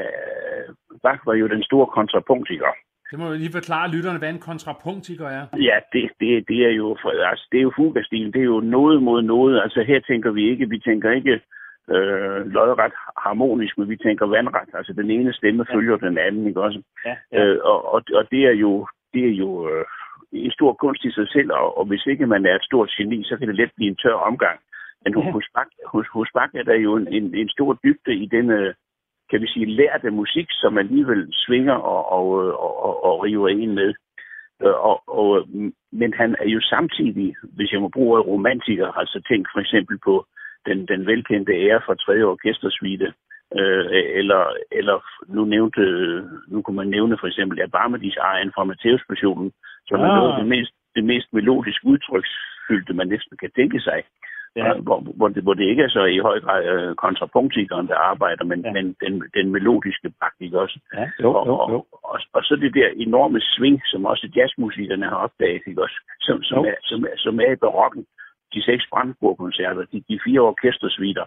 øh, 0.00 0.66
Bach 1.02 1.20
var 1.26 1.34
jo 1.34 1.46
den 1.48 1.62
store 1.62 1.86
kontrapunktiker. 1.86 2.72
Det 3.10 3.18
må 3.18 3.28
jeg 3.30 3.38
lige 3.38 3.52
forklare 3.52 3.90
lytterne, 3.90 4.18
hvad 4.18 4.30
en 4.30 4.38
kontrapunktiker 4.38 5.26
er. 5.28 5.44
Ja, 5.68 5.76
det, 5.92 6.10
det, 6.20 6.48
det 6.48 6.58
er 6.68 6.70
jo 6.70 6.96
altså, 7.32 7.48
det 7.52 7.58
er 7.58 7.62
jo 7.62 7.72
fugastilen. 7.76 8.32
Det 8.32 8.40
er 8.40 8.50
jo 8.54 8.60
noget 8.60 9.02
mod 9.02 9.22
noget. 9.22 9.62
Altså 9.62 9.82
her 9.82 10.00
tænker 10.00 10.30
vi 10.30 10.50
ikke, 10.50 10.68
vi 10.68 10.78
tænker 10.78 11.10
ikke 11.10 11.40
øh, 11.90 12.46
lodret 12.46 12.92
harmonisk, 13.24 13.78
men 13.78 13.88
vi 13.88 13.96
tænker 13.96 14.26
vandret. 14.26 14.68
Altså 14.74 14.92
den 14.92 15.10
ene 15.10 15.32
stemme 15.32 15.64
ja. 15.68 15.74
følger 15.76 15.96
den 15.96 16.18
anden, 16.18 16.46
ikke 16.46 16.62
også? 16.62 16.82
Ja, 17.06 17.14
Øh, 17.32 17.58
og, 17.62 17.94
og, 17.94 18.02
og 18.14 18.24
det 18.30 18.42
er 18.44 18.54
jo, 18.64 18.86
det 19.14 19.24
er 19.24 19.34
jo 19.44 19.68
øh, 19.70 19.84
en 20.32 20.50
stor 20.50 20.72
kunst 20.72 21.04
i 21.04 21.10
sig 21.10 21.28
selv, 21.28 21.52
og, 21.52 21.78
og 21.78 21.84
hvis 21.84 22.06
ikke 22.06 22.26
man 22.26 22.46
er 22.46 22.54
et 22.54 22.64
stort 22.64 22.90
geni, 22.90 23.24
så 23.24 23.36
kan 23.36 23.48
det 23.48 23.56
let 23.56 23.70
blive 23.76 23.90
en 23.90 23.96
tør 23.96 24.14
omgang. 24.14 24.60
Men 25.04 25.18
Ja. 25.18 25.30
hos, 25.30 25.46
Bach, 25.54 25.70
hos, 25.86 26.06
hos 26.14 26.28
Bach 26.34 26.50
er 26.54 26.62
der 26.62 26.74
jo 26.74 26.96
en, 26.96 27.08
en, 27.08 27.34
en 27.34 27.48
stor 27.48 27.78
dybde 27.84 28.14
i 28.14 28.26
den, 28.26 28.50
øh, 28.50 28.74
kan 29.30 29.40
vi 29.40 29.46
sige, 29.46 29.66
lærte 29.66 30.10
musik, 30.10 30.46
som 30.50 30.78
alligevel 30.78 31.28
svinger 31.32 31.74
og, 31.74 32.12
og, 32.12 32.26
og, 32.64 32.84
og, 32.84 33.04
og 33.04 33.24
river 33.24 33.48
en 33.48 33.74
med. 33.74 33.94
Øh, 34.62 34.76
Og, 34.90 35.02
og, 35.06 35.46
men 35.92 36.14
han 36.14 36.36
er 36.38 36.48
jo 36.48 36.60
samtidig, 36.60 37.34
hvis 37.56 37.72
jeg 37.72 37.80
må 37.80 37.88
bruge 37.88 38.10
ordet 38.12 38.26
romantiker, 38.26 38.88
altså 39.00 39.22
tænk 39.28 39.46
for 39.54 39.60
eksempel 39.60 39.98
på 40.04 40.26
den, 40.66 40.86
den 40.86 41.06
velkendte 41.06 41.52
ære 41.52 41.80
for 41.86 41.94
tredje 41.94 42.24
orkestersuite, 42.24 43.12
øh, 43.58 43.86
eller, 44.20 44.42
eller 44.72 44.96
nu 45.28 45.44
nævnte, 45.44 45.82
nu 46.48 46.62
kunne 46.62 46.76
man 46.76 46.88
nævne 46.88 47.16
for 47.20 47.26
eksempel 47.26 47.58
Erbarmedis 47.60 48.16
egen 48.16 48.52
fra 48.54 48.64
Matthæus-passionen, 48.64 49.52
som 49.88 50.00
er 50.00 50.08
Ah. 50.10 50.16
noget 50.16 50.32
af 50.32 50.38
det 50.38 50.48
mest, 50.48 50.72
det 50.96 51.04
mest 51.04 51.28
melodisk 51.32 51.80
udtryksfyldte, 51.84 52.92
man 52.94 53.08
næsten 53.08 53.36
kan 53.36 53.50
tænke 53.56 53.80
sig. 53.80 54.02
Ja. 54.56 54.74
Hvor, 54.86 54.98
hvor, 55.16 55.28
det, 55.28 55.42
hvor 55.42 55.54
det 55.54 55.64
ikke 55.64 55.82
er 55.82 55.88
så 55.88 56.04
i 56.04 56.18
høj 56.18 56.40
grad 56.40 56.64
øh, 56.64 56.94
kontrapunktikeren, 56.94 57.86
der 57.88 57.94
arbejder, 57.96 58.44
men, 58.44 58.60
Ja. 58.64 58.72
men 58.72 58.96
den, 59.00 59.22
den 59.34 59.50
melodiske 59.52 60.12
bak, 60.20 60.32
også? 60.54 60.78
Ja, 60.94 61.10
og, 61.26 61.34
Og, 61.46 61.86
og, 62.04 62.18
og 62.32 62.42
så 62.42 62.56
det 62.56 62.74
der 62.74 62.88
enorme 62.96 63.40
sving, 63.40 63.82
som 63.84 64.06
også 64.06 64.28
jazzmusikerne 64.36 65.06
har 65.06 65.16
opdaget, 65.16 65.62
ikke 65.66 65.82
også? 65.82 65.98
Som, 66.20 66.42
som, 66.42 66.58
Jo. 66.58 66.70
er, 66.70 66.74
som, 66.82 67.04
er, 67.04 67.16
som 67.16 67.40
er 67.40 67.52
i 67.52 67.56
barokken. 67.56 68.06
De 68.54 68.62
seks 68.62 68.84
Brandenburg-koncerter, 68.92 69.84
de, 69.92 70.02
de 70.08 70.20
fire 70.24 70.40
orkestersuiter, 70.40 71.24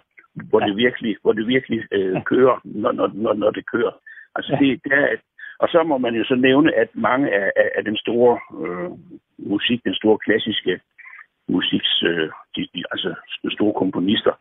hvor 0.49 0.61
Ja. 0.61 0.67
det 0.67 0.77
virkelig, 0.77 1.15
hvor 1.21 1.33
det 1.33 1.47
virkelig 1.47 1.79
øh, 1.91 2.23
kører, 2.23 2.61
når, 2.63 2.91
når, 2.91 3.11
når, 3.13 3.33
når 3.33 3.51
det 3.51 3.65
kører. 3.71 3.91
Altså 4.35 4.51
Ja. 4.53 4.57
det, 4.65 4.93
er, 4.93 5.07
et- 5.13 5.25
og 5.59 5.67
så 5.69 5.83
må 5.83 5.97
man 5.97 6.15
jo 6.15 6.23
så 6.23 6.35
nævne, 6.35 6.75
at 6.75 6.89
mange 6.93 7.27
af, 7.33 7.51
af, 7.55 7.69
af 7.75 7.83
den 7.83 7.97
store 7.97 8.39
øh, 8.61 8.91
musik, 9.37 9.83
den 9.83 9.95
store 9.95 10.17
klassiske 10.17 10.79
musiks, 11.47 12.03
øh, 12.03 12.29
de, 12.55 12.61
de, 12.73 12.83
altså 12.91 13.15
de 13.43 13.53
store 13.53 13.73
komponister, 13.73 14.33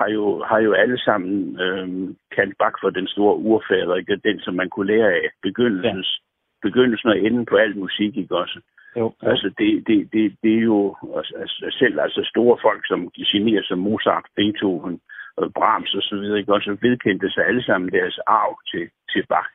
har 0.00 0.08
jo, 0.08 0.42
har 0.42 0.58
jo 0.58 0.72
alle 0.72 0.98
sammen 0.98 1.60
øh, 1.60 1.88
kaldt 2.36 2.58
Bach 2.58 2.76
for 2.82 2.90
den 2.90 3.06
store 3.06 3.36
urfader, 3.36 3.94
ikke? 3.96 4.16
Den, 4.16 4.40
som 4.40 4.54
man 4.54 4.68
kunne 4.70 4.86
lære 4.86 5.12
af 5.12 5.28
begyndelsens, 5.42 6.20
ja. 6.20 6.68
begyndelsen 6.68 7.08
og 7.08 7.18
enden 7.18 7.46
på 7.46 7.56
al 7.56 7.78
musik, 7.78 8.16
ikke 8.16 8.36
også? 8.36 8.60
Jo, 8.96 9.12
Altså, 9.22 9.50
det, 9.58 9.86
det, 9.86 10.12
det, 10.12 10.36
det 10.42 10.54
er 10.58 10.64
jo 10.72 10.96
altså, 11.16 11.66
selv 11.78 12.00
altså 12.00 12.20
store 12.32 12.58
folk 12.62 12.86
som 12.86 13.10
genier 13.32 13.62
som 13.64 13.78
Mozart, 13.78 14.26
Beethoven, 14.36 15.00
Brahms 15.54 15.94
og 15.94 16.02
så 16.02 16.16
videre, 16.16 16.38
ikke 16.38 16.54
også 16.54 16.76
vedkendte 16.80 17.30
sig 17.30 17.44
alle 17.46 17.64
sammen 17.64 17.92
deres 17.92 18.18
arv 18.26 18.58
til, 18.70 18.88
til 19.12 19.26
Bach. 19.28 19.48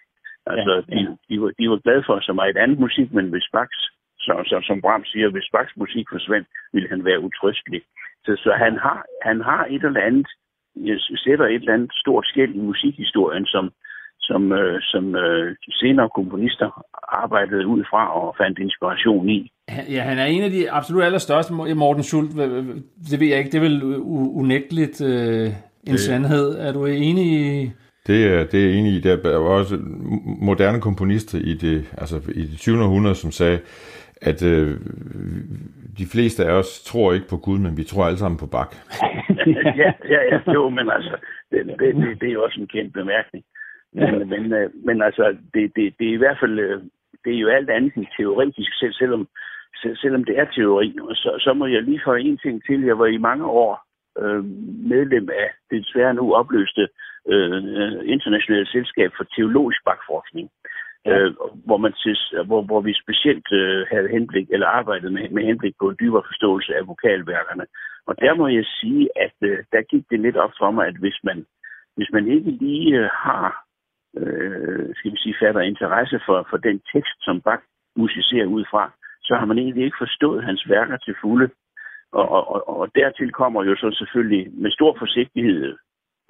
Altså, 0.45 0.73
Ja, 0.89 0.95
ja. 0.95 1.01
De, 1.01 1.17
de, 1.29 1.41
var, 1.41 1.51
de 1.59 1.69
var 1.69 1.79
glade 1.85 2.03
for 2.05 2.19
så 2.21 2.33
meget 2.33 2.57
andet 2.57 2.79
musik, 2.79 3.13
men 3.13 3.25
hvis 3.29 3.47
Bachs, 3.53 3.79
så, 4.19 4.33
så, 4.49 4.57
som 4.67 4.81
Brahms 4.81 5.07
siger, 5.11 5.29
hvis 5.29 5.49
Bachs 5.53 5.73
musik 5.77 6.05
forsvandt, 6.11 6.47
ville 6.73 6.89
han 6.89 7.05
være 7.05 7.19
utrystelig. 7.27 7.81
Så, 8.25 8.31
så 8.43 8.51
han, 8.63 8.73
har, 8.85 9.05
han 9.21 9.41
har 9.41 9.65
et 9.69 9.83
eller 9.83 10.01
andet, 10.09 10.27
jeg 10.75 10.97
sætter 11.25 11.45
et 11.45 11.55
eller 11.55 11.73
andet 11.73 11.91
stort 12.03 12.25
skæld 12.27 12.53
i 12.55 12.67
musikhistorien, 12.71 13.45
som, 13.45 13.71
som, 14.19 14.51
øh, 14.51 14.81
som 14.81 15.15
øh, 15.15 15.55
senere 15.71 16.09
komponister 16.15 16.85
arbejdede 17.03 17.67
ud 17.67 17.83
fra 17.89 18.03
og 18.21 18.35
fandt 18.37 18.59
inspiration 18.59 19.29
i. 19.29 19.51
Ja, 19.89 20.01
han 20.01 20.17
er 20.19 20.25
en 20.25 20.43
af 20.43 20.49
de 20.49 20.71
absolut 20.71 21.03
allerstørste, 21.03 21.53
Mo- 21.53 21.73
Morten 21.73 22.03
Schult. 22.03 22.31
Det 23.11 23.19
ved 23.19 23.27
jeg 23.27 23.37
ikke, 23.37 23.51
det 23.51 23.57
er 23.57 23.69
vel 23.69 23.83
unægteligt 24.41 25.01
øh, 25.01 25.47
en 25.87 25.97
sandhed. 25.97 26.57
Er 26.59 26.73
du 26.73 26.85
enig 26.85 27.25
i... 27.25 27.71
Det 28.07 28.33
er, 28.33 28.43
det 28.43 28.65
er 28.65 28.73
enig 28.73 28.93
i. 28.93 28.99
Der 28.99 29.37
var 29.37 29.49
også 29.49 29.75
moderne 30.41 30.81
komponister 30.81 31.39
i 31.39 31.53
det, 31.53 31.77
altså 31.97 32.15
i 32.35 32.41
det 32.41 32.59
20. 32.59 32.83
århundrede, 32.83 33.15
som 33.15 33.31
sagde, 33.31 33.59
at 34.21 34.43
øh, 34.45 34.79
de 35.97 36.05
fleste 36.13 36.45
af 36.45 36.51
os 36.51 36.83
tror 36.83 37.13
ikke 37.13 37.27
på 37.29 37.37
Gud, 37.37 37.59
men 37.59 37.77
vi 37.77 37.83
tror 37.83 38.05
alle 38.05 38.17
sammen 38.17 38.39
på 38.39 38.47
Bach. 38.47 38.71
ja, 39.81 39.91
ja, 40.13 40.21
ja, 40.31 40.53
jo, 40.53 40.69
men 40.69 40.89
altså, 40.89 41.15
det, 41.51 41.65
det, 41.79 41.95
det, 41.95 42.21
det 42.21 42.33
er 42.33 42.37
også 42.37 42.59
en 42.61 42.67
kendt 42.67 42.93
bemærkning. 42.93 43.43
Men, 43.93 44.29
men, 44.29 44.53
øh, 44.53 44.69
men 44.85 45.01
altså, 45.01 45.37
det, 45.53 45.71
det, 45.75 45.93
det 45.99 46.09
er 46.09 46.13
i 46.13 46.23
hvert 46.23 46.37
fald, 46.39 46.59
øh, 46.59 46.81
det 47.25 47.35
er 47.35 47.39
jo 47.39 47.47
alt 47.47 47.69
andet 47.69 47.93
end 47.95 48.05
teoretisk, 48.17 48.71
selv, 48.79 48.93
selvom, 48.93 49.27
selv, 49.81 49.95
selvom 49.97 50.23
det 50.23 50.39
er 50.39 50.45
teori. 50.45 50.95
Så, 51.13 51.31
så 51.39 51.53
må 51.53 51.65
jeg 51.65 51.83
lige 51.83 52.01
få 52.05 52.13
en 52.13 52.37
ting 52.37 52.63
til. 52.65 52.81
Jeg 52.81 52.99
var 52.99 53.05
i 53.05 53.17
mange 53.17 53.45
år 53.45 53.73
øh, 54.21 54.43
medlem 54.93 55.29
af 55.29 55.49
det 55.69 55.83
desværre 55.83 56.13
nu 56.13 56.33
opløste 56.33 56.87
øh, 57.27 57.99
internationale 58.05 58.67
selskab 58.67 59.11
for 59.17 59.23
teologisk 59.23 59.79
bakforskning. 59.85 60.49
øh, 61.07 61.33
hvor, 61.65 61.77
man 61.77 61.93
til, 62.03 62.15
hvor, 62.45 62.61
hvor 62.61 62.81
vi 62.81 62.93
specielt 62.93 63.47
øh, 63.51 63.85
havde 63.91 64.09
henblik, 64.09 64.47
eller 64.49 64.67
arbejdet 64.67 65.13
med, 65.13 65.29
med 65.29 65.43
henblik 65.43 65.75
på 65.79 65.89
en 65.89 65.97
dybere 65.99 66.23
forståelse 66.25 66.75
af 66.75 66.87
vokalværkerne. 66.87 67.65
Og 68.07 68.15
der 68.21 68.33
må 68.35 68.47
jeg 68.47 68.65
sige, 68.65 69.09
at 69.15 69.35
øh, 69.41 69.57
der 69.71 69.81
gik 69.81 70.05
det 70.09 70.19
lidt 70.19 70.37
op 70.37 70.53
for 70.59 70.71
mig, 70.71 70.87
at 70.87 70.95
hvis 70.95 71.19
man, 71.23 71.45
hvis 71.95 72.09
man 72.13 72.27
ikke 72.27 72.51
lige 72.51 72.99
øh, 72.99 73.09
har, 73.25 73.65
øh, 74.17 74.95
skal 74.95 75.11
vi 75.11 75.17
sige, 75.17 75.35
fatter 75.41 75.61
interesse 75.61 76.19
for, 76.25 76.47
for 76.49 76.57
den 76.57 76.81
tekst, 76.93 77.17
som 77.21 77.41
Bach 77.41 77.63
musicerer 77.95 78.45
ud 78.45 78.65
fra, 78.71 78.91
så 79.21 79.35
har 79.35 79.45
man 79.45 79.57
egentlig 79.57 79.85
ikke 79.85 80.01
forstået 80.05 80.43
hans 80.43 80.69
værker 80.69 80.97
til 80.97 81.15
fulde. 81.21 81.49
Og, 82.11 82.29
og, 82.29 82.69
og 82.79 82.89
dertil 82.95 83.31
kommer 83.31 83.63
jo 83.63 83.75
så 83.75 83.95
selvfølgelig 83.99 84.51
med 84.53 84.71
stor 84.71 84.95
forsigtighed 84.99 85.77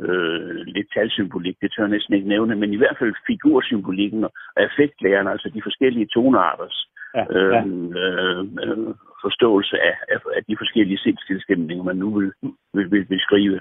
øh, 0.06 0.56
lidt 0.76 0.88
talsymbolik, 0.94 1.58
det 1.62 1.72
tør 1.72 1.84
jeg 1.84 1.90
næsten 1.92 2.14
ikke 2.14 2.28
nævne, 2.28 2.56
men 2.56 2.74
i 2.74 2.78
hvert 2.78 2.98
fald 3.00 3.14
figursymbolikken 3.28 4.24
og 4.24 4.32
effektlæren, 4.58 5.28
altså 5.28 5.50
de 5.54 5.62
forskellige 5.68 6.08
tonarters 6.14 6.88
ja, 7.16 7.24
ja. 7.30 7.62
Øhm, 7.62 7.98
øh, 7.98 8.40
øh, 8.64 8.96
forståelse 9.24 9.76
af, 9.90 9.96
af, 10.14 10.20
af 10.38 10.44
de 10.50 10.56
forskellige 10.58 10.98
sindstilstemninger, 10.98 11.84
man 11.84 11.96
nu 11.96 12.20
vil, 12.20 12.32
vil, 12.74 12.92
vil 12.92 13.06
beskrive. 13.06 13.60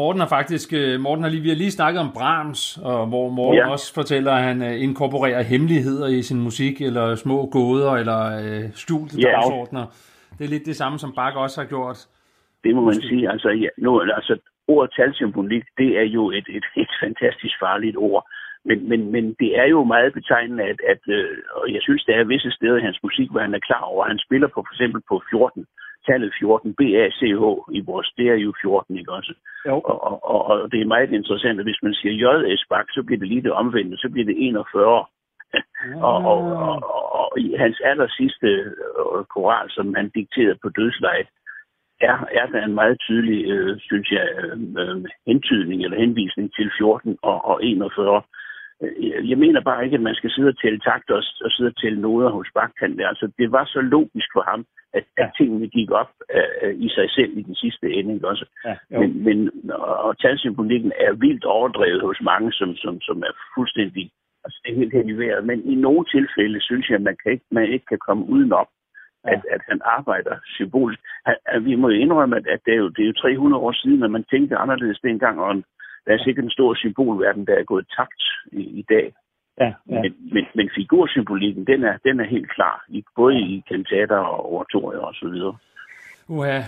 Morten 0.00 0.20
har 0.20 0.28
faktisk, 0.28 0.72
øh, 0.72 1.00
Morten 1.00 1.22
har 1.24 1.30
lige, 1.30 1.42
vi 1.42 1.48
har 1.48 1.56
lige 1.56 1.70
snakket 1.70 2.00
om 2.00 2.12
Brahms, 2.14 2.78
og 2.84 3.06
hvor 3.06 3.28
Morten 3.30 3.58
ja. 3.58 3.70
også 3.70 3.94
fortæller, 3.94 4.32
at 4.32 4.42
han 4.42 4.62
øh, 4.62 4.82
inkorporerer 4.82 5.42
hemmeligheder 5.42 6.06
i 6.06 6.22
sin 6.22 6.40
musik, 6.40 6.80
eller 6.80 7.14
små 7.14 7.46
gåder, 7.46 7.92
eller 7.92 8.20
øh, 8.44 8.64
skjulte 8.74 9.16
ja. 9.20 9.28
dagsordner. 9.28 9.86
Det 10.38 10.44
er 10.44 10.48
lidt 10.48 10.66
det 10.66 10.76
samme, 10.76 10.98
som 10.98 11.12
Bach 11.12 11.36
også 11.36 11.60
har 11.60 11.68
gjort. 11.68 12.06
Det 12.64 12.74
må 12.74 12.80
man 12.80 12.94
sige. 12.94 13.30
Altså, 13.30 13.48
ja, 13.48 13.68
nu, 13.78 14.00
altså, 14.00 14.38
ordet 14.68 14.92
talsymbolik, 14.96 15.64
det 15.78 15.90
er 15.98 16.08
jo 16.16 16.30
et, 16.30 16.46
et, 16.48 16.66
et 16.76 16.92
fantastisk 17.00 17.54
farligt 17.60 17.96
ord. 17.96 18.26
Men, 18.64 18.88
men, 18.88 19.12
men 19.12 19.24
det 19.40 19.58
er 19.58 19.66
jo 19.74 19.84
meget 19.84 20.12
betegnende, 20.12 20.64
at, 20.64 20.80
at 20.92 21.02
øh, 21.08 21.38
og 21.54 21.72
jeg 21.74 21.82
synes, 21.82 22.04
der 22.04 22.14
er 22.14 22.24
visse 22.24 22.50
steder 22.50 22.76
i 22.76 22.86
hans 22.88 23.00
musik, 23.02 23.30
hvor 23.30 23.40
han 23.40 23.54
er 23.54 23.66
klar 23.68 23.80
over, 23.80 24.04
han 24.04 24.18
spiller 24.26 24.48
på 24.48 24.60
for 24.66 24.74
eksempel 24.74 25.02
på 25.08 25.22
14, 25.30 25.66
tallet 26.06 26.34
14, 26.38 26.74
B-A-C-H 26.74 27.44
i 27.78 27.80
vores, 27.90 28.08
det 28.16 28.26
er 28.28 28.34
jo 28.34 28.52
14, 28.62 28.98
ikke 28.98 29.12
også? 29.12 29.34
Jo. 29.66 29.80
Og, 29.80 29.98
og, 30.08 30.16
og, 30.32 30.40
og 30.62 30.72
det 30.72 30.80
er 30.80 30.92
meget 30.94 31.12
interessant, 31.12 31.58
at 31.60 31.66
hvis 31.66 31.82
man 31.82 31.94
siger 31.94 32.14
J.S. 32.22 32.62
Bak, 32.70 32.86
så 32.90 33.02
bliver 33.02 33.18
det 33.18 33.28
lige 33.28 33.42
det 33.42 33.52
omvendte, 33.52 33.96
så 33.96 34.08
bliver 34.12 34.26
det 34.26 34.36
41. 34.38 35.04
Ja. 35.54 35.60
og, 36.08 36.16
og, 36.32 36.40
og, 36.68 36.76
og, 36.96 37.04
og 37.20 37.40
i 37.40 37.54
hans 37.58 37.80
aller 37.84 38.08
sidste 38.18 38.46
øh, 38.46 39.24
koral, 39.34 39.70
som 39.70 39.94
han 39.94 40.08
dikterede 40.08 40.58
på 40.62 40.68
dødslejet, 40.68 41.28
er, 42.08 42.16
er 42.40 42.46
der 42.52 42.60
en 42.64 42.74
meget 42.74 42.96
tydelig, 43.06 43.38
øh, 43.52 43.80
synes 43.80 44.08
jeg, 44.16 44.26
øh, 44.42 44.58
øh 44.80 45.04
hentydning 45.26 45.78
eller 45.84 45.98
henvisning 46.04 46.54
til 46.54 46.70
14 46.78 47.18
og, 47.22 47.44
og 47.50 47.64
41. 47.64 48.22
Øh, 48.82 49.30
jeg 49.30 49.38
mener 49.38 49.60
bare 49.60 49.84
ikke, 49.84 49.94
at 49.94 50.06
man 50.08 50.14
skal 50.14 50.30
sidde 50.30 50.48
og 50.48 50.58
tælle 50.62 50.80
takt 50.80 51.10
og, 51.10 51.22
og 51.44 51.50
sidde 51.50 51.72
og 51.72 51.76
tælle 51.82 52.00
noder 52.00 52.30
hos 52.30 52.48
Bakkan. 52.54 53.00
Altså, 53.00 53.26
det 53.38 53.52
var 53.52 53.64
så 53.64 53.80
logisk 53.80 54.28
for 54.34 54.44
ham, 54.50 54.64
at, 54.98 55.04
at 55.16 55.30
tingene 55.38 55.68
gik 55.68 55.90
op 55.90 56.12
uh, 56.36 56.72
i 56.86 56.88
sig 56.88 57.10
selv 57.10 57.38
i 57.38 57.42
den 57.42 57.54
sidste 57.54 57.86
ende. 57.92 58.14
Ikke 58.14 58.28
også? 58.28 58.46
Ja, 58.64 58.76
men, 59.00 59.24
men, 59.24 59.38
og 60.04 60.18
talsymbolikken 60.18 60.92
er 61.06 61.12
vildt 61.12 61.44
overdrevet 61.44 62.02
hos 62.02 62.20
mange, 62.22 62.52
som, 62.52 62.76
som, 62.76 63.00
som 63.00 63.18
er 63.18 63.32
fuldstændig 63.54 64.10
altså, 64.44 64.60
det 64.62 64.72
er 64.72 64.80
helt 64.82 64.92
hen 64.92 65.08
i 65.08 65.18
vejret. 65.22 65.44
Men 65.44 65.58
i 65.72 65.74
nogle 65.74 66.04
tilfælde 66.14 66.60
synes 66.60 66.88
jeg, 66.88 66.96
at 66.96 67.02
man, 67.08 67.16
kan 67.22 67.32
ikke, 67.32 67.44
man 67.50 67.72
ikke 67.74 67.86
kan 67.86 67.98
komme 68.06 68.28
udenom. 68.34 68.66
At, 69.24 69.40
at 69.50 69.60
han 69.68 69.80
arbejder 69.84 70.36
symbolisk. 70.44 71.00
Han, 71.26 71.36
at 71.46 71.64
vi 71.64 71.74
må 71.74 71.88
jo 71.88 72.00
indrømme, 72.00 72.36
at, 72.36 72.46
at 72.46 72.60
det, 72.66 72.74
er 72.74 72.78
jo, 72.78 72.88
det 72.88 73.02
er 73.02 73.06
jo 73.06 73.12
300 73.12 73.62
år 73.62 73.72
siden, 73.72 74.02
at 74.02 74.10
man 74.10 74.24
tænkte 74.24 74.56
anderledes 74.56 75.00
dengang, 75.00 75.40
og 75.40 75.50
en, 75.52 75.64
der 76.06 76.12
er 76.12 76.24
sikkert 76.24 76.44
en 76.44 76.50
stor 76.50 76.74
symbolverden, 76.74 77.46
der 77.46 77.54
er 77.54 77.64
gået 77.64 77.86
takt 77.96 78.22
i, 78.52 78.62
i 78.80 78.84
dag. 78.88 79.12
Ja, 79.60 79.72
ja. 79.88 80.00
Men, 80.02 80.14
men, 80.32 80.44
men 80.54 80.70
figursymbolikken, 80.74 81.66
den 81.66 81.84
er, 81.84 81.96
den 82.04 82.20
er 82.20 82.24
helt 82.24 82.50
klar, 82.50 82.84
i, 82.88 83.04
både 83.16 83.36
i 83.40 83.62
kantater 83.68 84.16
og 84.16 84.52
oratorier 84.52 85.00
og 85.00 85.14
så. 85.14 85.56
Uha. 86.32 86.60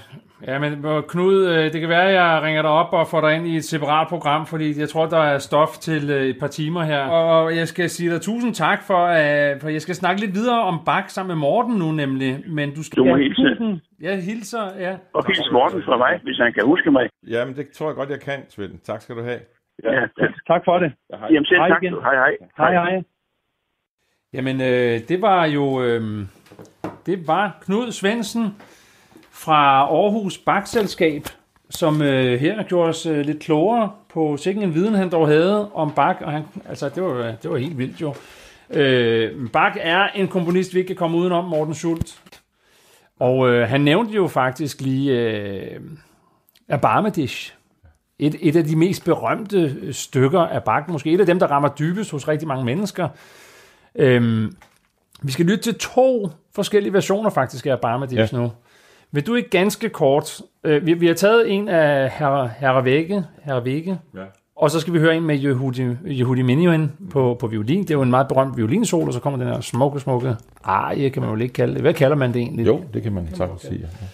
Ja, 0.47 0.59
men 0.59 0.71
Knud, 1.09 1.47
øh, 1.47 1.73
det 1.73 1.81
kan 1.81 1.89
være, 1.89 2.09
at 2.09 2.15
jeg 2.15 2.43
ringer 2.43 2.63
dig 2.63 2.71
op 2.71 2.93
og 2.93 3.07
får 3.07 3.21
dig 3.21 3.37
ind 3.37 3.47
i 3.47 3.57
et 3.57 3.65
separat 3.65 4.09
program, 4.09 4.47
fordi 4.47 4.81
jeg 4.81 4.89
tror, 4.89 5.07
der 5.07 5.19
er 5.19 5.39
stof 5.39 5.69
til 5.69 6.11
øh, 6.11 6.23
et 6.23 6.37
par 6.41 6.47
timer 6.47 6.83
her. 6.83 7.03
Og 7.07 7.57
jeg 7.57 7.69
skal 7.69 7.91
sige 7.91 8.11
dig 8.11 8.21
tusind 8.21 8.55
tak 8.55 8.83
for, 8.83 9.07
at 9.07 9.61
for 9.61 9.69
jeg 9.69 9.83
skal 9.83 9.95
snakke 9.95 10.21
lidt 10.21 10.35
videre 10.35 10.61
om 10.61 10.81
Bak 10.87 11.09
sammen 11.09 11.29
med 11.29 11.41
Morten 11.41 11.75
nu 11.75 11.93
nemlig. 11.93 12.45
Men 12.47 12.75
du 12.75 12.83
skal... 12.83 12.97
Du 12.97 13.05
må 13.05 13.17
hilse. 13.17 13.81
Ja, 14.03 14.17
hilser, 14.17 14.65
ja. 14.79 14.97
Og 15.15 15.27
hils 15.27 15.51
Morten 15.53 15.83
fra 15.83 15.97
mig, 15.97 16.21
hvis 16.23 16.39
han 16.39 16.53
kan 16.53 16.65
huske 16.67 16.91
mig. 16.91 17.09
Jamen, 17.29 17.57
det 17.57 17.69
tror 17.69 17.87
jeg 17.89 17.97
godt, 17.97 18.11
jeg 18.11 18.21
kan, 18.21 18.41
Svend. 18.49 18.79
Tak 18.79 19.01
skal 19.03 19.17
du 19.17 19.23
have. 19.23 19.41
Ja, 19.85 19.93
ja 19.93 20.07
tak 20.47 20.63
for 20.65 20.79
det. 20.79 20.93
Ja, 21.11 21.17
hej. 21.17 21.29
Jamen 21.33 21.47
selv 21.47 21.61
hej 21.61 21.69
tak. 21.69 21.83
Igen. 21.83 21.95
Hej, 21.95 22.15
hej. 22.15 22.33
Hej, 22.59 22.73
hej. 22.73 23.03
Jamen, 24.33 24.61
øh, 24.61 25.01
det 25.09 25.23
var 25.23 25.47
jo... 25.47 25.83
Øh, 25.83 26.03
det 27.07 27.29
var 27.29 27.59
Knud 27.61 27.93
Svendsen 27.93 28.45
fra 29.35 29.81
Aarhus 29.81 30.39
Bakselskab, 30.39 31.29
som 31.71 32.03
øh, 32.03 32.41
her 32.41 32.63
gjorde 32.63 32.89
os 32.89 33.07
øh, 33.07 33.21
lidt 33.21 33.39
klogere 33.39 33.91
på 34.09 34.37
sikken 34.37 34.63
en 34.63 34.75
viden, 34.75 34.95
han 34.95 35.11
dog 35.11 35.29
havde 35.29 35.73
om 35.73 35.93
Bak, 35.93 36.17
og 36.21 36.33
han, 36.33 36.43
altså, 36.69 36.89
det 36.89 37.03
var, 37.03 37.35
det 37.43 37.51
var 37.51 37.57
helt 37.57 37.79
vildt 37.79 38.01
jo. 38.01 38.15
Øh, 38.71 39.51
Bak 39.53 39.77
er 39.81 40.09
en 40.15 40.29
komponist, 40.29 40.75
vi 40.75 40.79
ikke 40.79 40.87
kan 40.87 40.97
komme 40.97 41.19
udenom, 41.19 41.45
Morten 41.45 41.75
Schult. 41.75 42.21
Og 43.21 43.49
øh, 43.49 43.69
han 43.69 43.81
nævnte 43.81 44.15
jo 44.15 44.29
faktisk 44.29 44.81
lige 44.81 45.13
øh, 45.13 45.81
Abarmadish. 46.69 47.55
Et, 48.19 48.37
et 48.41 48.57
af 48.57 48.65
de 48.65 48.77
mest 48.77 49.05
berømte 49.05 49.93
stykker 49.93 50.41
af 50.41 50.65
Bach. 50.65 50.91
Måske 50.91 51.13
et 51.13 51.21
af 51.21 51.27
dem, 51.27 51.39
der 51.39 51.47
rammer 51.47 51.69
dybest 51.69 52.11
hos 52.11 52.29
rigtig 52.29 52.49
mange 52.49 52.65
mennesker. 52.65 53.09
Øh, 53.95 54.53
vi 55.23 55.33
skal 55.33 55.47
lytte 55.47 55.63
til 55.63 55.75
to 55.75 56.31
forskellige 56.55 56.93
versioner 56.93 57.31
faktisk 57.31 57.67
af 57.67 57.73
Abarmadish 57.73 58.35
ja. 58.35 58.39
nu. 58.39 58.51
Vil 59.15 59.27
du 59.27 59.35
ikke 59.35 59.51
ganske 59.51 59.89
kort... 59.89 60.41
Øh, 60.65 60.87
vi, 60.87 60.95
vi 60.95 61.07
har 61.07 61.15
taget 61.15 61.53
en 61.53 61.69
af 61.69 62.11
herre, 62.11 62.51
herre 62.59 62.85
Vægge, 62.85 63.25
herre 63.43 63.65
Vægge 63.65 63.99
ja. 64.15 64.25
og 64.57 64.71
så 64.71 64.81
skal 64.81 64.95
vi 64.95 64.99
høre 64.99 65.17
en 65.17 65.23
med 65.23 65.45
Yehudi, 65.45 65.83
Yehudi 66.07 66.43
Menuhin 66.43 66.93
på, 67.11 67.37
på 67.41 67.47
violin. 67.47 67.83
Det 67.83 67.91
er 67.91 67.95
jo 67.95 68.03
en 68.03 68.11
meget 68.11 68.29
berømt 68.29 68.57
violinsolo, 68.57 69.07
og 69.07 69.13
så 69.13 69.21
kommer 69.21 69.39
den 69.39 69.55
her 69.55 69.61
smukke, 69.61 70.01
smukke 70.01 70.37
arie, 70.65 71.11
kan 71.11 71.23
man 71.23 71.31
jo 71.31 71.43
ikke 71.43 71.53
kalde 71.53 71.75
det. 71.75 71.83
Hvad 71.83 71.95
kalder 71.95 72.17
man 72.17 72.33
det 72.33 72.43
egentlig? 72.43 72.67
Jo, 72.67 72.85
det 72.95 73.03
kan 73.03 73.13
man 73.13 73.29
sagtens 73.35 73.63
sige. 73.63 73.81
Ja. 73.81 74.07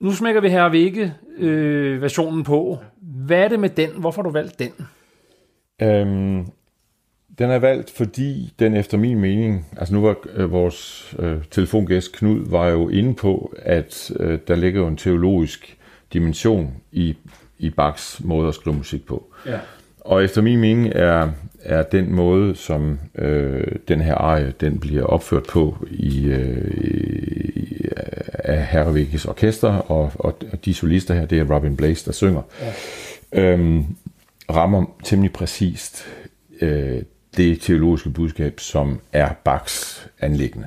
Nu 0.00 0.12
smækker 0.12 0.40
vi 0.40 0.48
herre 0.48 0.72
Vægge 0.72 1.14
øh, 1.38 2.02
versionen 2.02 2.44
på. 2.44 2.78
Hvad 3.00 3.38
er 3.38 3.48
det 3.48 3.60
med 3.60 3.68
den? 3.68 3.90
Hvorfor 3.96 4.22
har 4.22 4.28
du 4.28 4.32
valgt 4.32 4.58
den? 4.58 4.72
Øhm, 5.82 6.46
den 7.38 7.50
er 7.50 7.58
valgt, 7.58 7.90
fordi 7.90 8.52
den 8.58 8.74
efter 8.76 8.98
min 8.98 9.20
mening, 9.20 9.66
altså 9.76 9.94
nu 9.94 10.02
var 10.02 10.16
øh, 10.34 10.52
vores 10.52 11.14
øh, 11.18 11.36
telefongæst 11.50 12.12
Knud, 12.12 12.50
var 12.50 12.68
jo 12.68 12.88
inde 12.88 13.14
på, 13.14 13.54
at 13.62 14.12
øh, 14.20 14.38
der 14.48 14.54
ligger 14.54 14.80
jo 14.80 14.86
en 14.86 14.96
teologisk 14.96 15.76
dimension 16.12 16.74
i, 16.92 17.16
i 17.58 17.70
Bachs 17.70 18.20
måde 18.24 18.48
at 18.48 18.54
skrive 18.54 18.76
musik 18.76 19.06
på. 19.06 19.26
Ja. 19.46 19.58
Og 20.00 20.24
efter 20.24 20.42
min 20.42 20.60
mening 20.60 20.92
er, 20.94 21.30
er 21.62 21.82
den 21.82 22.12
måde, 22.12 22.56
som 22.56 22.98
øh, 23.14 23.66
den 23.88 24.00
her 24.00 24.14
arie, 24.14 24.52
den 24.60 24.80
bliver 24.80 25.04
opført 25.04 25.42
på 25.42 25.86
i, 25.90 26.24
øh, 26.26 26.70
i 27.54 27.72
af 28.44 28.66
Herrevikkes 28.66 29.24
orkester, 29.24 29.68
og, 29.68 30.12
og 30.14 30.34
de 30.64 30.74
solister 30.74 31.14
her, 31.14 31.26
det 31.26 31.38
er 31.38 31.54
Robin 31.54 31.76
Blaze, 31.76 32.06
der 32.06 32.12
synger, 32.12 32.42
ja. 33.32 33.42
øhm, 33.42 33.84
rammer 34.50 34.84
temmelig 35.04 35.32
præcist 35.32 36.06
øh, 36.60 37.02
det 37.36 37.60
teologiske 37.60 38.10
budskab, 38.10 38.60
som 38.60 39.00
er 39.12 39.32
Bachs 39.44 40.08
anlæggende. 40.20 40.66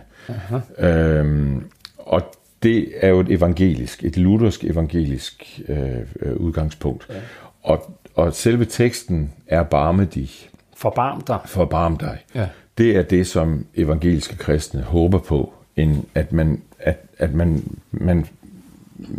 Øhm, 0.80 1.64
og 1.98 2.22
det 2.64 2.92
er 3.02 3.10
jo 3.10 3.20
et 3.20 3.32
evangelisk, 3.32 4.04
et 4.04 4.18
luthersk 4.18 4.64
evangelisk 4.64 5.62
øh, 5.68 6.36
udgangspunkt. 6.36 7.08
Ja. 7.10 7.16
Og, 7.64 8.00
og 8.16 8.34
selve 8.34 8.66
teksten 8.66 9.34
er 9.48 9.64
barme 9.64 10.06
dig. 10.06 10.30
Forbarm 10.76 11.22
dig. 11.22 11.40
Forbarm 11.46 11.98
dig. 11.98 12.18
Ja. 12.36 12.48
Det 12.78 12.96
er 12.96 13.02
det, 13.02 13.28
som 13.28 13.66
evangeliske 13.76 14.38
kristne 14.38 14.82
håber 14.82 15.20
på, 15.20 15.54
end 15.76 16.04
at 16.16 16.32
man, 16.32 16.62
at, 16.80 16.98
at 17.18 17.34
man, 17.34 17.64
man, 17.92 18.26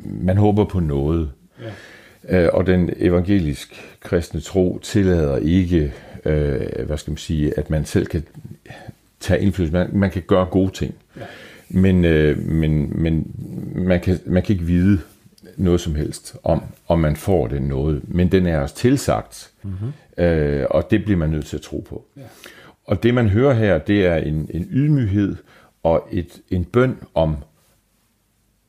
man 0.05 0.37
håber 0.37 0.65
på 0.65 0.81
noget. 0.81 1.31
Ja. 2.29 2.45
Øh, 2.45 2.51
og 2.53 2.67
den 2.67 2.91
evangelisk 2.97 3.97
kristne 4.01 4.41
tro 4.41 4.79
tillader 4.83 5.37
ikke 5.37 5.93
øh, 6.27 6.87
hvad 6.87 6.97
skal 6.97 7.11
man 7.11 7.19
sige, 7.19 7.59
at 7.59 7.71
man 7.71 7.85
selv 7.85 8.07
kan 8.07 8.25
tage 9.21 9.41
indflydelse. 9.41 9.73
Man, 9.73 9.91
man 9.93 10.11
kan 10.11 10.23
gøre 10.23 10.45
gode 10.45 10.73
ting. 10.73 10.95
Ja. 11.17 11.23
Men, 11.69 12.05
øh, 12.05 12.39
men, 12.39 13.03
men 13.03 13.33
man, 13.75 14.01
kan, 14.01 14.19
man 14.27 14.43
kan 14.43 14.53
ikke 14.53 14.65
vide 14.65 15.01
noget 15.57 15.81
som 15.81 15.95
helst 15.95 16.37
om, 16.45 16.63
om 16.89 16.99
man 16.99 17.17
får 17.17 17.47
den 17.47 17.63
noget. 17.63 18.03
Men 18.09 18.33
den 18.33 18.47
er 18.47 18.59
også 18.59 18.75
tilsagt, 18.75 19.51
mm-hmm. 19.63 20.25
øh, 20.25 20.67
og 20.71 20.91
det 20.91 21.05
bliver 21.05 21.19
man 21.19 21.31
nødt 21.31 21.47
til 21.47 21.57
at 21.57 21.63
tro 21.63 21.87
på. 21.89 22.05
Ja. 22.17 22.23
Og 22.85 23.03
det 23.03 23.15
man 23.15 23.29
hører 23.29 23.55
her, 23.55 23.79
det 23.79 24.07
er 24.07 24.17
en, 24.17 24.51
en 24.51 24.69
ydmyghed 24.71 25.37
og 25.83 26.09
et, 26.11 26.41
en 26.51 26.65
bøn 26.65 26.99
om 27.15 27.37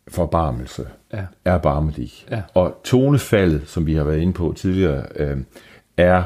forbarmelse. 0.07 0.87
Ja. 1.13 1.25
Er 1.45 1.57
barmelig. 1.57 2.11
Ja. 2.31 2.41
Og 2.53 2.81
tonefaldet, 2.83 3.67
som 3.67 3.85
vi 3.85 3.93
har 3.93 4.03
været 4.03 4.19
inde 4.19 4.33
på 4.33 4.53
tidligere, 4.57 5.05
øh, 5.15 5.37
er 5.97 6.23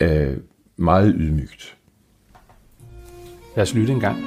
øh, 0.00 0.36
meget 0.78 1.14
ydmygt. 1.18 1.76
Lad 3.56 3.62
os 3.62 3.74
lytte 3.74 3.92
en 3.92 4.00
gang. 4.00 4.18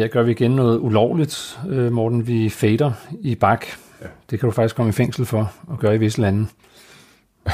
Her 0.00 0.08
gør 0.08 0.22
vi 0.22 0.30
igen 0.30 0.50
noget 0.50 0.78
ulovligt, 0.78 1.58
øh, 1.68 1.92
Morten. 1.92 2.26
Vi 2.26 2.48
fader 2.48 2.92
i 3.20 3.34
bak. 3.34 3.66
Ja. 4.02 4.06
Det 4.30 4.40
kan 4.40 4.46
du 4.46 4.50
faktisk 4.50 4.76
komme 4.76 4.88
i 4.88 4.92
fængsel 4.92 5.26
for 5.26 5.52
at 5.72 5.78
gøre 5.78 5.94
i 5.94 5.98
visse 5.98 6.20
lande. 6.20 6.46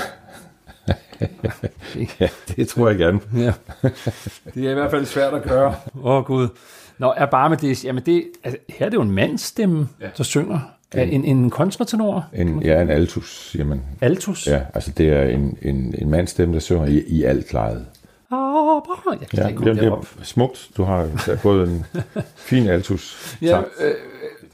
Ja, 2.20 2.28
det 2.57 2.68
tror 2.68 2.88
jeg 2.88 2.99
gerne. 2.99 3.20
Ja. 3.36 3.53
Det 4.55 4.66
er 4.66 4.70
i 4.70 4.74
hvert 4.74 4.90
fald 4.90 5.05
svært 5.05 5.34
at 5.34 5.42
gøre. 5.42 5.74
Åh, 5.94 6.05
oh, 6.05 6.24
Gud. 6.24 6.49
Nå, 6.99 7.14
er 7.16 7.26
bare 7.26 7.51
med 7.51 7.57
det, 7.57 7.84
jamen 7.84 8.03
det, 8.07 8.24
altså, 8.44 8.59
her 8.68 8.86
er 8.86 8.90
det 8.90 8.97
jo 8.97 9.03
en 9.03 9.11
mandstemme, 9.11 9.88
ja. 10.01 10.07
der 10.16 10.22
synger. 10.22 10.61
Er 10.92 11.03
en, 11.03 11.24
en 11.24 11.51
kontratenor? 11.51 12.26
En, 12.32 12.62
ja, 12.62 12.82
en 12.82 12.90
altus, 12.90 13.51
siger 13.51 13.64
man. 13.64 13.82
Altus? 14.01 14.47
Ja, 14.47 14.61
altså 14.74 14.90
det 14.90 15.09
er 15.09 15.22
en, 15.22 15.59
en, 15.62 15.94
en 15.99 16.11
mandstemme, 16.11 16.55
der 16.55 16.61
synger 16.61 16.86
i, 16.86 17.03
i 17.07 17.22
alt 17.22 17.53
lejet. 17.53 17.86
Bare, 18.31 19.18
jeg 19.20 19.29
kan 19.29 19.39
Ja, 19.39 19.49
ikke 19.49 19.64
det, 19.64 19.77
det 19.77 19.87
er 19.87 20.07
smukt. 20.22 20.70
Du 20.77 20.83
har 20.83 21.09
fået 21.43 21.68
en 21.68 21.87
fin 22.37 22.68
altus. 22.68 23.37
Ja, 23.43 23.59
øh, 23.59 23.95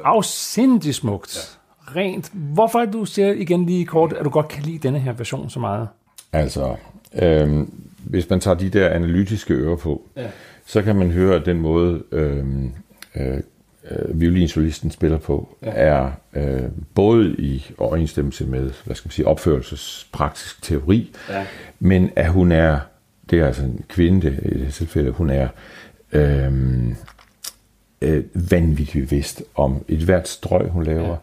afsindig 0.05 0.95
smukt. 0.95 1.59
Ja. 1.97 2.01
Rent. 2.01 2.31
Hvorfor 2.33 2.79
er 2.79 2.85
du 2.87 3.05
siger 3.05 3.33
igen 3.33 3.67
lige 3.67 3.87
kort, 3.87 4.13
at 4.13 4.25
du 4.25 4.31
godt 4.31 4.49
kan 4.49 4.63
lide 4.63 4.79
denne 4.79 4.99
her 4.99 5.13
version 5.13 5.51
så 5.51 5.61
meget? 5.61 5.89
Altså, 6.33 6.77
øhm, 7.15 7.73
hvis 8.05 8.31
man 8.31 8.41
tager 8.41 8.55
de 8.55 8.71
der 8.71 8.89
analytiske 8.89 9.55
ører 9.55 9.77
på, 9.77 10.03
ja. 10.17 10.27
så 10.67 10.83
kan 10.83 10.97
man 10.97 11.11
høre, 11.11 11.37
at 11.37 11.47
den 11.47 11.61
måde, 11.61 12.03
øhm, 12.13 12.73
øh, 13.17 13.41
øh, 13.91 14.21
violinsolisten 14.21 14.91
spiller 14.91 15.19
på, 15.19 15.57
ja. 15.63 15.71
er 15.75 16.11
øh, 16.35 16.63
både 16.95 17.35
i 17.39 17.67
overensstemmelse 17.79 18.47
med, 18.47 18.71
hvad 18.85 18.97
skal 18.97 19.07
man 19.07 19.13
sige, 19.13 19.27
opførelsespraktisk 19.27 20.63
teori, 20.63 21.15
ja. 21.31 21.47
men 21.81 22.11
at 22.17 22.29
hun 22.29 22.53
er, 22.53 22.81
det 23.31 23.41
er 23.41 23.47
altså 23.47 23.65
en 23.65 23.85
kvinde 23.89 24.39
i 24.45 24.59
det 24.59 24.75
tilfælde, 24.75 25.11
hun 25.11 25.31
er 25.31 25.49
øhm, 26.13 26.97
øh, 28.03 28.25
vanvittigt 28.51 29.09
bevidst 29.09 29.43
om 29.55 29.85
et 29.89 29.99
hvert 29.99 30.29
strøg, 30.29 30.69
hun 30.69 30.85
laver. 30.85 31.17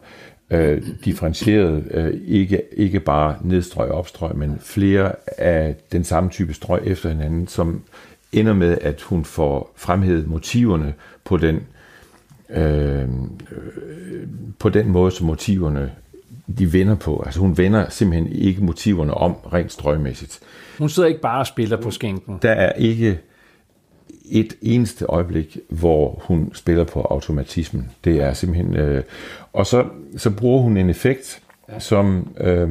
Øh, 0.52 0.82
differentieret, 1.04 1.84
øh, 1.90 2.20
ikke, 2.26 2.62
ikke 2.72 3.00
bare 3.00 3.36
nedstrøg 3.40 3.90
og 3.90 3.98
opstrøg, 3.98 4.36
men 4.36 4.58
flere 4.60 5.12
af 5.38 5.76
den 5.92 6.04
samme 6.04 6.30
type 6.30 6.54
strøg 6.54 6.82
efter 6.84 7.08
hinanden, 7.08 7.48
som 7.48 7.82
ender 8.32 8.54
med, 8.54 8.78
at 8.80 9.00
hun 9.00 9.24
får 9.24 9.72
fremhævet 9.76 10.26
motiverne 10.28 10.94
på 11.24 11.36
den, 11.36 11.60
øh, 12.50 13.02
øh, 13.02 14.28
på 14.58 14.68
den 14.68 14.88
måde, 14.88 15.10
som 15.10 15.26
motiverne 15.26 15.92
de 16.58 16.72
vender 16.72 16.94
på. 16.94 17.22
Altså 17.26 17.40
hun 17.40 17.58
vender 17.58 17.88
simpelthen 17.88 18.32
ikke 18.32 18.64
motiverne 18.64 19.14
om 19.14 19.32
rent 19.32 19.72
strøgmæssigt. 19.72 20.40
Hun 20.78 20.88
sidder 20.88 21.08
ikke 21.08 21.20
bare 21.20 21.40
og 21.40 21.46
spiller 21.46 21.76
på 21.76 21.90
skænken. 21.90 22.38
Der 22.42 22.50
er 22.50 22.72
ikke 22.72 23.18
et 24.30 24.54
eneste 24.62 25.04
øjeblik, 25.04 25.58
hvor 25.68 26.22
hun 26.24 26.50
spiller 26.54 26.84
på 26.84 27.00
automatismen. 27.00 27.90
Det 28.04 28.20
er 28.22 28.32
simpelthen... 28.32 28.76
Øh, 28.76 29.02
og 29.52 29.66
så, 29.66 29.84
så 30.16 30.30
bruger 30.30 30.62
hun 30.62 30.76
en 30.76 30.90
effekt, 30.90 31.42
ja. 31.72 31.78
som... 31.78 32.28
Øh, 32.40 32.70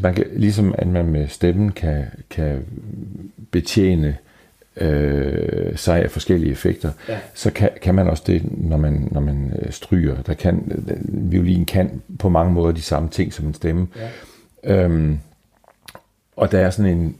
man 0.00 0.14
kan, 0.14 0.26
ligesom 0.32 0.74
at 0.78 0.86
man 0.86 1.06
med 1.06 1.28
stemmen 1.28 1.72
kan, 1.72 2.04
kan 2.30 2.64
betjene 3.50 4.16
øh, 4.76 5.76
sig 5.78 6.02
af 6.02 6.10
forskellige 6.10 6.52
effekter, 6.52 6.92
ja. 7.08 7.18
så 7.34 7.50
kan, 7.50 7.70
kan 7.82 7.94
man 7.94 8.08
også 8.08 8.22
det, 8.26 8.42
når 8.50 8.76
man, 8.76 9.08
når 9.10 9.20
man 9.20 9.52
øh, 9.62 9.72
stryger. 9.72 10.22
Der 10.22 10.34
kan, 10.34 10.84
violin 11.08 11.64
kan 11.64 12.02
på 12.18 12.28
mange 12.28 12.52
måder 12.52 12.72
de 12.72 12.82
samme 12.82 13.08
ting 13.08 13.32
som 13.32 13.46
en 13.46 13.54
stemme. 13.54 13.88
Ja. 14.64 14.84
Øhm, 14.84 15.18
og 16.36 16.52
der 16.52 16.58
er 16.58 16.70
sådan 16.70 16.92
en 16.92 17.16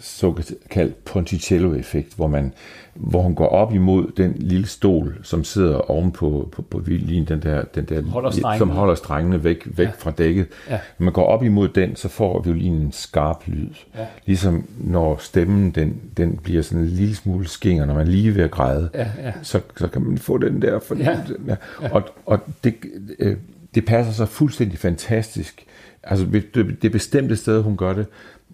såkaldt 0.00 1.04
Ponticello-effekt, 1.04 2.14
hvor, 2.14 2.26
man, 2.26 2.52
hvor 2.94 3.22
hun 3.22 3.34
går 3.34 3.48
op 3.48 3.74
imod 3.74 4.12
den 4.16 4.34
lille 4.36 4.66
stol, 4.66 5.18
som 5.22 5.44
sidder 5.44 5.90
oven 5.90 6.12
på, 6.12 6.48
på, 6.52 6.62
på 6.62 6.78
violin, 6.78 7.24
den 7.24 7.42
der, 7.42 7.64
den 7.64 7.84
der 7.84 8.02
Holder 8.02 8.56
som 8.58 8.70
holder 8.70 8.94
strengene 8.94 9.44
væk, 9.44 9.68
væk 9.76 9.86
ja. 9.86 9.92
fra 9.98 10.10
dækket. 10.10 10.46
Ja. 10.70 10.78
Når 10.98 11.04
man 11.04 11.12
går 11.12 11.24
op 11.24 11.44
imod 11.44 11.68
den, 11.68 11.96
så 11.96 12.08
får 12.08 12.42
violinen 12.42 12.82
en 12.82 12.92
skarp 12.92 13.42
lyd. 13.46 13.70
Ja. 13.98 14.06
Ligesom 14.26 14.68
når 14.78 15.16
stemmen 15.20 15.70
den, 15.70 16.00
den 16.16 16.36
bliver 16.36 16.62
sådan 16.62 16.82
en 16.82 16.88
lille 16.88 17.14
smule 17.14 17.48
skinger, 17.48 17.86
når 17.86 17.94
man 17.94 18.06
er 18.06 18.10
lige 18.10 18.34
ved 18.34 18.44
at 18.44 18.50
græde, 18.50 18.90
Ja, 18.94 19.06
ja. 19.22 19.32
Så, 19.42 19.60
så 19.76 19.88
kan 19.88 20.02
man 20.02 20.18
få 20.18 20.38
den 20.38 20.62
der 20.62 20.78
fornemmelse. 20.78 21.36
Ja. 21.46 21.56
Ja. 21.82 21.92
Og, 21.92 22.02
og 22.26 22.40
det, 22.64 22.74
øh, 23.18 23.36
det 23.74 23.84
passer 23.84 24.12
så 24.12 24.26
fuldstændig 24.26 24.78
fantastisk. 24.78 25.64
Altså 26.02 26.26
det, 26.54 26.82
det 26.82 26.92
bestemte 26.92 27.36
sted, 27.36 27.62
hun 27.62 27.76
gør 27.76 27.92
det, 27.92 28.06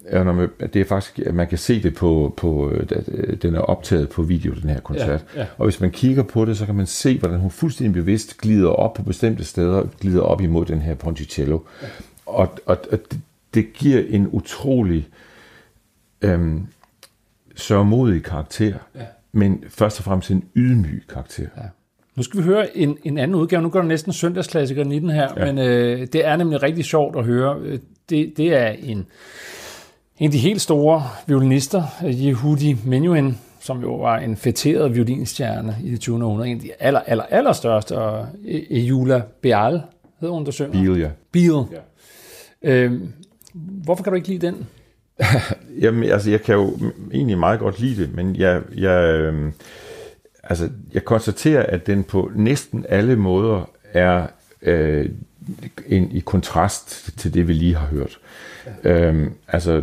er, 0.05 0.25
når 0.25 0.33
man, 0.33 0.49
det 0.61 0.77
er 0.77 0.85
faktisk, 0.85 1.19
at 1.19 1.35
man 1.35 1.49
kan 1.49 1.59
se 1.59 1.83
det 1.83 1.95
på, 1.95 2.35
på 2.37 2.71
øh, 2.71 2.87
øh, 3.09 3.37
den 3.37 3.55
er 3.55 3.61
optaget 3.61 4.09
på 4.09 4.23
video, 4.23 4.55
den 4.63 4.71
her 4.71 4.81
koncert. 4.81 5.25
Ja, 5.35 5.41
ja. 5.41 5.47
Og 5.59 5.65
hvis 5.65 5.81
man 5.81 5.91
kigger 5.91 6.23
på 6.23 6.45
det, 6.45 6.59
så 6.59 6.67
kan 6.67 6.75
man 6.75 6.87
se, 6.87 7.19
hvordan 7.19 7.39
hun 7.41 7.51
fuldstændig 7.51 7.93
bevidst 7.95 8.39
glider 8.39 8.69
op 8.69 8.95
på 8.95 9.03
bestemte 9.03 9.45
steder, 9.45 9.87
glider 10.01 10.21
op 10.23 10.41
imod 10.41 10.65
den 10.65 10.81
her 10.81 10.95
Ponticello. 10.95 11.59
Ja. 11.83 11.87
Og, 12.27 12.59
og, 12.67 12.77
og 12.93 12.99
det, 13.11 13.21
det 13.55 13.73
giver 13.73 14.03
en 14.09 14.29
utrolig 14.33 15.09
øhm, 16.23 16.67
sørgmodig 17.57 18.23
karakter, 18.23 18.75
Ja. 18.95 19.01
men 19.33 19.65
først 19.69 19.99
og 19.99 20.05
fremmest 20.05 20.31
en 20.31 20.45
ydmyg 20.57 21.05
karakter. 21.09 21.47
Ja. 21.57 21.63
Nu 22.17 22.23
skal 22.23 22.41
vi 22.41 22.45
høre 22.45 22.77
en, 22.77 22.99
en 23.05 23.19
anden 23.19 23.35
udgave. 23.35 23.63
Nu 23.63 23.69
går 23.69 23.81
der 23.81 23.89
næsten 23.89 24.13
søndagsklassikeren 24.13 24.93
i 24.93 24.99
den 24.99 25.11
her, 25.11 25.29
ja. 25.37 25.53
men 25.53 25.59
øh, 25.67 26.01
det 26.13 26.27
er 26.27 26.37
nemlig 26.37 26.63
rigtig 26.63 26.85
sjovt 26.85 27.17
at 27.19 27.25
høre. 27.25 27.59
Øh, 27.63 27.79
Det, 28.11 28.33
det 28.37 28.55
er 28.55 28.69
en, 28.69 29.07
en 30.19 30.25
af 30.25 30.31
de 30.33 30.39
helt 30.39 30.61
store 30.61 31.03
violinister, 31.27 31.83
øh, 32.05 32.27
Yehudi 32.27 32.77
Menuhin, 32.85 33.39
som 33.61 33.81
jo 33.81 33.95
var 33.95 34.19
en 34.19 34.37
fætteret 34.37 34.95
violinstjerne 34.95 35.77
i 35.85 35.91
det 35.91 36.01
20. 36.01 36.25
århundrede. 36.25 36.49
En 36.49 36.57
af 36.57 36.63
de 36.63 36.71
aller, 36.79 37.01
aller, 37.01 37.25
aller 37.25 37.53
største, 37.53 37.99
og 37.99 38.27
Eula 38.71 39.23
Beal 39.43 39.83
hedder 40.21 40.35
hun, 40.35 40.45
der 40.45 40.51
synger. 40.51 40.73
Bil, 40.73 41.01
ja. 41.01 41.11
Beal. 41.33 41.65
Ja. 42.63 42.71
Øhm, 42.71 43.13
hvorfor 43.55 44.05
kan 44.05 44.13
du 44.13 44.17
ikke 44.17 44.29
lide 44.29 44.47
den? 44.47 44.67
Jamen, 45.83 46.11
altså, 46.11 46.31
jeg 46.31 46.43
kan 46.43 46.55
jo 46.55 46.79
egentlig 47.13 47.39
meget 47.39 47.61
godt 47.61 47.81
lide 47.81 48.03
det, 48.03 48.15
men 48.15 48.37
jeg, 48.37 48.63
jeg, 48.77 49.15
øh, 49.15 49.53
altså, 50.43 50.71
jeg 50.93 51.05
konstaterer, 51.05 51.67
at 51.67 51.87
den 51.87 52.05
på 52.05 52.31
næsten 52.35 52.87
alle 52.89 53.17
måder 53.17 53.71
er 53.93 54.27
øh, 54.63 55.11
ind 55.87 56.13
i 56.13 56.21
kontrast 56.21 57.19
til 57.19 57.35
det, 57.35 57.49
vi 57.49 57.53
lige 57.53 57.75
har 57.75 57.87
hørt. 57.87 58.19
Ja. 58.85 58.91
Øhm, 58.91 59.33
altså, 59.49 59.83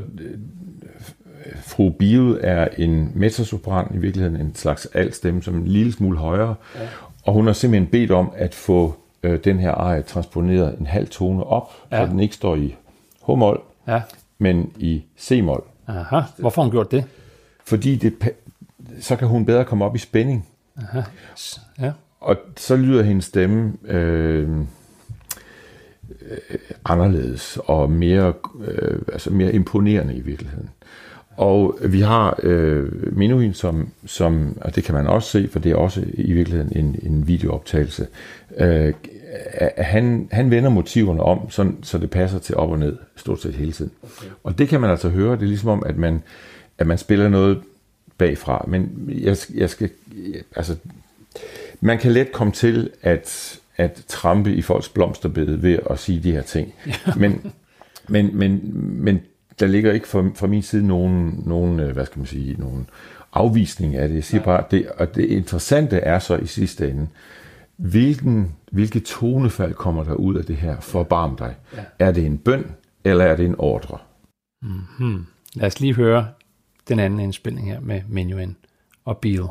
fru 1.61 1.89
Bio 1.89 2.37
er 2.41 2.67
en 2.77 3.11
mezzosopran, 3.15 3.87
i 3.95 3.97
virkeligheden 3.97 4.41
en 4.41 4.55
slags 4.55 4.85
altstemme, 4.85 5.43
som 5.43 5.55
en 5.55 5.67
lille 5.67 5.91
smule 5.91 6.17
højere, 6.17 6.55
ja. 6.75 6.87
og 7.23 7.33
hun 7.33 7.45
har 7.45 7.53
simpelthen 7.53 7.91
bedt 7.91 8.11
om 8.11 8.31
at 8.35 8.55
få 8.55 8.95
øh, 9.23 9.39
den 9.43 9.59
her 9.59 9.71
arie 9.71 10.01
transponeret 10.01 10.79
en 10.79 10.85
halv 10.85 11.07
tone 11.07 11.43
op, 11.43 11.71
ja. 11.91 12.05
så 12.05 12.11
den 12.11 12.19
ikke 12.19 12.35
står 12.35 12.55
i 12.55 12.75
H-mol, 13.27 13.61
Ja. 13.87 14.01
men 14.37 14.71
i 14.77 15.03
C-mol. 15.19 15.63
Aha. 15.87 16.21
Hvorfor 16.37 16.61
har 16.61 16.65
hun 16.65 16.71
gjort 16.71 16.91
det? 16.91 17.03
Fordi 17.65 17.95
det, 17.95 18.13
så 18.99 19.15
kan 19.15 19.27
hun 19.27 19.45
bedre 19.45 19.65
komme 19.65 19.85
op 19.85 19.95
i 19.95 19.99
spænding. 19.99 20.47
Ja. 21.79 21.91
Og 22.19 22.35
så 22.57 22.75
lyder 22.75 23.03
hendes 23.03 23.25
stemme 23.25 23.73
øh, 23.83 24.49
anderledes 26.85 27.59
og 27.65 27.91
mere, 27.91 28.33
øh, 28.67 28.99
altså 29.13 29.29
mere 29.29 29.53
imponerende 29.53 30.15
i 30.15 30.21
virkeligheden. 30.21 30.69
Og 31.37 31.77
vi 31.81 32.01
har 32.01 32.39
øh, 32.43 33.17
Menuhin, 33.17 33.53
som, 33.53 33.89
som, 34.05 34.57
og 34.61 34.75
det 34.75 34.83
kan 34.83 34.95
man 34.95 35.07
også 35.07 35.29
se, 35.29 35.49
for 35.51 35.59
det 35.59 35.71
er 35.71 35.75
også 35.75 36.03
i 36.13 36.33
virkeligheden 36.33 36.77
en, 36.77 36.99
en 37.03 37.27
videooptagelse. 37.27 38.07
Øh, 38.57 38.93
han, 39.77 40.27
han 40.31 40.51
vender 40.51 40.69
motiverne 40.69 41.23
om, 41.23 41.49
sådan, 41.49 41.77
så 41.83 41.97
det 41.97 42.09
passer 42.09 42.39
til 42.39 42.55
op 42.55 42.69
og 42.69 42.79
ned, 42.79 42.97
stort 43.15 43.41
set 43.41 43.53
hele 43.53 43.71
tiden. 43.71 43.91
Okay. 44.03 44.31
Og 44.43 44.57
det 44.57 44.67
kan 44.67 44.81
man 44.81 44.89
altså 44.89 45.09
høre, 45.09 45.35
det 45.35 45.41
er 45.41 45.47
ligesom 45.47 45.69
om, 45.69 45.83
at 45.85 45.97
man, 45.97 46.23
at 46.77 46.87
man 46.87 46.97
spiller 46.97 47.29
noget 47.29 47.61
bagfra. 48.17 48.65
Men 48.67 49.09
jeg, 49.09 49.37
jeg 49.53 49.69
skal, 49.69 49.89
altså, 50.55 50.75
man 51.81 51.97
kan 51.97 52.11
let 52.11 52.31
komme 52.31 52.53
til 52.53 52.89
at, 53.01 53.59
at 53.77 54.03
trampe 54.07 54.53
i 54.53 54.61
folks 54.61 54.89
blomsterbed 54.89 55.55
ved 55.55 55.79
at 55.89 55.99
sige 55.99 56.19
de 56.19 56.31
her 56.31 56.41
ting. 56.41 56.73
Men, 57.17 57.51
men, 58.09 58.37
men, 58.37 58.61
men 59.03 59.19
der 59.59 59.67
ligger 59.67 59.91
ikke 59.91 60.07
fra, 60.07 60.29
fra 60.35 60.47
min 60.47 60.61
side 60.61 60.87
nogen, 60.87 61.43
nogen, 61.45 61.79
øh, 61.79 61.91
hvad 61.91 62.05
skal 62.05 62.19
man 62.19 62.25
sige, 62.25 62.55
nogen 62.59 62.89
afvisning 63.33 63.95
af 63.95 64.07
det. 64.07 64.15
Jeg 64.15 64.23
siger 64.23 64.43
bare, 64.43 64.63
det, 64.71 64.87
og 64.89 65.15
det 65.15 65.25
interessante 65.25 65.97
er 65.97 66.19
så 66.19 66.37
i 66.37 66.45
sidste 66.45 66.89
ende, 66.89 67.07
hvilken, 67.77 68.55
hvilke 68.71 68.99
tonefald 68.99 69.73
kommer 69.73 70.03
der 70.03 70.13
ud 70.13 70.35
af 70.35 70.45
det 70.45 70.55
her? 70.55 70.79
Forbarm 70.79 71.35
dig. 71.35 71.55
Ja. 71.77 71.83
Er 71.99 72.11
det 72.11 72.25
en 72.25 72.37
bøn, 72.37 72.65
eller 73.03 73.25
er 73.25 73.35
det 73.35 73.45
en 73.45 73.55
ordre? 73.57 73.97
Lad 75.55 75.67
os 75.67 75.79
lige 75.79 75.95
høre 75.95 76.27
den 76.87 76.99
anden 76.99 77.19
indspilning 77.19 77.67
her 77.67 77.79
med 77.79 78.01
Menuhin 78.09 78.55
og 79.05 79.17
Beal. 79.17 79.47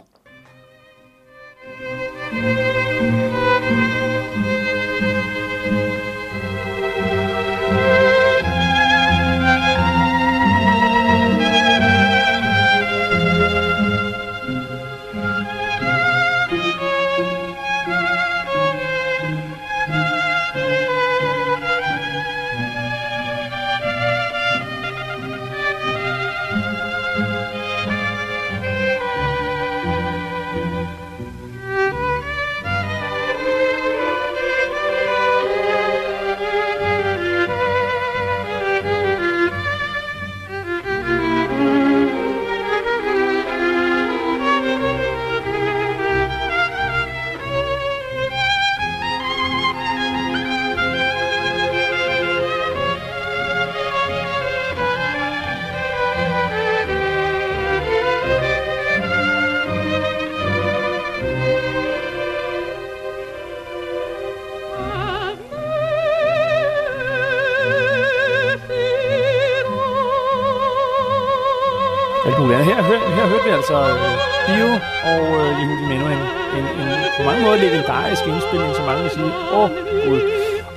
Og 75.20 75.28
øh, 75.40 75.50
Yehudi 75.60 75.84
Menuhin. 75.90 76.22
En, 76.58 76.64
en 76.80 76.88
på 77.16 77.22
mange 77.28 77.42
måder 77.44 77.58
legendarisk 77.66 78.22
indspilning, 78.32 78.72
som 78.76 78.84
mange 78.90 79.02
vil 79.04 79.12
sige, 79.16 79.32
åh 79.56 79.58
oh, 79.60 79.68
gud. 80.06 80.20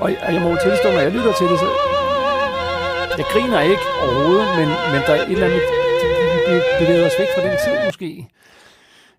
Og 0.01 0.07
jeg, 0.11 0.19
jeg 0.35 0.41
må 0.43 0.47
jo 0.53 0.57
tilstå, 0.67 0.87
når 0.95 1.01
jeg 1.05 1.11
lytter 1.17 1.33
til 1.39 1.47
det, 1.51 1.57
så 1.63 1.67
jeg 3.19 3.25
griner 3.33 3.61
ikke 3.71 3.85
overhovedet, 4.03 4.47
men, 4.59 4.67
men 4.91 4.99
der 5.07 5.13
er 5.17 5.21
et 5.21 5.31
eller 5.35 5.47
andet, 5.49 5.63
vi 6.49 6.55
bevæger 6.79 7.05
os 7.09 7.17
væk 7.19 7.27
fra 7.35 7.41
den 7.47 7.55
tid 7.63 7.75
måske. 7.87 8.27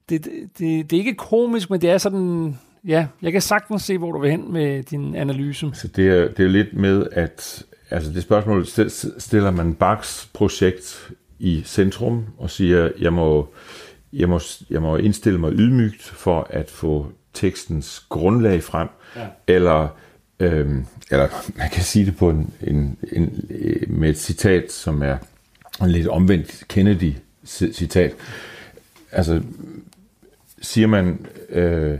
Det, 0.08 0.24
det, 0.24 0.32
det, 0.58 0.90
det 0.90 0.96
er 0.96 1.00
ikke 1.00 1.14
komisk, 1.14 1.70
men 1.70 1.80
det 1.80 1.90
er 1.90 1.98
sådan, 1.98 2.58
ja, 2.84 3.06
jeg 3.22 3.32
kan 3.32 3.40
sagtens 3.40 3.82
se, 3.82 3.98
hvor 3.98 4.12
du 4.12 4.18
vil 4.20 4.30
hen 4.30 4.52
med 4.52 4.82
din 4.82 5.14
analyse. 5.14 5.70
Så 5.74 5.88
det 5.88 6.08
er, 6.08 6.28
det 6.28 6.44
er 6.44 6.48
lidt 6.48 6.74
med, 6.74 7.06
at 7.12 7.64
altså 7.90 8.12
det 8.12 8.22
spørgsmål, 8.22 8.66
stiller 9.18 9.50
man 9.50 9.74
Bachs 9.74 10.30
projekt 10.32 11.10
i 11.38 11.62
centrum 11.66 12.24
og 12.38 12.50
siger, 12.50 12.90
jeg 13.00 13.12
må, 13.12 13.48
jeg 14.14 14.28
må, 14.28 14.40
jeg 14.70 14.82
må 14.82 14.96
indstille 14.96 15.40
mig 15.40 15.52
ydmygt 15.52 16.02
for 16.02 16.46
at 16.50 16.70
få 16.70 17.06
tekstens 17.32 18.06
grundlag 18.08 18.62
frem, 18.62 18.88
ja. 19.16 19.26
eller, 19.46 19.88
øhm, 20.40 20.86
eller 21.10 21.28
man 21.56 21.70
kan 21.70 21.82
sige 21.82 22.06
det 22.06 22.16
på 22.16 22.30
en, 22.30 22.52
en, 22.60 22.98
en, 23.12 23.44
med 23.88 24.10
et 24.10 24.18
citat, 24.18 24.72
som 24.72 25.02
er 25.02 25.16
en 25.82 25.90
lidt 25.90 26.08
omvendt 26.08 26.64
Kennedy-citat. 26.68 28.14
Altså, 29.12 29.42
siger 30.62 30.86
man, 30.86 31.26
øh, 31.48 31.98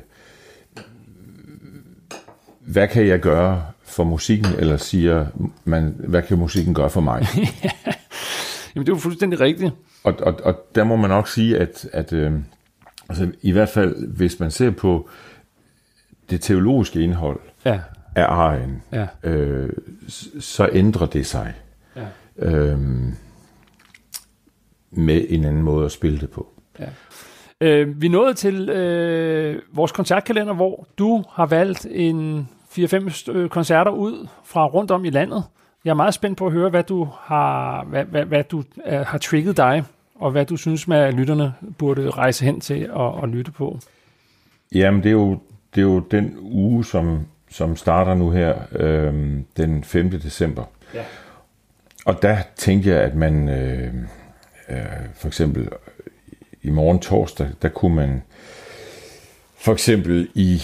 hvad 2.61 2.89
kan 2.89 3.07
jeg 3.07 3.21
gøre 3.21 3.67
for 3.83 4.05
musikken, 4.05 4.47
eller 4.59 4.77
siger 4.77 5.27
man, 5.65 5.95
hvad 5.99 6.23
kan 6.23 6.39
musikken 6.39 6.75
gøre 6.75 6.91
for 6.91 7.01
mig? 7.01 7.27
Jamen, 8.75 8.87
det 8.87 8.93
er 8.93 8.97
jo 8.97 9.01
fuldstændig 9.01 9.41
rigtigt. 9.41 9.73
Og, 10.05 10.15
og, 10.23 10.35
og 10.45 10.55
der 10.75 10.85
må 10.85 10.97
man 10.97 11.11
nok 11.11 11.29
sige, 11.29 11.59
at, 11.59 11.89
at 11.93 12.13
øh, 12.13 12.33
altså, 13.09 13.33
i 13.43 13.53
hvert 13.53 13.69
fald, 13.69 14.07
hvis 14.17 14.41
man 14.41 14.51
ser 14.51 14.71
på 14.71 15.09
det 16.31 16.41
teologiske 16.41 17.01
indhold 17.01 17.41
Ja, 17.65 17.81
af 18.17 18.25
arien, 18.25 18.83
ja. 18.93 19.07
øh, 19.31 19.73
så 20.41 20.69
ændrer 20.73 21.07
det 21.07 21.27
sig 21.27 21.55
Ja. 21.97 22.07
øh, 22.39 22.79
med 24.91 25.25
en 25.29 25.45
anden 25.45 25.63
måde 25.63 25.85
at 25.85 25.93
spille 25.93 26.19
det 26.21 26.31
på. 26.31 26.49
Øh, 27.61 28.03
vi 28.03 28.09
nået 28.09 28.37
til 28.37 28.69
øh, 28.71 29.63
vores 29.73 29.93
koncertkalender, 29.93 30.55
hvor 30.55 30.87
du 30.99 31.25
har 31.31 31.47
valgt 31.47 31.87
en 31.91 32.49
4-5 32.79 33.31
øh, 33.33 33.49
koncerter 33.49 33.91
ud 33.91 34.27
fra 34.45 34.67
rundt 34.67 34.91
om 34.91 35.05
i 35.05 35.11
landet. 35.11 35.45
Jeg 35.85 35.91
er 35.91 35.95
meget 35.95 36.15
spændt 36.15 36.39
på 36.39 36.47
at 36.47 36.53
høre, 36.53 36.71
hvad 36.71 36.83
du 36.83 37.09
har, 37.21 37.85
hvad, 37.85 38.05
hvad, 38.05 38.25
hvad 38.25 38.45
du 38.45 38.65
øh, 38.87 39.01
har 39.01 39.19
trigget 39.19 39.57
dig, 39.57 39.85
og 40.15 40.31
hvad 40.31 40.47
du 40.47 40.57
synes, 40.57 40.89
at 40.89 41.15
lytterne 41.15 41.55
burde 41.79 42.11
rejse 42.11 42.45
hen 42.45 42.61
til 42.61 42.93
og, 42.93 43.15
og 43.15 43.29
lytte 43.29 43.53
på. 43.53 43.79
Jamen, 44.75 45.03
det 45.03 45.09
er 45.09 45.13
jo, 45.13 45.39
det 45.75 45.81
er 45.81 45.85
jo 45.85 45.99
den 45.99 46.37
uge, 46.41 46.85
som, 46.85 47.27
som 47.51 47.77
starter 47.77 48.15
nu 48.15 48.31
her 48.31 48.55
øh, 48.73 49.15
den 49.57 49.85
5. 49.85 50.11
december. 50.11 50.65
Ja. 50.95 51.03
Og 52.05 52.23
der 52.23 52.37
tænkte 52.57 52.91
jeg, 52.91 53.01
at 53.01 53.15
man 53.15 53.49
øh, 53.49 53.95
øh, 54.69 54.77
for 55.15 55.27
eksempel 55.27 55.69
i 56.63 56.71
morgen 56.71 56.99
torsdag, 56.99 57.49
der 57.63 57.69
kunne 57.69 57.95
man 57.95 58.23
for 59.57 59.73
eksempel 59.73 60.29
i, 60.35 60.63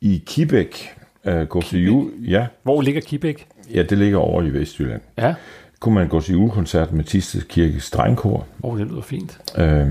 i 0.00 0.22
Kibæk 0.26 0.96
øh, 1.24 1.46
gå 1.46 1.62
til 1.62 1.84
jul. 1.84 2.10
Ja, 2.18 2.46
Hvor 2.62 2.80
ligger 2.80 3.00
Kibæk? 3.00 3.46
Ja, 3.74 3.82
det 3.82 3.98
ligger 3.98 4.18
over 4.18 4.42
i 4.42 4.50
Vestjylland. 4.50 5.00
Ja, 5.18 5.34
Kunne 5.80 5.94
man 5.94 6.08
gå 6.08 6.20
til 6.20 6.32
julekoncert 6.32 6.92
med 6.92 7.04
Tisted 7.04 7.40
Kirkes 7.42 7.90
Drengkor 7.90 8.46
oh, 8.62 8.78
det 8.78 8.86
lyder 8.86 9.02
fint. 9.02 9.38
øh, 9.58 9.86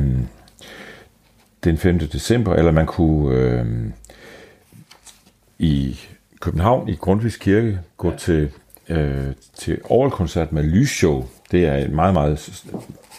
den 1.64 1.78
5. 1.78 2.00
december, 2.00 2.54
eller 2.56 2.72
man 2.72 2.86
kunne 2.86 3.36
øh, 3.36 3.66
i 5.60 6.00
København 6.40 6.90
i 6.90 6.96
Grundtvigs 6.96 7.38
Kirke 7.38 7.80
gå 7.98 8.12
ja. 8.12 8.18
til, 8.18 8.50
øh, 8.90 9.28
til 9.56 9.78
orgelkoncert 9.84 10.52
med 10.52 10.64
lysshow. 10.64 11.26
Det 11.52 11.66
er 11.66 11.76
et 11.76 11.92
meget, 11.92 12.14
meget 12.14 12.64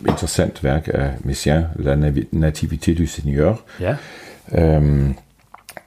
interessant 0.08 0.64
værk 0.64 0.88
af 0.94 1.10
Messiaen, 1.20 1.64
La 1.76 1.94
Nativité 2.34 2.98
du 2.98 3.06
Seigneur. 3.06 3.60
Ja, 3.80 3.96
Øhm, 4.54 5.14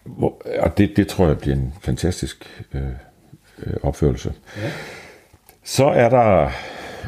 hvor, 0.05 0.41
og 0.59 0.77
det, 0.77 0.97
det 0.97 1.07
tror 1.07 1.27
jeg 1.27 1.37
bliver 1.37 1.55
en 1.55 1.73
fantastisk 1.81 2.65
øh, 2.73 2.81
øh, 3.63 3.73
opførelse. 3.83 4.33
Ja. 4.57 4.71
Så 5.63 5.85
er 5.85 6.09
der, 6.09 6.49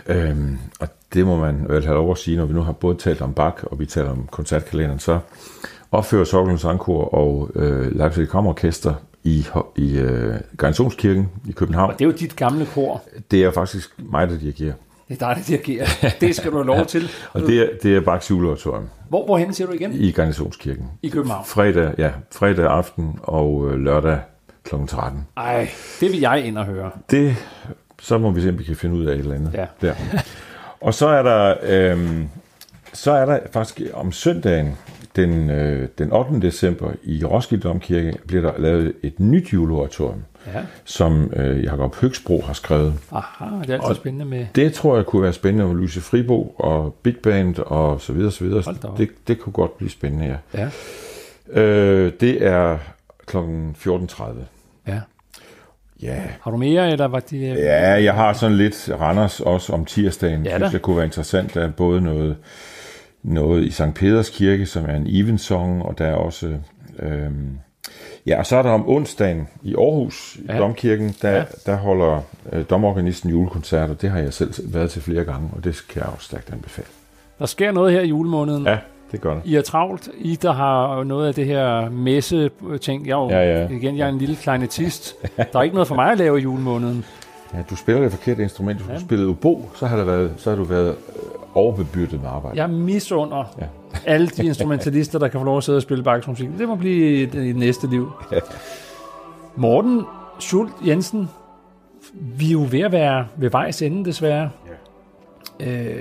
øh, 0.08 0.38
og 0.80 0.88
det 1.14 1.26
må 1.26 1.38
man 1.38 1.66
vel 1.70 1.86
have 1.86 1.96
lov 1.96 2.12
at 2.12 2.18
sige, 2.18 2.38
når 2.38 2.46
vi 2.46 2.54
nu 2.54 2.62
har 2.62 2.72
både 2.72 2.98
talt 2.98 3.22
om 3.22 3.34
Bach, 3.34 3.64
og 3.64 3.80
vi 3.80 3.86
taler 3.86 4.10
om 4.10 4.28
koncertkalenderen, 4.32 5.00
så 5.00 5.20
opfører 5.92 6.24
Soklen 6.24 6.58
Sangkor 6.58 7.14
og 7.14 7.50
øh, 7.56 7.96
Leipzig 7.96 8.30
Kammerorkester 8.30 8.94
i, 9.24 9.46
i 9.76 9.98
øh, 9.98 10.36
Garnisonskirken 10.58 11.30
i 11.48 11.52
København. 11.52 11.92
Og 11.92 12.00
det 12.00 12.06
er 12.06 12.10
jo 12.10 12.16
dit 12.20 12.36
gamle 12.36 12.66
kor. 12.66 13.04
Det 13.32 13.44
er 13.44 13.52
faktisk 13.52 13.90
mig, 14.00 14.30
der 14.30 14.38
dirigerer. 14.40 14.74
Det 15.08 15.22
er 15.22 15.28
dig, 15.28 15.36
der 15.38 15.44
dirigerer. 15.48 15.86
Det 16.22 16.36
skal 16.36 16.52
du 16.52 16.56
have 16.56 16.68
lov 16.68 16.86
til. 16.86 17.10
Og 17.34 17.42
det 17.42 17.60
er, 17.60 17.68
det 17.84 17.96
er 17.96 18.02
Bachs 18.02 18.30
juleoratorium 18.30 18.90
Hvor, 19.10 19.26
hvorhen 19.26 19.54
siger 19.54 19.68
du 19.68 19.74
igen? 19.74 19.94
i 19.94 20.12
Garnisonskirken. 20.12 20.86
I 21.02 21.10
København. 21.10 21.46
Fredag, 21.46 21.94
ja, 21.98 22.12
fredag 22.32 22.66
aften 22.66 23.20
og 23.24 23.70
øh, 23.72 23.80
lørdag 23.80 24.20
kl. 24.70 24.76
13. 24.88 25.28
Ej, 25.38 25.70
det 26.00 26.12
vil 26.12 26.20
jeg 26.20 26.46
ind 26.46 26.58
og 26.58 26.66
høre. 26.66 26.92
Det, 27.12 27.36
så 28.02 28.18
må 28.18 28.32
vi 28.32 28.42
se, 28.42 28.50
om 28.50 28.60
vi 28.60 28.64
kan 28.64 28.76
finde 28.76 28.96
ud 28.96 29.06
af 29.06 29.14
et 29.14 29.20
eller 29.20 29.36
andet 29.36 29.52
Ja. 29.54 29.66
der. 29.82 29.94
Og 30.82 30.94
så 30.94 31.08
er 31.08 31.24
der, 31.24 31.56
øhm, 31.64 32.30
så 32.94 33.12
er 33.12 33.26
der 33.26 33.40
faktisk 33.52 33.82
om 33.94 34.12
søndagen, 34.12 34.78
den, 35.16 35.50
øh, 35.50 35.88
den 35.98 36.12
8. 36.14 36.42
december 36.42 36.92
i 37.04 37.24
Roskilde 37.26 37.64
Domkirke, 37.64 38.18
bliver 38.28 38.42
der 38.42 38.52
lavet 38.58 38.94
et 39.04 39.20
nyt 39.20 39.54
juleoratorium, 39.54 40.24
Ja. 40.54 40.62
som 40.86 41.32
øh, 41.36 41.64
Jakob 41.64 41.96
Høgsbro 41.96 42.42
har 42.42 42.54
skrevet. 42.54 42.94
Aha, 43.12 43.46
det 43.62 43.70
er 43.70 43.82
altid 43.82 43.96
spændende 43.96 44.26
med... 44.26 44.46
Det 44.56 44.74
tror 44.74 44.96
jeg 44.96 45.06
kunne 45.06 45.22
være 45.24 45.34
spændende 45.34 45.68
med 45.68 45.76
Lucie 45.76 46.02
Fribo 46.02 46.56
og 46.58 46.96
Big 47.04 47.16
Band 47.24 47.60
og 47.60 48.02
så 48.02 48.14
videre, 48.14 48.32
så 48.32 48.44
videre. 48.44 48.64
Det, 48.98 49.10
det 49.28 49.40
kunne 49.40 49.54
godt 49.54 49.78
blive 49.78 49.90
spændende, 49.90 50.40
ja. 50.54 50.60
Ja. 51.56 51.62
Øh, 51.62 52.12
det 52.20 52.46
er 52.46 52.78
kl. 53.26 53.38
14.30. 53.38 54.24
ja. 56.02 56.22
Har 56.42 56.52
du 56.52 56.58
mere, 56.58 56.92
eller 56.92 57.06
var 57.08 57.20
det... 57.20 57.42
Ja, 57.42 58.04
jeg 58.04 58.14
har 58.14 58.34
sådan 58.34 58.58
lidt 58.58 58.90
Randers 59.00 59.40
også 59.40 59.74
om 59.74 59.86
tirsdagen. 59.86 60.46
Ja 60.46 60.52
da. 60.52 60.58
synes 60.58 60.74
jeg 60.74 60.82
kunne 60.82 60.96
være 60.96 61.06
interessant. 61.06 61.54
Der 61.54 61.62
er 61.62 61.72
både 61.72 62.02
noget, 62.02 62.38
noget 63.24 63.64
i 63.64 63.72
Sankt 63.72 63.96
Peders 63.96 64.30
Kirke, 64.30 64.66
som 64.66 64.86
er 64.86 64.96
en 64.96 65.06
evensong, 65.10 65.84
og 65.84 65.98
der 65.98 66.06
er 66.06 66.14
også... 66.16 66.56
Øhm, 67.00 67.58
ja, 68.26 68.40
og 68.40 68.46
så 68.46 68.56
er 68.56 68.62
der 68.62 68.70
om 68.70 68.90
onsdagen 68.90 69.48
i 69.64 69.76
Aarhus, 69.76 70.38
Ja. 70.48 70.56
i 70.56 70.58
Domkirken, 70.60 71.16
der, 71.22 71.32
ja. 71.32 71.44
der 71.66 71.76
holder 71.76 72.22
øh, 72.54 72.66
domorganisten 72.70 73.30
julekoncerter. 73.30 73.94
Det 73.94 74.10
har 74.10 74.20
jeg 74.20 74.34
selv 74.34 74.54
været 74.74 74.92
til 74.92 75.02
flere 75.02 75.24
gange, 75.24 75.50
og 75.58 75.64
det 75.64 75.84
kan 75.90 76.02
jeg 76.02 76.10
også 76.10 76.26
stærkt 76.26 76.54
anbefale. 76.54 76.88
Der 77.40 77.46
sker 77.46 77.72
noget 77.72 77.94
her 77.94 78.02
i 78.02 78.08
julemåneden. 78.08 78.66
Ja, 78.66 78.78
det 79.12 79.22
gør 79.22 79.34
det. 79.34 79.42
I 79.46 79.56
er 79.56 79.62
travlt. 79.62 80.10
I, 80.18 80.36
der 80.36 80.52
har 80.54 81.04
noget 81.04 81.28
af 81.28 81.34
det 81.34 81.46
her 81.46 81.90
messe-ting. 81.90 83.08
Jeg 83.08 83.14
er 83.14 83.18
jo, 83.24 83.30
Ja, 83.30 83.60
ja. 83.62 83.68
igen, 83.70 83.98
jeg 83.98 84.06
er 84.06 84.10
en 84.10 84.18
lille 84.18 84.36
kleinetist. 84.36 85.16
Der 85.38 85.60
er 85.60 85.62
ikke 85.64 85.74
noget 85.76 85.88
for 85.88 85.96
mig 85.96 86.12
at 86.12 86.18
lave 86.18 86.40
i 86.40 86.42
julemåneden. 86.42 87.06
Ja, 87.54 87.58
du 87.70 87.76
spiller 87.76 88.02
det 88.02 88.12
forkerte 88.12 88.44
instrument. 88.44 88.80
Hvis 88.82 89.00
du 89.00 89.06
spillede 89.06 89.30
obo, 89.30 89.70
så 89.76 89.86
har, 89.86 89.98
der 89.98 90.04
været, 90.04 90.34
så 90.38 90.50
har 90.50 90.58
du 90.58 90.64
været 90.64 90.90
øh, 90.90 90.94
overbebyrdet 91.54 92.22
med 92.22 92.30
arbejde. 92.30 92.58
Jeg 92.62 92.70
misunder 92.70 93.54
ja. 93.60 93.64
Ja. 93.64 94.00
alle 94.06 94.28
de 94.28 94.46
instrumentalister, 94.46 95.20
der 95.20 95.28
kan 95.28 95.40
få 95.40 95.44
lov 95.46 95.58
at 95.58 95.64
sidde 95.64 95.78
og 95.78 95.82
spille 95.82 96.04
Bachs 96.04 96.28
musik. 96.28 96.50
Det 96.58 96.68
må 96.68 96.76
blive 96.76 97.26
det 97.26 97.44
i 97.46 97.54
næste 97.54 97.88
liv. 97.88 98.12
Ja. 98.32 98.40
Morten 99.56 100.04
Schult 100.40 100.72
Jensen, 100.88 101.30
vi 102.14 102.48
er 102.48 102.52
jo 102.52 102.66
ved 102.72 102.80
at 102.82 102.92
være 102.92 103.26
ved 103.36 103.50
vejs 103.50 103.82
ende, 103.82 104.06
desværre. 104.06 104.50
Øh, 105.60 105.98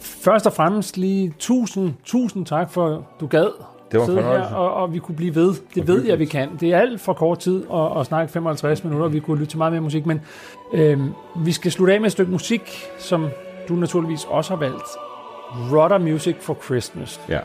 først 0.00 0.46
og 0.46 0.52
fremmest 0.52 0.96
lige 0.96 1.34
tusind, 1.38 1.92
tusind 2.04 2.46
tak 2.46 2.70
for, 2.70 3.06
du 3.20 3.26
gad 3.26 3.48
Det 3.92 4.00
var 4.00 4.06
sidde 4.06 4.22
her, 4.22 4.54
og, 4.54 4.74
og 4.74 4.94
vi 4.94 4.98
kunne 4.98 5.16
blive 5.16 5.34
ved. 5.34 5.54
Det 5.74 5.88
ved 5.88 6.04
jeg, 6.04 6.18
vi 6.18 6.24
kan. 6.24 6.48
Det 6.60 6.72
er 6.72 6.78
alt 6.78 7.00
for 7.00 7.12
kort 7.12 7.38
tid 7.38 7.64
at, 7.72 8.00
at 8.00 8.06
snakke 8.06 8.32
55 8.32 8.84
minutter, 8.84 9.06
og 9.06 9.12
vi 9.12 9.20
kunne 9.20 9.38
lytte 9.38 9.50
til 9.50 9.58
meget 9.58 9.72
mere 9.72 9.82
musik, 9.82 10.06
men 10.06 10.20
øh, 10.72 11.00
vi 11.36 11.52
skal 11.52 11.72
slutte 11.72 11.94
af 11.94 12.00
med 12.00 12.06
et 12.06 12.12
stykke 12.12 12.32
musik, 12.32 12.90
som 12.98 13.28
du 13.68 13.74
naturligvis 13.74 14.24
også 14.28 14.50
har 14.50 14.60
valgt. 14.60 14.88
Rodder 15.72 15.98
Music 15.98 16.36
for 16.40 16.58
Christmas. 16.64 17.20
Ja. 17.28 17.38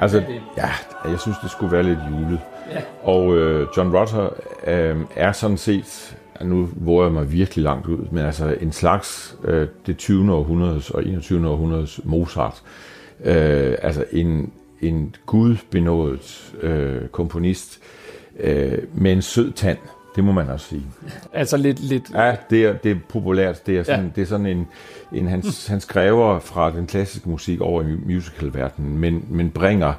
Altså, 0.00 0.22
ja, 0.56 0.68
jeg 1.04 1.20
synes, 1.20 1.38
det 1.42 1.50
skulle 1.50 1.72
være 1.72 1.82
lidt 1.82 1.98
julet. 2.10 2.40
Ja. 2.70 2.80
Og 3.02 3.36
øh, 3.36 3.66
John 3.76 3.96
Rutter 3.96 4.28
øh, 4.66 4.96
er 5.16 5.32
sådan 5.32 5.56
set, 5.56 6.16
nu 6.44 6.68
våger 6.76 7.04
jeg 7.04 7.12
mig 7.12 7.32
virkelig 7.32 7.62
langt 7.64 7.86
ud, 7.86 8.06
men 8.10 8.24
altså 8.24 8.56
en 8.60 8.72
slags 8.72 9.36
øh, 9.44 9.68
det 9.86 9.96
20. 9.96 10.32
århundredes 10.32 10.90
og 10.90 11.06
21. 11.06 11.48
århundredes 11.48 12.00
Mozart. 12.04 12.62
Øh, 13.24 13.74
altså 13.82 14.04
en, 14.12 14.52
en 14.80 15.14
gudbenået 15.26 16.52
øh, 16.62 17.08
komponist 17.08 17.80
øh, 18.40 18.78
med 18.94 19.12
en 19.12 19.22
sød 19.22 19.52
tand. 19.52 19.78
Det 20.16 20.24
må 20.24 20.32
man 20.32 20.48
også 20.48 20.66
sige. 20.66 20.82
Altså 21.32 21.56
lidt, 21.56 21.80
lidt 21.80 22.02
Ja, 22.14 22.36
det 22.50 22.64
er, 22.64 22.72
det 22.72 22.90
er 22.90 22.96
populært. 23.08 23.66
Det 23.66 23.78
er 23.78 23.82
sådan, 23.82 24.00
Ja. 24.00 24.04
ja. 24.06 24.10
det 24.16 24.22
er 24.22 24.26
sådan 24.26 24.46
en, 24.46 24.66
en 25.12 25.28
han, 25.28 25.42
han 25.68 25.80
skræver 25.80 26.38
fra 26.38 26.70
den 26.70 26.86
klassiske 26.86 27.30
musik 27.30 27.60
over 27.60 27.82
i 27.82 27.86
musicalverdenen, 28.06 28.98
men, 28.98 29.24
men 29.28 29.50
bringer 29.50 29.92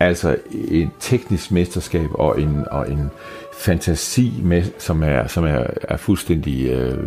altså 0.00 0.36
et 0.52 0.88
teknisk 1.00 1.50
mesterskab 1.52 2.08
og 2.14 2.40
en, 2.40 2.64
og 2.70 2.90
en 2.90 3.10
fantasi 3.58 4.32
med, 4.42 4.62
som 4.78 5.02
er, 5.02 5.26
som 5.26 5.44
er, 5.44 5.66
er 5.88 5.96
fuldstændig 5.96 6.70
øh, 6.70 6.98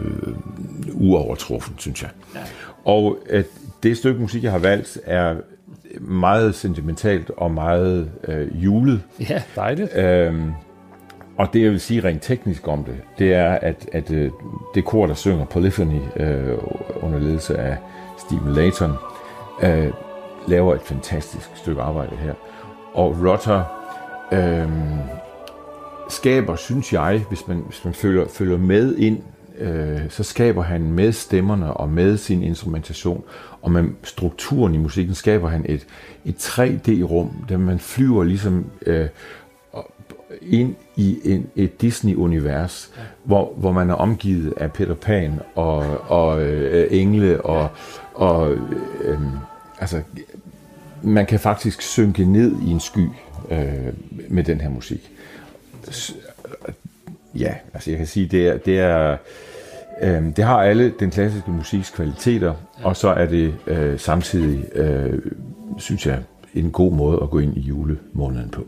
uovertruffen, 0.93 1.75
synes 1.77 2.01
jeg. 2.01 2.09
Ja. 2.35 2.39
Og 2.85 3.17
at 3.29 3.45
det 3.83 3.97
stykke 3.97 4.21
musik, 4.21 4.43
jeg 4.43 4.51
har 4.51 4.59
valgt, 4.59 4.99
er 5.05 5.35
meget 5.99 6.55
sentimentalt 6.55 7.31
og 7.37 7.51
meget 7.51 8.11
øh, 8.27 8.63
julet. 8.63 9.01
ja, 9.29 9.43
dejligt. 9.55 9.97
Øhm, 9.97 10.51
og 11.37 11.47
det, 11.53 11.63
jeg 11.63 11.71
vil 11.71 11.79
sige 11.79 12.03
rent 12.03 12.21
teknisk 12.21 12.67
om 12.67 12.83
det, 12.83 12.95
det 13.19 13.33
er, 13.33 13.51
at, 13.51 13.89
at 13.93 14.11
øh, 14.11 14.31
det 14.75 14.85
kor, 14.85 15.07
der 15.07 15.13
synger 15.13 15.45
Polyphony 15.45 16.01
øh, 16.15 16.57
under 17.01 17.19
ledelse 17.19 17.57
af 17.57 17.77
Stephen 18.17 18.53
Layton, 18.53 18.93
øh, 19.63 19.91
laver 20.47 20.75
et 20.75 20.81
fantastisk 20.81 21.49
stykke 21.55 21.81
arbejde 21.81 22.15
her. 22.15 22.33
Og 22.93 23.15
Rutter 23.23 23.63
øh, 24.31 24.69
skaber, 26.09 26.55
synes 26.55 26.93
jeg, 26.93 27.25
hvis 27.29 27.47
man, 27.47 27.63
hvis 27.67 27.85
man 27.85 27.93
følger, 27.93 28.27
følger 28.27 28.57
med 28.57 28.95
ind, 28.95 29.17
øh, 29.57 30.01
så 30.09 30.23
skaber 30.23 30.63
han 30.63 30.91
med 30.91 31.11
stemmerne 31.11 31.73
og 31.73 31.89
med 31.89 32.17
sin 32.17 32.43
instrumentation 32.43 33.23
og 33.61 33.71
med 33.71 33.83
strukturen 34.03 34.75
i 34.75 34.77
musikken, 34.77 35.15
skaber 35.15 35.49
han 35.49 35.65
et, 35.69 35.87
et 36.25 36.35
3D-rum, 36.35 37.45
der 37.49 37.57
man 37.57 37.79
flyver 37.79 38.23
ligesom 38.23 38.65
øh, 38.85 39.07
ind 40.41 40.75
i 40.95 41.19
en, 41.23 41.47
et 41.55 41.81
Disney-univers, 41.81 42.91
ja. 42.97 43.01
hvor, 43.23 43.53
hvor 43.57 43.71
man 43.71 43.89
er 43.89 43.93
omgivet 43.93 44.53
af 44.57 44.71
Peter 44.71 44.93
Pan 44.93 45.39
og, 45.55 45.77
og 46.11 46.41
øh, 46.41 46.87
engle 46.91 47.41
og, 47.41 47.61
ja. 47.61 47.67
og 48.25 48.53
øh, 49.03 49.19
altså 49.79 50.01
man 51.01 51.25
kan 51.25 51.39
faktisk 51.39 51.81
synke 51.81 52.25
ned 52.25 52.55
i 52.67 52.69
en 52.69 52.79
sky 52.79 53.07
øh, 53.51 53.93
med 54.29 54.43
den 54.43 54.61
her 54.61 54.69
musik. 54.69 55.11
Ja, 57.35 57.55
altså 57.73 57.91
jeg 57.91 57.97
kan 57.97 58.07
sige, 58.07 58.27
det 58.27 58.47
er, 58.47 58.57
det 58.57 58.79
er 58.79 59.17
øh, 60.01 60.35
det 60.35 60.43
har 60.43 60.61
alle 60.61 60.93
den 60.99 61.11
klassiske 61.11 61.51
musiks 61.51 61.89
kvaliteter, 61.89 62.53
og 62.83 62.95
så 62.95 63.07
er 63.07 63.25
det 63.25 63.53
øh, 63.67 63.99
samtidig, 63.99 64.65
øh, 64.75 65.19
synes 65.77 66.05
jeg, 66.05 66.19
en 66.53 66.71
god 66.71 66.93
måde 66.93 67.19
at 67.23 67.29
gå 67.29 67.39
ind 67.39 67.57
i 67.57 67.59
julemåneden 67.59 68.49
på. 68.49 68.67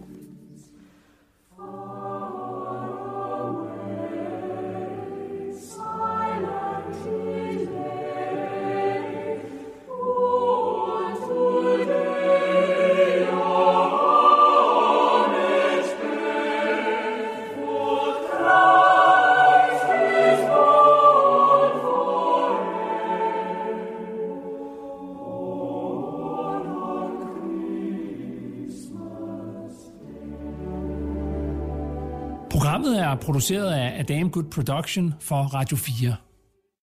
Produceret 33.30 33.72
af 33.72 34.00
Adam 34.00 34.32
Good 34.32 34.52
Production 34.52 35.14
for 35.20 35.36
Radio 35.36 35.78
4. 35.78 36.29